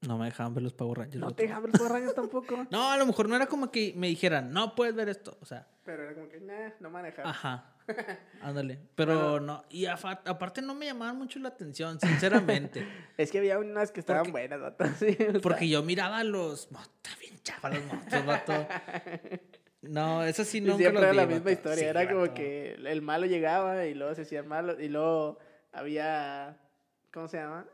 No 0.00 0.18
me 0.18 0.26
dejaban 0.26 0.54
ver 0.54 0.64
los 0.64 0.72
Power 0.74 0.98
Rangers. 0.98 1.20
No 1.20 1.30
te 1.34 1.44
dejaban 1.44 1.62
ver 1.64 1.72
los 1.72 1.78
Power 1.80 1.92
Rangers 1.92 2.14
tampoco. 2.14 2.66
No, 2.70 2.90
a 2.90 2.96
lo 2.96 3.06
mejor 3.06 3.28
no 3.28 3.36
era 3.36 3.46
como 3.46 3.70
que 3.70 3.94
me 3.96 4.08
dijeran, 4.08 4.52
no 4.52 4.74
puedes 4.74 4.94
ver 4.94 5.08
esto. 5.08 5.38
O 5.40 5.46
sea, 5.46 5.66
Pero 5.84 6.02
era 6.02 6.14
como 6.14 6.28
que, 6.28 6.40
nah, 6.40 6.70
no 6.80 6.90
manejar. 6.90 7.26
ajá. 7.26 7.70
Ándale. 8.42 8.80
Pero 8.94 9.40
no. 9.40 9.62
Y 9.70 9.84
aparte 9.86 10.62
no 10.62 10.74
me 10.74 10.86
llamaban 10.86 11.16
mucho 11.18 11.38
la 11.38 11.48
atención, 11.50 12.00
sinceramente. 12.00 12.86
Es 13.18 13.30
que 13.30 13.38
había 13.38 13.58
unas 13.58 13.92
que 13.92 14.00
estaban 14.00 14.22
Porque- 14.22 14.32
buenas, 14.32 14.60
vato. 14.60 14.84
Sí, 14.98 15.16
o 15.28 15.32
sea, 15.32 15.40
Porque 15.42 15.68
yo 15.68 15.82
miraba 15.82 16.24
los. 16.24 16.68
Chafa 17.44 17.68
los 17.70 17.84
monstruos, 17.84 18.26
vato. 18.26 18.66
No, 19.82 20.24
eso 20.24 20.44
sí 20.44 20.58
y 20.58 20.60
nunca 20.62 20.76
siempre 20.78 20.94
los 20.94 21.02
era 21.02 21.10
vi, 21.12 21.16
la 21.18 21.26
misma 21.26 21.38
vato. 21.44 21.50
historia. 21.52 21.78
Sí, 21.78 21.84
era 21.84 22.08
como 22.08 22.20
vato. 22.22 22.34
que 22.34 22.72
el 22.74 23.02
malo 23.02 23.26
llegaba 23.26 23.84
y 23.86 23.94
luego 23.94 24.14
se 24.14 24.22
hacían 24.22 24.48
malos. 24.48 24.80
Y 24.80 24.88
luego 24.88 25.38
había. 25.72 26.56
¿Cómo 27.12 27.28
se 27.28 27.36
llama? 27.36 27.66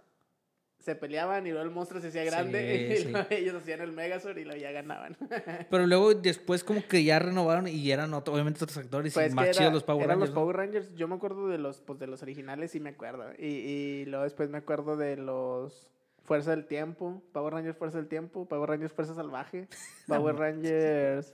Se 0.81 0.97
peleaban 0.97 1.47
y 1.47 1.51
luego 1.51 1.65
el 1.65 1.71
monstruo 1.71 2.01
se 2.01 2.09
hacía 2.09 2.25
grande. 2.25 2.97
Sí, 2.97 3.03
y 3.11 3.13
sí. 3.13 3.15
ellos 3.31 3.55
hacían 3.55 3.81
el 3.83 3.93
Megazord 3.93 4.39
y 4.39 4.45
luego 4.45 4.59
ya 4.61 4.73
ganaban. 4.73 5.17
Pero 5.71 5.87
luego 5.87 6.15
después 6.15 6.65
como 6.65 6.83
que 6.89 7.05
ya 7.05 7.19
renovaron 7.19 7.69
y 7.69 7.91
eran 7.93 8.13
otro- 8.15 8.33
obviamente 8.35 8.65
otros 8.65 8.79
actores 8.79 9.13
Pues 9.15 9.31
y 9.31 9.35
más 9.35 9.51
chidos 9.51 9.73
los 9.73 9.85
Power 9.85 10.05
eran 10.05 10.19
Rangers. 10.19 10.31
los. 10.35 10.43
Power 10.43 10.57
Rangers. 10.57 10.95
Yo 10.97 11.07
me 11.07 11.15
acuerdo 11.15 11.49
de 11.49 11.59
los, 11.59 11.81
pues, 11.81 11.99
de 12.01 12.07
los 12.09 12.23
originales, 12.23 12.71
sí 12.73 12.81
me 12.81 12.91
acuerdo. 12.91 13.31
Y, 13.39 13.47
y 13.47 14.05
luego 14.07 14.25
después 14.25 14.49
me 14.51 14.59
acuerdo 14.59 14.97
de 14.97 15.17
los 15.17 15.87
Fuerza 16.31 16.53
del 16.53 16.65
Tiempo, 16.65 17.25
Power 17.33 17.55
Rangers 17.55 17.77
Fuerza 17.77 17.99
del 17.99 18.07
Tiempo, 18.07 18.47
Power 18.47 18.71
Rangers 18.71 18.93
Fuerza 18.93 19.17
Salvaje, 19.17 19.67
Power 20.07 20.37
Rangers... 20.37 21.33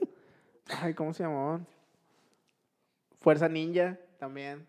Ay, 0.81 0.95
¿cómo 0.95 1.13
se 1.13 1.21
llamaban? 1.21 1.67
Fuerza 3.19 3.47
Ninja 3.47 3.99
también. 4.17 4.65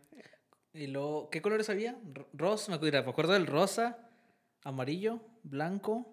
Y 0.74 0.88
luego, 0.88 1.30
¿qué 1.30 1.40
colores 1.40 1.70
había? 1.70 1.96
Rosa, 2.34 2.70
me 2.70 2.76
acuerdo, 2.76 3.02
me 3.04 3.10
acuerdo 3.10 3.32
del 3.32 3.46
rosa, 3.46 4.06
amarillo, 4.64 5.22
blanco. 5.44 6.06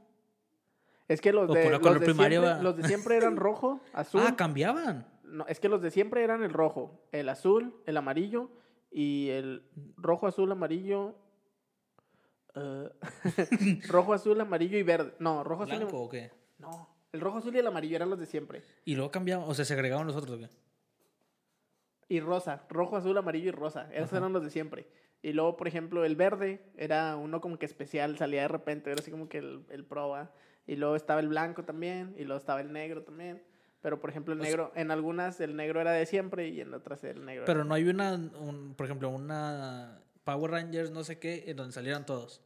Es 1.10 1.20
que 1.20 1.34
los 1.34 1.50
de, 1.50 1.70
los 1.70 1.82
siempre, 1.82 2.38
va. 2.38 2.62
los 2.62 2.78
de 2.78 2.88
siempre 2.88 3.18
eran 3.18 3.36
rojo, 3.36 3.82
azul. 3.94 4.22
Ah, 4.26 4.38
cambiaban. 4.38 5.06
No, 5.26 5.46
es 5.48 5.60
que 5.60 5.68
los 5.68 5.82
de 5.82 5.92
siempre 5.92 6.24
eran 6.24 6.42
el 6.42 6.54
rojo, 6.54 7.06
el 7.12 7.28
azul, 7.28 7.76
el 7.86 7.98
amarillo 7.98 8.50
y 8.92 9.28
el 9.32 9.70
rojo, 9.98 10.26
azul, 10.26 10.50
amarillo. 10.54 11.18
Eh, 12.56 12.90
rojo, 13.88 14.14
azul, 14.14 14.40
amarillo 14.42 14.78
y 14.78 14.84
verde. 14.84 15.14
No, 15.20 15.44
rojo, 15.44 15.64
azul. 15.64 15.76
y- 15.76 15.78
¿Blanco 15.80 16.02
o 16.02 16.10
qué? 16.10 16.32
No, 16.58 16.90
El 17.12 17.22
rojo, 17.22 17.38
azul 17.40 17.56
y 17.56 17.60
el 17.60 17.68
amarillo 17.68 17.96
eran 17.96 18.10
los 18.10 18.20
de 18.20 18.26
siempre. 18.26 18.64
Y 18.86 18.96
luego 18.96 19.12
cambiaban, 19.12 19.48
o 19.48 19.54
sea, 19.54 19.66
se 19.66 19.74
agregaban 19.74 20.08
los 20.08 20.16
otros, 20.16 20.38
¿o 20.38 20.40
qué? 20.40 20.50
Y 22.08 22.20
rosa, 22.20 22.66
rojo, 22.70 22.98
azul, 22.98 23.18
amarillo 23.18 23.50
y 23.50 23.52
rosa. 23.52 23.90
Esos 23.92 24.10
Ajá. 24.10 24.18
eran 24.18 24.34
los 24.34 24.44
de 24.44 24.50
siempre. 24.52 24.88
Y 25.24 25.34
luego, 25.34 25.58
por 25.58 25.68
ejemplo, 25.68 26.06
el 26.06 26.16
verde 26.16 26.62
era 26.78 27.16
uno 27.16 27.42
como 27.42 27.58
que 27.58 27.66
especial, 27.66 28.16
salía 28.18 28.44
de 28.44 28.48
repente, 28.48 28.92
era 28.92 29.00
así 29.00 29.10
como 29.10 29.28
que 29.28 29.40
el, 29.40 29.66
el. 29.70 29.88
Y 30.68 30.76
luego 30.76 30.96
estaba 30.96 31.20
el 31.20 31.28
blanco 31.30 31.64
también, 31.66 32.14
y 32.18 32.24
luego 32.26 32.38
estaba 32.40 32.62
el 32.62 32.72
negro 32.72 33.04
también. 33.04 33.44
Pero, 33.82 34.00
por 34.00 34.10
ejemplo, 34.12 34.34
el 34.34 34.40
O 34.40 34.44
sea- 34.44 34.52
negro, 34.52 34.72
en 34.76 34.92
algunas 34.92 35.40
el 35.42 35.56
negro 35.56 35.82
era 35.82 35.92
de 35.92 36.06
siempre 36.06 36.50
y 36.50 36.62
en 36.62 36.74
otras 36.74 37.04
el 37.04 37.26
negro. 37.26 37.46
Pero 37.46 37.64
no 37.66 37.74
hay 37.74 37.88
una, 37.88 38.14
un- 38.14 38.76
por 38.76 38.86
ejemplo, 38.86 39.10
una 39.10 40.00
Power 40.24 40.52
Rangers, 40.52 40.92
no 40.92 41.04
sé 41.04 41.18
qué, 41.20 41.44
en 41.48 41.58
donde 41.58 41.74
salieran 41.74 42.06
todos. 42.06 42.42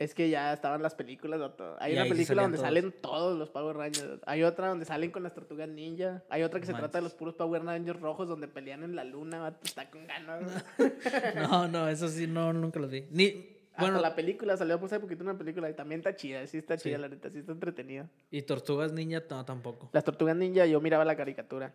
Es 0.00 0.14
que 0.14 0.30
ya 0.30 0.54
estaban 0.54 0.82
las 0.82 0.94
películas. 0.94 1.38
Hay 1.78 1.92
Y 1.92 1.96
una 1.96 2.06
película 2.06 2.40
donde 2.42 2.56
todos. 2.56 2.66
salen 2.66 2.94
todos 3.02 3.38
los 3.38 3.50
Power 3.50 3.76
Rangers. 3.76 4.20
Hay 4.24 4.42
otra 4.42 4.68
donde 4.68 4.86
salen 4.86 5.10
con 5.10 5.22
las 5.22 5.34
tortugas 5.34 5.68
ninja. 5.68 6.22
Hay 6.30 6.42
otra 6.42 6.58
que 6.58 6.64
se 6.64 6.72
trata 6.72 6.96
de 6.98 7.02
los 7.02 7.12
puros 7.12 7.34
Power 7.34 7.62
Rangers 7.64 8.00
rojos 8.00 8.26
donde 8.26 8.48
pelean 8.48 8.82
en 8.82 8.96
la 8.96 9.04
luna. 9.04 9.54
Está 9.62 9.90
con 9.90 10.06
ganas. 10.06 10.64
No, 11.36 11.68
no, 11.68 11.86
eso 11.88 12.08
sí, 12.08 12.26
no, 12.26 12.50
nunca 12.54 12.80
los 12.80 12.90
vi. 12.90 13.02
Ni, 13.10 13.30
Bueno, 13.30 13.52
bueno, 13.78 14.00
la 14.00 14.14
película 14.14 14.56
salió 14.56 14.76
hace 14.82 14.98
poquito 15.00 15.22
una 15.22 15.36
película 15.36 15.68
y 15.68 15.74
también 15.74 16.00
está 16.00 16.16
chida, 16.16 16.46
sí 16.46 16.56
está 16.58 16.78
chida, 16.78 16.96
Sí. 16.96 17.02
la 17.02 17.08
neta, 17.08 17.28
sí 17.30 17.38
está 17.40 17.52
entretenida. 17.52 18.08
y 18.30 18.40
Tortugas 18.42 18.92
Ninja, 18.92 19.22
no, 19.28 19.44
tampoco. 19.44 19.90
Las 19.92 20.04
tortugas 20.04 20.34
ninja, 20.34 20.64
yo 20.64 20.80
miraba 20.80 21.04
la 21.04 21.14
caricatura. 21.16 21.74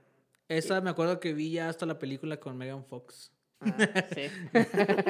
Esa 0.50 0.82
me 0.82 0.90
acuerdo 0.90 1.20
que 1.20 1.34
vi 1.34 1.52
ya 1.52 1.70
hasta 1.70 1.86
la 1.86 2.00
película 2.00 2.38
con 2.38 2.58
Megan 2.58 2.84
Fox. 2.86 3.32
Ah, 3.62 4.04
sí. 4.16 4.22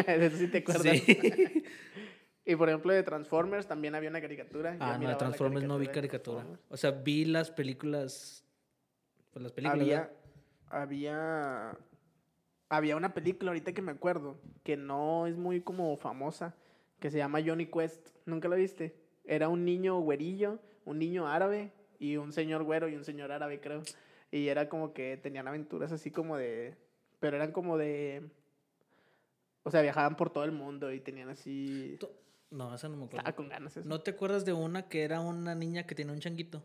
Eso 0.08 0.38
sí 0.38 0.48
te 0.50 0.58
acuerdas. 0.68 0.98
Sí. 1.00 1.64
Y 2.46 2.56
por 2.56 2.70
ejemplo, 2.70 2.94
de 2.94 3.02
Transformers 3.02 3.68
también 3.68 3.96
había 3.96 4.10
una 4.10 4.22
caricatura. 4.22 4.78
Ah, 4.80 4.98
no, 5.00 5.10
de 5.10 5.16
Transformers 5.16 5.66
no 5.66 5.80
vi 5.80 5.88
caricatura. 5.88 6.46
O 6.70 6.78
sea, 6.78 6.92
vi 6.92 7.26
las 7.26 7.50
películas. 7.50 8.46
Pues 9.32 9.42
las 9.42 9.52
películas. 9.52 9.82
Había, 9.82 10.12
había, 10.70 11.78
había 12.70 12.96
una 12.96 13.16
película 13.16 13.50
ahorita 13.50 13.74
que 13.74 13.82
me 13.82 13.92
acuerdo 13.92 14.38
que 14.64 14.78
no 14.78 15.26
es 15.26 15.36
muy 15.36 15.62
como 15.62 15.98
famosa, 15.98 16.56
que 17.00 17.10
se 17.10 17.18
llama 17.18 17.42
Johnny 17.44 17.66
Quest. 17.66 18.10
¿Nunca 18.26 18.48
la 18.48 18.56
viste? 18.56 18.96
Era 19.24 19.50
un 19.50 19.66
niño 19.66 20.00
güerillo, 20.00 20.60
un 20.86 21.00
niño 21.00 21.28
árabe 21.28 21.72
y 21.98 22.18
un 22.18 22.32
señor 22.32 22.64
güero 22.64 22.88
y 22.88 22.96
un 22.96 23.04
señor 23.04 23.32
árabe, 23.32 23.60
creo. 23.60 23.82
Y 24.30 24.50
era 24.50 24.70
como 24.70 24.94
que 24.94 25.18
tenían 25.18 25.48
aventuras 25.48 25.92
así 25.92 26.12
como 26.12 26.38
de... 26.38 26.76
Pero 27.20 27.38
eran 27.38 27.52
como 27.52 27.78
de... 27.78 28.30
O 29.64 29.72
sea, 29.72 29.82
viajaban 29.82 30.16
por 30.16 30.30
todo 30.30 30.44
el 30.44 30.52
mundo 30.52 30.92
y 30.92 31.00
tenían 31.00 31.30
así... 31.30 31.98
No, 32.52 32.74
esa 32.74 32.88
no 32.88 32.98
me 32.98 33.06
acuerdo. 33.06 33.20
Estaba 33.20 33.36
con 33.36 33.50
ganas 33.50 33.76
eso. 33.76 33.88
¿No 33.88 34.02
te 34.02 34.12
acuerdas 34.12 34.46
de 34.46 34.54
una 34.54 34.88
que 34.88 35.04
era 35.04 35.20
una 35.20 35.56
niña 35.56 35.86
que 35.86 35.96
tenía 35.96 36.14
un 36.14 36.20
changuito? 36.20 36.64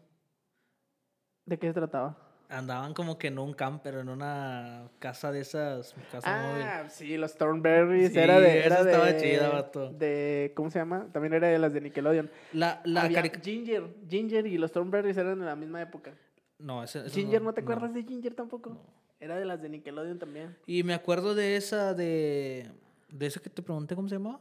¿De 1.46 1.58
qué 1.58 1.68
se 1.68 1.74
trataba? 1.74 2.16
Andaban 2.48 2.94
como 2.94 3.16
que 3.16 3.28
en 3.28 3.38
un 3.38 3.54
camper, 3.54 3.94
en 3.94 4.08
una 4.08 4.90
casa 4.98 5.30
de 5.30 5.40
esas, 5.40 5.94
casa 6.10 6.48
móvil. 6.48 6.62
Ah, 6.64 6.88
sí, 6.88 7.16
los 7.16 7.36
Thornberries. 7.36 8.12
Sí, 8.12 8.18
era 8.18 8.40
de. 8.40 8.64
Era 8.64 8.80
estaba 8.80 9.06
de, 9.06 9.20
chida, 9.20 9.48
vato. 9.50 9.90
De. 9.90 10.52
¿Cómo 10.56 10.68
se 10.68 10.80
llama? 10.80 11.06
También 11.12 11.32
era 11.32 11.46
de 11.46 11.60
las 11.60 11.72
de 11.72 11.80
Nickelodeon. 11.80 12.28
La, 12.52 12.80
la 12.84 13.08
Ginger. 13.40 13.94
Ginger 14.08 14.46
y 14.48 14.58
los 14.58 14.72
Thornberries 14.72 15.16
eran 15.16 15.38
de 15.38 15.46
la 15.46 15.54
misma 15.54 15.80
época. 15.80 16.12
No, 16.58 16.82
ese, 16.82 17.08
Ginger, 17.08 17.40
¿no, 17.40 17.54
te 17.54 17.60
acuerdas 17.60 17.94
de 17.94 18.02
Ginger 18.02 18.34
tampoco? 18.34 18.70
No. 18.70 18.80
Era 19.20 19.36
de 19.36 19.44
las 19.44 19.62
de 19.62 19.68
Nickelodeon 19.68 20.18
también. 20.18 20.56
Y 20.66 20.82
me 20.82 20.94
acuerdo 20.94 21.36
de 21.36 21.56
esa 21.56 21.94
de. 21.94 22.68
De 23.08 23.26
esa 23.26 23.38
que 23.40 23.48
te 23.50 23.62
pregunté 23.62 23.94
cómo 23.94 24.08
se 24.08 24.16
llamaba. 24.16 24.40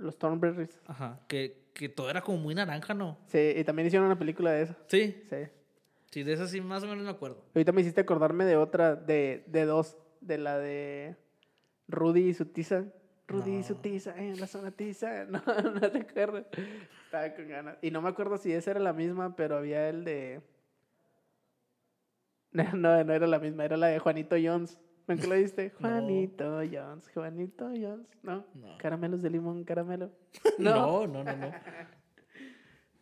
Los 0.00 0.18
Thornberries. 0.18 0.80
Ajá. 0.86 1.20
Que, 1.28 1.70
que 1.74 1.88
todo 1.88 2.10
era 2.10 2.22
como 2.22 2.38
muy 2.38 2.54
naranja, 2.54 2.94
¿no? 2.94 3.18
Sí, 3.28 3.52
y 3.56 3.64
también 3.64 3.86
hicieron 3.86 4.06
una 4.06 4.18
película 4.18 4.52
de 4.52 4.62
eso. 4.62 4.74
Sí. 4.88 5.22
Sí. 5.28 5.36
Sí, 6.10 6.22
de 6.24 6.32
esa 6.32 6.48
sí 6.48 6.60
más 6.60 6.82
o 6.82 6.88
menos 6.88 7.04
me 7.04 7.10
acuerdo. 7.10 7.44
Ahorita 7.54 7.72
me 7.72 7.82
hiciste 7.82 8.00
acordarme 8.00 8.44
de 8.44 8.56
otra, 8.56 8.96
de, 8.96 9.44
de 9.46 9.64
dos. 9.64 9.96
De 10.20 10.36
la 10.36 10.58
de 10.58 11.16
Rudy 11.88 12.28
y 12.28 12.34
su 12.34 12.46
tiza. 12.46 12.84
Rudy 13.26 13.58
y 13.58 13.62
su 13.62 13.76
tiza 13.76 14.14
en 14.16 14.38
la 14.38 14.46
zona 14.46 14.70
tiza. 14.70 15.24
No, 15.30 15.40
no 15.46 15.90
te 15.90 15.98
acuerdas. 15.98 16.46
Estaba 17.04 17.32
con 17.34 17.48
ganas. 17.48 17.78
Y 17.80 17.90
no 17.90 18.02
me 18.02 18.08
acuerdo 18.08 18.36
si 18.36 18.52
esa 18.52 18.72
era 18.72 18.80
la 18.80 18.92
misma, 18.92 19.36
pero 19.36 19.56
había 19.56 19.88
el 19.88 20.04
de. 20.04 20.42
No, 22.52 22.64
no, 22.74 23.04
no 23.04 23.12
era 23.12 23.28
la 23.28 23.38
misma, 23.38 23.64
era 23.64 23.76
la 23.76 23.86
de 23.86 24.00
Juanito 24.00 24.34
Jones. 24.42 24.76
¿Nunca 25.06 25.26
lo 25.26 25.34
viste? 25.34 25.72
No. 25.78 25.88
Juanito 25.88 26.60
Jones, 26.70 27.10
Juanito 27.12 27.64
Jones. 27.68 28.06
¿No? 28.22 28.44
No. 28.54 28.78
Caramelos 28.78 29.22
de 29.22 29.30
limón, 29.30 29.64
caramelo. 29.64 30.10
No, 30.58 31.06
no, 31.06 31.24
no, 31.24 31.36
no. 31.36 31.52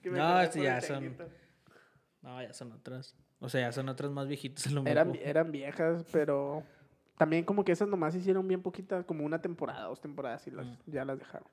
No, 0.04 0.40
este 0.40 0.58
el 0.60 0.64
ya 0.64 0.80
son-. 0.80 1.16
No, 2.22 2.42
ya 2.42 2.52
son 2.52 2.72
otras. 2.72 3.14
O 3.40 3.48
sea, 3.48 3.60
ya 3.62 3.72
son 3.72 3.88
otras 3.88 4.10
más 4.10 4.26
viejitas 4.26 4.70
lo 4.72 4.84
Eran, 4.86 5.14
eran 5.22 5.52
viejas, 5.52 6.04
pero 6.12 6.62
también 7.16 7.44
como 7.44 7.64
que 7.64 7.72
esas 7.72 7.88
nomás 7.88 8.14
hicieron 8.14 8.46
bien 8.48 8.62
poquitas, 8.62 9.04
como 9.04 9.24
una 9.24 9.40
temporada, 9.40 9.84
dos 9.84 10.00
temporadas 10.00 10.46
y 10.46 10.50
las, 10.50 10.66
Mm. 10.66 10.76
ya 10.86 11.04
las 11.04 11.18
dejaron. 11.18 11.48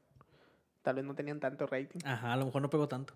Tal 0.81 0.95
vez 0.95 1.05
no 1.05 1.13
tenían 1.15 1.39
tanto 1.39 1.65
rating. 1.67 1.99
Ajá, 2.05 2.33
a 2.33 2.37
lo 2.37 2.45
mejor 2.45 2.61
no 2.61 2.69
pegó 2.69 2.87
tanto. 2.87 3.13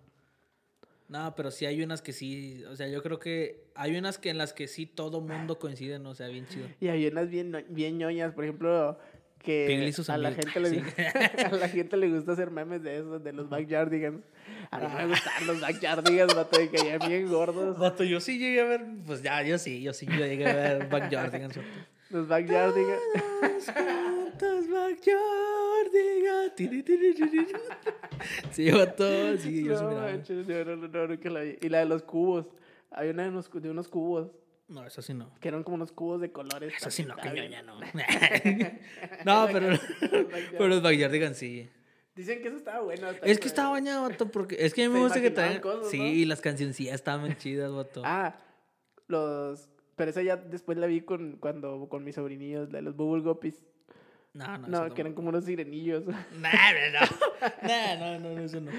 No, 1.10 1.34
pero 1.34 1.50
sí 1.50 1.66
hay 1.66 1.82
unas 1.82 2.02
que 2.02 2.12
sí. 2.12 2.62
O 2.70 2.76
sea, 2.76 2.86
yo 2.86 3.02
creo 3.02 3.18
que 3.18 3.64
hay 3.74 3.96
unas 3.96 4.16
que 4.16 4.30
en 4.30 4.38
las 4.38 4.52
que 4.52 4.68
sí 4.68 4.86
todo 4.86 5.20
mundo 5.20 5.58
coincide, 5.58 5.98
¿no? 5.98 6.10
O 6.10 6.14
sea, 6.14 6.28
bien 6.28 6.46
chido. 6.46 6.68
Y 6.80 6.86
hay 6.86 7.04
unas 7.08 7.28
bien, 7.28 7.66
bien 7.68 7.98
ñoñas, 7.98 8.32
por 8.32 8.44
ejemplo, 8.44 8.96
que 9.42 9.72
y 9.72 9.92
sus 9.92 10.08
a 10.08 10.16
la, 10.16 10.30
gente 10.30 10.60
le, 10.60 10.70
Sí. 10.70 10.82
a 11.44 11.50
la 11.50 11.68
gente 11.68 11.96
le 11.96 12.10
gusta 12.10 12.32
hacer 12.32 12.52
memes 12.52 12.84
de 12.84 12.98
esos, 12.98 13.24
de 13.24 13.32
los 13.32 13.48
backyardigans. 13.48 14.22
A 14.70 14.78
mí 14.78 14.86
no 14.86 14.94
me 14.94 15.06
gustan 15.08 15.46
los 15.48 15.60
backyardigans, 15.60 16.32
vato, 16.32 16.60
de 16.60 16.70
que 16.70 16.76
ya 16.76 16.98
bien 17.04 17.28
gordos. 17.28 17.76
Vato, 17.76 18.04
yo 18.04 18.20
sí 18.20 18.38
llegué 18.38 18.60
a 18.60 18.64
ver. 18.66 18.86
Pues 19.04 19.20
ya, 19.20 19.42
yo 19.42 19.58
sí, 19.58 19.82
yo 19.82 19.92
sí 19.92 20.06
yo 20.06 20.24
llegué 20.24 20.46
a 20.48 20.54
ver 20.54 20.88
Backyardigans. 20.88 21.58
Los 22.10 22.28
backyardigans. 22.28 23.02
Todos 24.38 24.70
Backyardigans. 24.70 25.49
Tiri, 26.56 26.82
tiri. 26.82 27.14
Sí, 28.52 28.70
vato, 28.70 29.04
sí, 29.38 29.64
yo 29.64 29.76
sí 29.76 29.82
No, 29.84 29.90
miraba. 29.90 30.10
manches, 30.12 30.46
no, 30.48 30.64
no, 30.64 30.76
no, 30.76 30.88
no, 30.88 31.06
nunca 31.08 31.30
la 31.30 31.40
vi. 31.40 31.56
Y 31.60 31.68
la 31.68 31.78
de 31.80 31.86
los 31.86 32.02
cubos. 32.02 32.46
Hay 32.90 33.08
una 33.10 33.22
de 33.24 33.28
unos, 33.30 33.50
de 33.52 33.70
unos 33.70 33.88
cubos, 33.88 34.30
No, 34.68 34.84
eso 34.86 35.00
sí 35.02 35.14
no. 35.14 35.32
que 35.40 35.48
eran 35.48 35.62
como 35.62 35.76
unos 35.76 35.92
cubos 35.92 36.20
de 36.20 36.32
colores. 36.32 36.74
Eso 36.76 36.90
sí 36.90 37.04
no, 37.04 37.16
que 37.16 37.62
no. 37.62 37.80
no, 39.24 39.48
pero, 39.52 39.78
pero 40.52 40.68
los 40.68 40.82
Backyardigans 40.82 41.36
sí. 41.36 41.68
Dicen 42.14 42.42
que 42.42 42.48
eso 42.48 42.56
estaba 42.56 42.80
bueno. 42.82 43.08
Es 43.22 43.38
que 43.38 43.46
estaba 43.46 43.70
bañado, 43.70 44.08
vato, 44.08 44.28
porque 44.30 44.56
es 44.58 44.74
que 44.74 44.84
a 44.84 44.88
mí 44.88 44.92
me 44.92 44.98
Se 45.00 45.04
gusta 45.04 45.20
que 45.22 45.30
traigan. 45.30 45.60
cosas, 45.62 45.90
Sí, 45.90 45.98
¿no? 45.98 46.06
y 46.06 46.24
las 46.24 46.40
cancioncillas 46.40 46.94
estaban 46.96 47.36
chidas, 47.36 47.72
vato. 47.72 48.02
Ah, 48.04 48.36
los... 49.06 49.68
Pero 49.96 50.10
esa 50.10 50.22
ya 50.22 50.36
después 50.36 50.78
la 50.78 50.86
vi 50.86 51.02
con, 51.02 51.36
cuando, 51.36 51.88
con 51.88 52.02
mis 52.04 52.14
sobrinillos, 52.14 52.70
la 52.72 52.78
de 52.78 52.82
los 52.82 52.96
Bubble 52.96 53.22
Guppies. 53.22 53.62
No, 54.32 54.58
no, 54.58 54.68
No, 54.68 54.94
que 54.94 55.00
eran 55.00 55.14
como 55.14 55.28
unos 55.28 55.44
sirenillos. 55.44 56.04
No, 56.32 56.48
no. 56.92 57.06
No, 57.62 58.18
no, 58.18 58.34
no, 58.34 58.40
eso 58.40 58.60
no. 58.60 58.70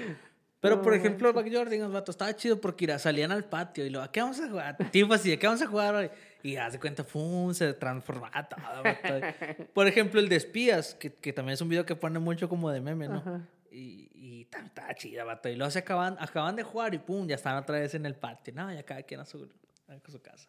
Pero, 0.60 0.80
por 0.80 0.94
ejemplo, 0.94 1.32
Backyardigans, 1.32 1.92
vato, 1.92 2.12
estaba 2.12 2.36
chido 2.36 2.60
porque 2.60 2.84
mira, 2.84 2.96
salían 3.00 3.32
al 3.32 3.44
patio 3.44 3.84
y 3.84 3.90
lo, 3.90 4.00
¿a 4.00 4.12
qué 4.12 4.20
vamos 4.20 4.38
a 4.40 4.48
jugar? 4.48 4.76
Tipo 4.92 5.12
así, 5.12 5.32
¿a 5.32 5.36
qué 5.36 5.46
vamos 5.48 5.60
a 5.60 5.66
jugar 5.66 5.94
hoy? 5.96 6.10
Y 6.44 6.54
haz 6.54 6.72
de 6.74 6.78
cuenta, 6.78 7.02
pum, 7.04 7.52
se 7.52 7.74
transformaba 7.74 8.48
todo. 8.48 8.82
Por 9.74 9.88
ejemplo, 9.88 10.20
el 10.20 10.28
de 10.28 10.36
espías, 10.36 10.94
que, 10.94 11.12
que 11.14 11.32
también 11.32 11.54
es 11.54 11.60
un 11.60 11.68
video 11.68 11.84
que 11.84 11.96
pone 11.96 12.20
mucho 12.20 12.48
como 12.48 12.70
de 12.70 12.80
meme, 12.80 13.08
¿no? 13.08 13.16
Ajá. 13.16 13.40
Y, 13.72 14.08
y 14.14 14.42
estaba 14.48 14.94
chida, 14.94 15.24
vato. 15.24 15.48
Y 15.48 15.56
luego 15.56 15.70
se 15.72 15.80
acaban, 15.80 16.16
acaban 16.20 16.54
de 16.54 16.62
jugar 16.62 16.94
y 16.94 16.98
pum, 16.98 17.26
ya 17.26 17.34
están 17.34 17.56
otra 17.56 17.80
vez 17.80 17.94
en 17.94 18.06
el 18.06 18.14
patio. 18.14 18.54
No, 18.54 18.72
ya 18.72 18.84
cada 18.84 19.02
quien 19.02 19.18
a 19.18 19.24
su, 19.24 19.48
a 19.88 20.10
su 20.10 20.20
casa. 20.22 20.48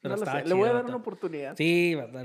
Pero 0.00 0.16
No 0.16 0.24
lo 0.24 0.44
Le 0.44 0.54
voy 0.54 0.64
a 0.68 0.72
dar 0.72 0.74
vato. 0.82 0.88
una 0.88 0.96
oportunidad. 0.96 1.56
Sí, 1.56 1.94
vato. 1.94 2.18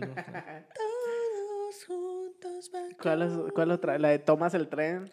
Juntos, 1.86 2.72
¿Cuál, 3.01 3.22
es, 3.22 3.32
¿Cuál 3.53 3.72
otra? 3.72 3.97
La 3.99 4.09
de 4.09 4.19
Tomas 4.19 4.53
el 4.53 4.67
tren. 4.67 5.11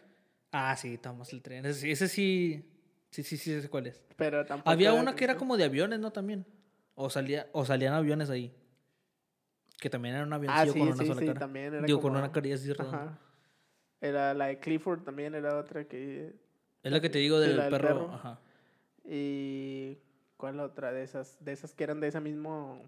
Ah, 0.52 0.76
sí, 0.76 0.98
tomamos 0.98 1.32
el 1.32 1.42
tren. 1.42 1.64
Ese, 1.66 1.90
ese 1.90 2.08
sí. 2.08 2.64
Sí, 3.10 3.22
sí, 3.22 3.36
sí, 3.36 3.60
sé 3.60 3.68
cuál 3.68 3.86
es. 3.86 4.02
Pero 4.16 4.44
tampoco. 4.44 4.70
Había 4.70 4.92
una 4.92 5.14
que 5.14 5.24
era 5.24 5.36
como 5.36 5.56
de 5.56 5.64
aviones, 5.64 5.98
¿no? 5.98 6.10
También. 6.10 6.46
O, 6.94 7.08
salía, 7.10 7.48
o 7.52 7.64
salían 7.64 7.94
aviones 7.94 8.28
ahí. 8.30 8.54
Que 9.80 9.88
también 9.88 10.14
era 10.16 10.24
un 10.24 10.32
avioncillo 10.32 10.70
Ah, 10.70 10.72
sí, 10.72 10.78
con 10.78 10.88
una 10.88 10.96
sí, 10.96 11.06
sola 11.06 11.20
sí, 11.20 11.26
cara. 11.26 11.38
también 11.38 11.74
era 11.74 11.86
Digo, 11.86 12.00
con 12.00 12.16
una 12.16 12.32
carilla 12.32 12.56
así 12.56 12.72
redonda. 12.72 13.02
Ajá. 13.02 13.18
Era 14.00 14.34
la 14.34 14.46
de 14.46 14.58
Clifford 14.58 15.02
también, 15.02 15.34
era 15.34 15.58
otra 15.58 15.84
que... 15.86 16.34
Es 16.82 16.92
lo 16.92 17.00
que 17.00 17.10
te 17.10 17.18
digo 17.18 17.38
del, 17.40 17.56
la 17.56 17.64
del 17.64 17.72
perro. 17.72 17.88
perro. 17.88 18.14
Ajá. 18.14 18.40
Y... 19.04 19.98
¿Cuál 20.36 20.60
otra 20.60 20.92
de 20.92 21.02
esas? 21.02 21.36
De 21.44 21.52
esas 21.52 21.74
que 21.74 21.84
eran 21.84 22.00
de 22.00 22.08
esa 22.08 22.20
mismo... 22.20 22.82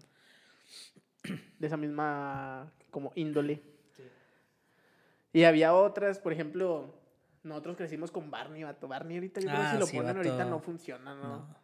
De 1.59 1.67
esa 1.67 1.77
misma... 1.77 2.71
Como 2.89 3.11
índole. 3.15 3.61
Y 5.33 5.43
había 5.43 5.73
otras, 5.73 6.19
por 6.19 6.33
ejemplo... 6.33 6.95
Nosotros 7.43 7.75
crecimos 7.75 8.11
con 8.11 8.29
Barney, 8.29 8.63
vato. 8.63 8.87
Barney 8.87 9.17
ahorita, 9.17 9.41
yo 9.41 9.47
creo 9.47 9.59
que 9.59 9.65
Ah, 9.65 9.71
si 9.73 9.79
lo 9.79 9.85
sí, 9.87 9.97
ponen 9.97 10.15
vato. 10.15 10.29
ahorita 10.29 10.45
no 10.45 10.59
funciona, 10.59 11.15
¿no? 11.15 11.23
No. 11.23 11.55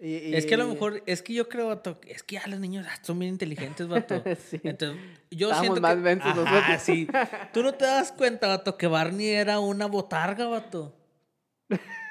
Y- 0.00 0.34
Es 0.34 0.46
que 0.46 0.54
a 0.54 0.58
lo 0.58 0.66
mejor, 0.68 1.02
es 1.04 1.20
que 1.22 1.34
yo 1.34 1.46
creo, 1.48 1.68
vato, 1.68 2.00
es 2.06 2.22
que 2.22 2.36
ya 2.36 2.46
los 2.46 2.58
niños 2.58 2.86
ah, 2.88 2.96
son 3.02 3.18
bien 3.18 3.32
inteligentes, 3.32 3.86
vato. 3.86 4.22
Sí. 4.38 4.58
Entonces, 4.64 4.98
yo 5.30 5.48
Estábamos 5.50 5.76
siento 5.78 5.80
más 5.82 5.96
que... 5.96 6.10
Ajá, 6.22 6.34
nosotros. 6.34 6.82
sí. 6.82 7.06
Tú 7.52 7.62
no 7.62 7.74
te 7.74 7.84
das 7.84 8.12
cuenta, 8.12 8.48
vato, 8.48 8.78
que 8.78 8.86
Barney 8.86 9.28
era 9.28 9.60
una 9.60 9.84
botarga, 9.86 10.46
vato. 10.46 10.96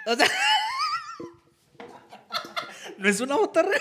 O 0.05 0.15
sea... 0.15 0.27
¿No 2.99 3.09
es 3.09 3.19
una 3.21 3.35
botarga? 3.37 3.75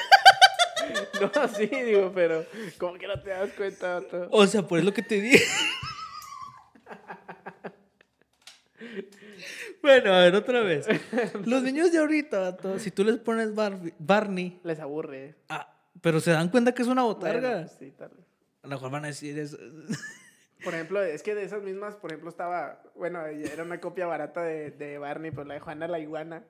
No, 1.35 1.49
sí, 1.49 1.67
digo, 1.67 2.13
pero 2.15 2.45
como 2.79 2.95
que 2.95 3.07
no 3.07 3.21
te 3.21 3.31
das 3.31 3.51
cuenta, 3.53 4.01
vato? 4.01 4.29
O 4.31 4.47
sea, 4.47 4.63
por 4.67 4.79
eso 4.79 4.87
lo 4.87 4.95
que 4.95 5.03
te 5.03 5.21
dije. 5.21 5.45
Bueno, 9.83 10.15
a 10.15 10.21
ver, 10.21 10.35
otra 10.35 10.61
vez. 10.63 10.87
Los 11.45 11.63
niños 11.63 11.93
de 11.93 11.99
ahorita, 11.99 12.39
vato, 12.41 12.79
si 12.79 12.91
tú 12.91 13.05
les 13.05 13.19
pones 13.19 13.55
Barbie- 13.55 13.95
Barney, 13.99 14.61
Les 14.65 14.81
aburre. 14.81 15.35
ah, 15.49 15.71
pero 16.01 16.21
se 16.21 16.31
dan 16.31 16.49
cuenta 16.49 16.73
que 16.73 16.83
es 16.83 16.89
una 16.89 17.03
botarga. 17.03 17.51
Bueno, 17.53 17.69
sí, 17.79 17.93
tal 17.97 18.09
vez. 18.11 18.25
A 18.63 18.67
lo 18.67 18.77
mejor 18.77 18.91
van 18.91 19.05
a 19.05 19.09
decir 19.09 19.39
eso. 19.39 19.59
Por 20.63 20.73
ejemplo, 20.75 21.03
es 21.03 21.23
que 21.23 21.35
de 21.35 21.45
esas 21.45 21.63
mismas, 21.63 21.95
por 21.97 22.11
ejemplo, 22.11 22.31
estaba, 22.31 22.83
bueno, 22.97 23.25
era 23.27 23.63
una 23.63 23.81
copia 23.81 24.07
barata 24.07 24.43
de, 24.43 24.71
de 24.71 24.97
Barney, 24.99 25.31
pero 25.31 25.45
la 25.45 25.55
de 25.55 25.61
Juana 25.61 25.87
la 25.87 25.99
iguana. 25.99 26.43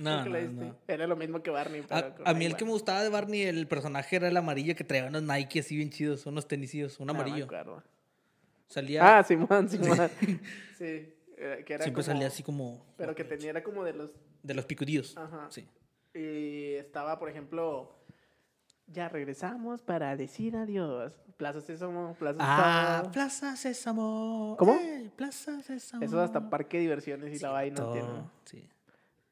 No, 0.00 0.24
no. 0.24 0.76
Era 0.88 1.06
lo 1.06 1.16
mismo 1.16 1.42
que 1.42 1.50
Barney, 1.50 1.82
pero 1.88 2.14
A, 2.24 2.34
mí 2.34 2.44
el 2.46 2.56
que 2.56 2.64
me 2.64 2.70
gustaba 2.70 3.02
de 3.02 3.08
Barney, 3.08 3.42
el 3.42 3.66
personaje 3.68 4.16
era 4.16 4.28
el 4.28 4.36
amarillo 4.36 4.74
que 4.74 4.84
traía 4.84 5.06
unos 5.06 5.22
Nike 5.22 5.60
así 5.60 5.76
bien 5.76 5.90
chidos, 5.90 6.26
unos 6.26 6.48
tenisillos, 6.48 6.98
un 7.00 7.06
No 7.06 7.14
me 7.14 7.20
amarillo. 7.20 7.46
salía, 8.68 9.18
Ah, 9.18 9.22
Simón, 9.22 9.68
Simón. 9.68 9.98
sí, 10.78 11.14
era- 11.36 11.64
que 11.64 11.74
era 11.74 11.84
siempre 11.84 11.92
como- 11.92 12.02
salía 12.02 12.26
así 12.28 12.42
como 12.42 12.84
Pero 12.96 13.14
que 13.14 13.24
tenía, 13.24 13.50
era 13.50 13.62
como 13.62 13.84
de 13.84 13.92
los... 13.92 14.10
de 14.42 14.54
los 14.54 14.64
picudillos. 14.66 15.16
Ajá. 15.16 15.48
Sí. 15.50 15.68
Y 16.14 16.74
estaba, 16.74 17.18
por 17.18 17.28
ejemplo, 17.28 17.94
ya 18.86 19.08
regresamos 19.08 19.82
para 19.82 20.16
decir 20.16 20.56
adiós. 20.56 21.12
Plaza 21.36 21.60
Sésamo, 21.60 22.14
Plaza 22.18 22.36
Ah, 22.40 22.96
Sésamo. 22.98 23.12
Plaza 23.12 23.56
Sésamo. 23.56 24.56
¿Cómo? 24.58 24.74
ey, 24.74 25.10
Plaza 25.16 25.62
Sésamo. 25.62 26.04
Eso 26.04 26.20
hasta 26.20 26.50
Parque 26.50 26.76
de 26.78 26.82
Diversiones 26.82 27.34
y 27.34 27.42
la 27.42 27.50
vaina 27.50 27.76
Todo, 27.76 27.92
tiene. 27.92 28.08
sí. 28.44 28.68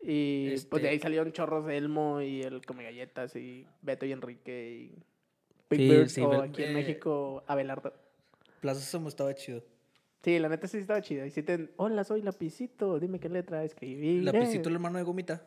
Y 0.00 0.50
pues 0.50 0.60
de 0.70 0.76
Este- 0.76 0.88
ahí 0.88 0.98
salieron 1.00 1.32
chorros 1.32 1.66
de 1.66 1.76
Elmo 1.76 2.20
y 2.20 2.42
el 2.42 2.64
Come 2.64 2.84
Galletas 2.84 3.34
y 3.36 3.66
Beto 3.82 4.06
y 4.06 4.12
Enrique 4.12 4.70
y 4.70 4.94
Big 5.70 5.80
Sí, 5.80 5.88
Bird 5.90 6.08
sí, 6.08 6.20
o 6.22 6.30
pero- 6.30 6.42
aquí 6.42 6.62
en 6.62 6.70
eh, 6.70 6.74
México 6.74 7.42
Abelardo. 7.46 7.92
Plaza 8.60 8.80
Sésamo 8.80 9.08
estaba 9.08 9.34
chido. 9.34 9.62
Sí, 10.22 10.38
la 10.38 10.48
neta 10.48 10.66
sí 10.66 10.78
estaba 10.78 11.00
chido. 11.00 11.24
Y 11.26 11.30
sí 11.30 11.42
te... 11.42 11.70
Hola, 11.76 12.04
soy 12.04 12.22
Lapicito, 12.22 12.98
dime 12.98 13.20
qué 13.20 13.28
letra 13.28 13.62
escribí. 13.64 14.20
Lapicito 14.20 14.68
el 14.68 14.74
hermano 14.76 14.98
de 14.98 15.04
gomita. 15.04 15.44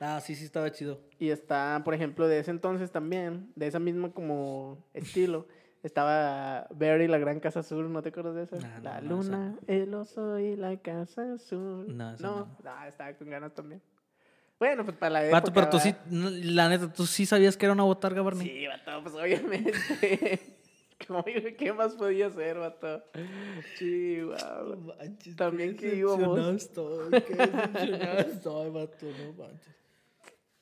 Ah, 0.00 0.20
sí, 0.20 0.34
sí 0.34 0.44
estaba 0.44 0.70
chido. 0.72 1.00
Y 1.20 1.30
está, 1.30 1.82
por 1.84 1.94
ejemplo, 1.94 2.26
de 2.26 2.38
ese 2.40 2.50
entonces 2.50 2.90
también, 2.90 3.52
de 3.54 3.68
esa 3.68 3.78
misma 3.78 4.12
como 4.12 4.84
estilo, 4.94 5.46
estaba 5.82 6.66
Barry 6.70 7.08
la 7.08 7.18
Gran 7.18 7.40
Casa 7.40 7.60
Azul, 7.60 7.92
¿no 7.92 8.02
te 8.02 8.10
acuerdas 8.10 8.34
de 8.34 8.42
eso? 8.44 8.56
No, 8.56 8.68
no, 8.68 8.80
la 8.82 9.00
no, 9.00 9.16
luna, 9.16 9.58
el 9.66 9.92
oso 9.94 10.38
y 10.38 10.56
la 10.56 10.76
Casa 10.78 11.34
Azul. 11.34 11.96
No, 11.96 12.12
no. 12.12 12.18
no. 12.18 12.56
Ah, 12.64 12.88
estaba 12.88 13.12
con 13.14 13.28
ganas 13.30 13.52
también. 13.54 13.82
Bueno, 14.58 14.84
pues 14.84 14.96
para 14.96 15.10
la 15.10 15.22
Vato, 15.30 15.48
época, 15.50 15.54
pero 15.54 15.70
tú 15.70 15.78
sí, 15.80 15.94
no, 16.08 16.30
la 16.30 16.68
neta, 16.68 16.92
tú 16.92 17.04
sí 17.04 17.26
sabías 17.26 17.56
que 17.56 17.66
era 17.66 17.72
una 17.72 17.82
botarga, 17.82 18.22
Barney. 18.22 18.48
Sí, 18.48 18.66
vato, 18.68 19.02
pues 19.02 19.14
obviamente. 19.16 19.72
¿Cómo- 21.08 21.24
¿Qué 21.24 21.72
más 21.72 21.94
podía 21.94 22.30
ser, 22.30 22.58
vato? 22.60 23.02
Chihuahua. 23.76 24.76
manches, 24.98 25.34
También 25.34 25.76
qué 25.76 25.90
que 25.90 25.96
íbamos. 25.96 26.36
decepcionado 26.36 27.08
estoy, 27.10 27.22
qué 27.22 27.34
decepcionado 27.34 28.18
estoy, 28.20 28.70
vato, 28.70 29.06
no 29.06 29.32
manches. 29.44 29.74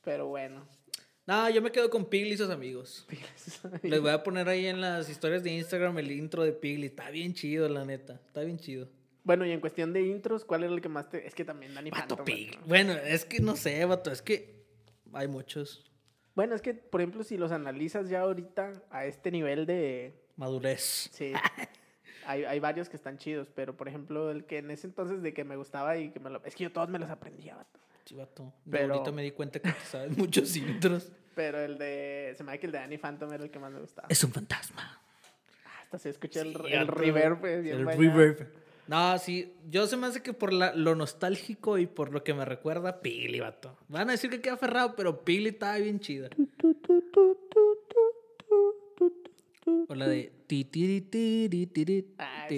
Pero 0.02 0.28
bueno. 0.28 0.62
No, 1.30 1.48
yo 1.48 1.62
me 1.62 1.70
quedo 1.70 1.88
con 1.90 2.06
Pigly 2.06 2.32
y 2.34 2.36
sus 2.36 2.50
amigos. 2.50 3.06
Les 3.82 4.00
voy 4.00 4.10
a 4.10 4.20
poner 4.24 4.48
ahí 4.48 4.66
en 4.66 4.80
las 4.80 5.08
historias 5.08 5.44
de 5.44 5.52
Instagram 5.52 5.96
el 5.98 6.10
intro 6.10 6.42
de 6.42 6.52
Pigly. 6.52 6.88
Está 6.88 7.08
bien 7.10 7.34
chido, 7.34 7.68
la 7.68 7.84
neta. 7.84 8.14
Está 8.14 8.40
bien 8.40 8.58
chido. 8.58 8.88
Bueno, 9.22 9.46
y 9.46 9.52
en 9.52 9.60
cuestión 9.60 9.92
de 9.92 10.02
intros, 10.02 10.44
¿cuál 10.44 10.64
era 10.64 10.72
el 10.72 10.80
que 10.80 10.88
más 10.88 11.08
te...? 11.08 11.24
Es 11.24 11.36
que 11.36 11.44
también 11.44 11.72
Danny 11.72 11.90
Vato 11.90 12.16
Phantom. 12.16 12.26
Vato. 12.26 12.66
Bueno, 12.66 12.94
es 12.94 13.24
que 13.24 13.38
no 13.38 13.54
sé, 13.54 13.84
vato. 13.84 14.10
Es 14.10 14.22
que 14.22 14.64
hay 15.12 15.28
muchos. 15.28 15.88
Bueno, 16.34 16.56
es 16.56 16.62
que, 16.62 16.74
por 16.74 17.00
ejemplo, 17.00 17.22
si 17.22 17.36
los 17.36 17.52
analizas 17.52 18.08
ya 18.08 18.22
ahorita 18.22 18.72
a 18.90 19.04
este 19.06 19.30
nivel 19.30 19.66
de... 19.66 20.20
Madurez. 20.34 21.10
Sí. 21.12 21.32
hay, 22.26 22.42
hay 22.42 22.58
varios 22.58 22.88
que 22.88 22.96
están 22.96 23.18
chidos, 23.18 23.48
pero 23.54 23.76
por 23.76 23.86
ejemplo, 23.86 24.32
el 24.32 24.46
que 24.46 24.58
en 24.58 24.72
ese 24.72 24.88
entonces 24.88 25.22
de 25.22 25.32
que 25.32 25.44
me 25.44 25.54
gustaba 25.54 25.96
y 25.96 26.10
que 26.10 26.18
me 26.18 26.28
lo... 26.28 26.42
Es 26.44 26.56
que 26.56 26.64
yo 26.64 26.72
todos 26.72 26.88
me 26.88 26.98
los 26.98 27.08
aprendía, 27.08 27.54
vato. 27.54 27.78
Sí, 28.04 28.16
vato. 28.16 28.52
Pero- 28.68 28.94
ahorita 28.94 29.12
me 29.12 29.22
di 29.22 29.30
cuenta 29.30 29.60
que 29.60 29.70
sabes 29.84 30.10
muchos 30.18 30.56
intros. 30.56 31.12
Pero 31.34 31.60
el 31.60 31.78
de... 31.78 32.34
Se 32.36 32.44
me 32.44 32.52
da 32.52 32.58
que 32.58 32.66
el 32.66 32.72
de 32.72 32.78
Danny 32.78 32.98
Phantom 32.98 33.32
era 33.32 33.44
el 33.44 33.50
que 33.50 33.58
más 33.58 33.72
me 33.72 33.80
gustaba. 33.80 34.08
Es 34.10 34.22
un 34.24 34.32
fantasma. 34.32 35.00
Hasta 35.82 35.98
se 35.98 36.10
escucha 36.10 36.40
el, 36.42 36.52
Sí, 36.54 36.72
el 36.72 36.86
reverb, 36.88 37.40
pues, 37.40 37.66
El 37.66 37.84
bañado. 37.84 38.02
reverb. 38.16 38.48
No, 38.86 39.16
sí. 39.18 39.54
Yo 39.68 39.86
se 39.86 39.96
me 39.96 40.08
hace 40.08 40.22
que 40.22 40.32
por 40.32 40.52
la- 40.52 40.74
lo 40.74 40.94
nostálgico 40.96 41.78
y 41.78 41.86
por 41.86 42.12
lo 42.12 42.24
que 42.24 42.34
me 42.34 42.44
recuerda, 42.44 43.00
Pigly, 43.00 43.38
vato. 43.40 43.78
Van 43.88 44.08
a 44.08 44.12
decir 44.12 44.30
que 44.30 44.40
queda 44.40 44.54
aferrado, 44.54 44.96
pero 44.96 45.24
Pigly 45.24 45.50
estaba 45.50 45.76
bien 45.78 46.00
chida. 46.00 46.28
O 49.88 49.94
la 49.94 50.08
de... 50.08 50.32
Ah. 52.18 52.48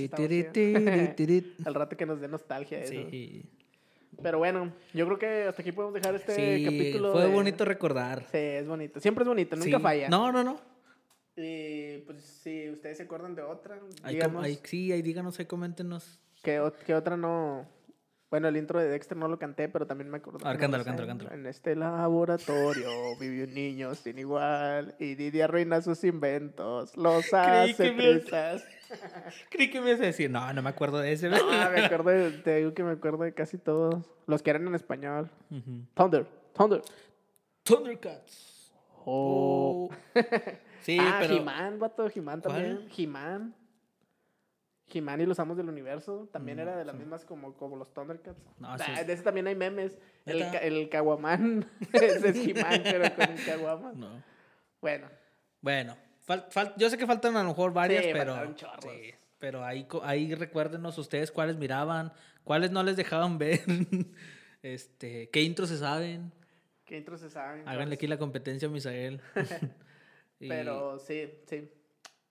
Al 1.64 1.74
rato 1.74 1.96
que 1.96 2.06
nos 2.06 2.20
dé 2.20 2.28
nostalgia 2.28 2.78
eso. 2.80 2.92
Sí. 3.10 3.44
Pero 4.22 4.38
bueno, 4.38 4.72
yo 4.94 5.06
creo 5.06 5.18
que 5.18 5.42
hasta 5.48 5.62
aquí 5.62 5.72
podemos 5.72 5.94
dejar 5.94 6.14
este 6.14 6.34
Sí, 6.58 6.64
capítulo. 6.64 7.12
fue 7.12 7.22
de- 7.26 7.32
bonito 7.32 7.64
recordar. 7.64 8.20
Sí, 8.30 8.38
es 8.38 8.66
bonito. 8.66 9.00
Siempre 9.00 9.22
es 9.22 9.28
bonito, 9.28 9.56
nunca 9.56 9.76
Sí. 9.78 9.82
falla. 9.82 10.08
No, 10.08 10.30
no, 10.32 10.44
no. 10.44 10.60
Y 11.36 11.98
pues 12.06 12.22
si 12.22 12.68
ustedes 12.70 12.98
se 12.98 13.04
acuerdan 13.04 13.34
de 13.34 13.42
otra, 13.42 13.78
Ahí, 14.02 14.14
díganos 14.16 14.44
ahí- 14.44 14.58
sí, 14.64 14.92
ahí 14.92 15.02
díganos, 15.02 15.38
ahí 15.38 15.46
coméntenos. 15.46 16.20
qué, 16.42 16.60
qué 16.86 16.94
otra 16.94 17.16
no... 17.16 17.66
Bueno, 18.30 18.48
el 18.48 18.56
intro 18.56 18.80
de 18.80 18.88
Dexter 18.88 19.14
no 19.16 19.28
lo 19.28 19.38
canté, 19.38 19.68
pero 19.68 19.86
también 19.86 20.08
me 20.10 20.16
acuerdo. 20.16 20.38
A 20.46 20.50
ver, 20.50 20.58
cántalo, 20.58 20.84
cántalo, 20.84 21.06
cántalo. 21.06 21.32
En 21.32 21.44
este 21.46 21.76
laboratorio 21.76 22.88
vive 23.20 23.44
un 23.44 23.52
niño 23.54 23.94
sin 23.94 24.18
igual 24.18 24.94
y 24.98 25.14
Didi 25.16 25.42
arruina 25.42 25.82
sus 25.82 26.02
inventos, 26.04 26.96
los 26.96 27.32
hace 27.34 27.90
trizas. 27.90 28.64
Creí 29.50 29.70
que 29.70 29.80
me 29.80 29.88
ibas 29.90 30.00
a 30.00 30.04
decir, 30.04 30.30
no, 30.30 30.52
no 30.52 30.62
me 30.62 30.70
acuerdo 30.70 30.98
de 30.98 31.12
ese. 31.12 31.28
Ah, 31.32 31.70
me 31.72 31.80
acuerdo, 31.84 32.10
de- 32.10 32.30
te 32.38 32.56
digo 32.56 32.74
que 32.74 32.82
me 32.84 32.92
acuerdo 32.92 33.24
de 33.24 33.34
casi 33.34 33.58
todos. 33.58 34.04
Los 34.26 34.42
que 34.42 34.50
eran 34.50 34.66
en 34.66 34.74
español. 34.74 35.30
Thunder, 35.94 36.26
Thunder. 36.54 36.82
Thundercats. 37.64 38.72
Oh. 39.04 39.88
Oh. 39.90 40.20
Sí, 40.82 40.98
ah, 41.00 41.18
pero... 41.20 41.36
He-Man, 41.36 41.78
vato, 41.78 42.08
He-Man 42.12 42.42
también. 42.42 42.88
He-Man. 42.98 43.54
He-Man 44.92 45.20
y 45.20 45.26
los 45.26 45.38
Amos 45.38 45.56
del 45.56 45.68
Universo. 45.68 46.28
También 46.32 46.56
No, 46.56 46.64
era 46.64 46.76
de 46.76 46.84
las 46.84 46.94
sí. 46.96 46.98
mismas 46.98 47.24
como, 47.24 47.54
como 47.54 47.76
los 47.76 47.94
Thundercats. 47.94 48.42
No, 48.58 48.66
Ah, 48.68 48.78
sí 48.80 49.04
De 49.04 49.12
ese 49.12 49.22
también 49.22 49.46
hay 49.46 49.54
memes. 49.54 49.96
El, 50.26 50.42
el 50.42 50.88
Caguamán. 50.88 51.70
ese 51.92 52.30
es 52.30 52.36
He-Man, 52.36 52.80
pero 52.82 53.14
con 53.14 53.30
un 53.30 53.36
Caguama. 53.46 53.92
No. 53.94 54.22
Bueno, 54.80 55.06
Bueno, 55.60 55.96
fal- 56.26 56.48
fal- 56.50 56.74
yo 56.76 56.88
sé 56.90 56.98
que 56.98 57.06
faltan 57.06 57.36
a 57.36 57.42
lo 57.42 57.48
mejor 57.50 57.72
varias, 57.72 58.04
Sí, 58.04 58.10
pero... 58.12 58.36
sí, 58.82 59.14
pero 59.38 59.64
ahí, 59.64 59.86
ahí 60.02 60.34
recuérdenos 60.34 60.96
ustedes 60.98 61.30
cuáles 61.32 61.56
miraban, 61.56 62.12
cuáles 62.44 62.70
no 62.70 62.82
les 62.82 62.96
dejaban 62.96 63.38
ver, 63.38 63.60
este, 64.62 65.28
qué 65.30 65.42
intros 65.42 65.68
se 65.68 65.78
saben. 65.78 66.32
¿qué 66.84 66.98
intros 66.98 67.20
se 67.20 67.30
saben? 67.30 67.66
Háganle 67.66 67.94
aquí 67.94 68.06
la 68.06 68.18
competencia 68.18 68.68
a 68.68 68.70
Misael. 68.70 69.20
Y 70.40 70.48
Pero 70.48 70.98
sí, 70.98 71.30
sí. 71.46 71.70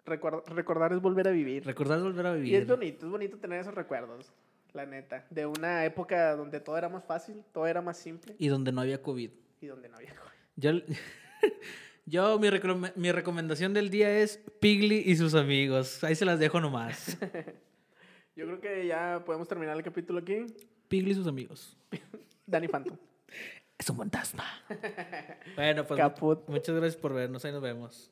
Recuerdo- 0.05 0.43
recordar 0.47 0.91
es 0.91 0.99
volver 1.01 1.29
a 1.29 1.31
vivir. 1.31 1.65
recordar 1.65 2.01
volver 2.01 2.25
a 2.27 2.31
Y 2.31 2.39
es 2.39 2.41
vivir. 2.43 2.65
bonito, 2.67 3.05
es 3.05 3.11
bonito 3.11 3.37
tener 3.37 3.61
esos 3.61 3.73
recuerdos. 3.73 4.33
La 4.73 4.85
neta. 4.85 5.25
De 5.29 5.45
una 5.45 5.85
época 5.85 6.35
donde 6.35 6.59
todo 6.59 6.77
era 6.77 6.89
más 6.89 7.05
fácil, 7.05 7.43
todo 7.53 7.67
era 7.67 7.81
más 7.81 7.97
simple 7.97 8.35
Y 8.37 8.47
donde 8.49 8.71
no 8.73 8.81
había 8.81 9.01
COVID. 9.01 9.31
y 9.61 9.65
donde 9.67 9.87
no 9.87 9.95
había 9.97 10.13
COVID. 10.15 10.31
Yo, 10.57 10.71
yo 12.05 12.39
mi, 12.39 12.49
mi 12.95 13.11
recomendación 13.11 13.73
del 13.73 13.89
día 13.89 14.19
es 14.19 14.39
Pigly 14.59 15.03
y 15.05 15.15
sus 15.15 15.35
amigos. 15.35 16.03
Ahí 16.03 16.15
se 16.15 16.25
las 16.25 16.39
dejo 16.39 16.59
nomás. 16.59 17.17
Yo 18.35 18.45
creo 18.45 18.61
que 18.61 18.87
ya 18.87 19.23
podemos 19.25 19.47
terminar 19.47 19.75
el 19.75 19.83
capítulo 19.83 20.19
aquí. 20.19 20.45
Pigly 20.87 21.11
y 21.11 21.15
sus 21.15 21.27
amigos. 21.27 21.77
Danny 22.45 22.67
Phantom. 22.69 22.97
Es 23.77 23.89
un 23.89 23.97
fantasma. 23.97 24.45
bueno, 25.55 25.85
pues 25.85 25.97
Caput. 25.97 26.47
muchas 26.47 26.75
gracias 26.75 26.95
por 26.95 27.13
vernos. 27.13 27.43
Ahí 27.43 27.51
nos 27.51 27.61
vemos. 27.61 28.09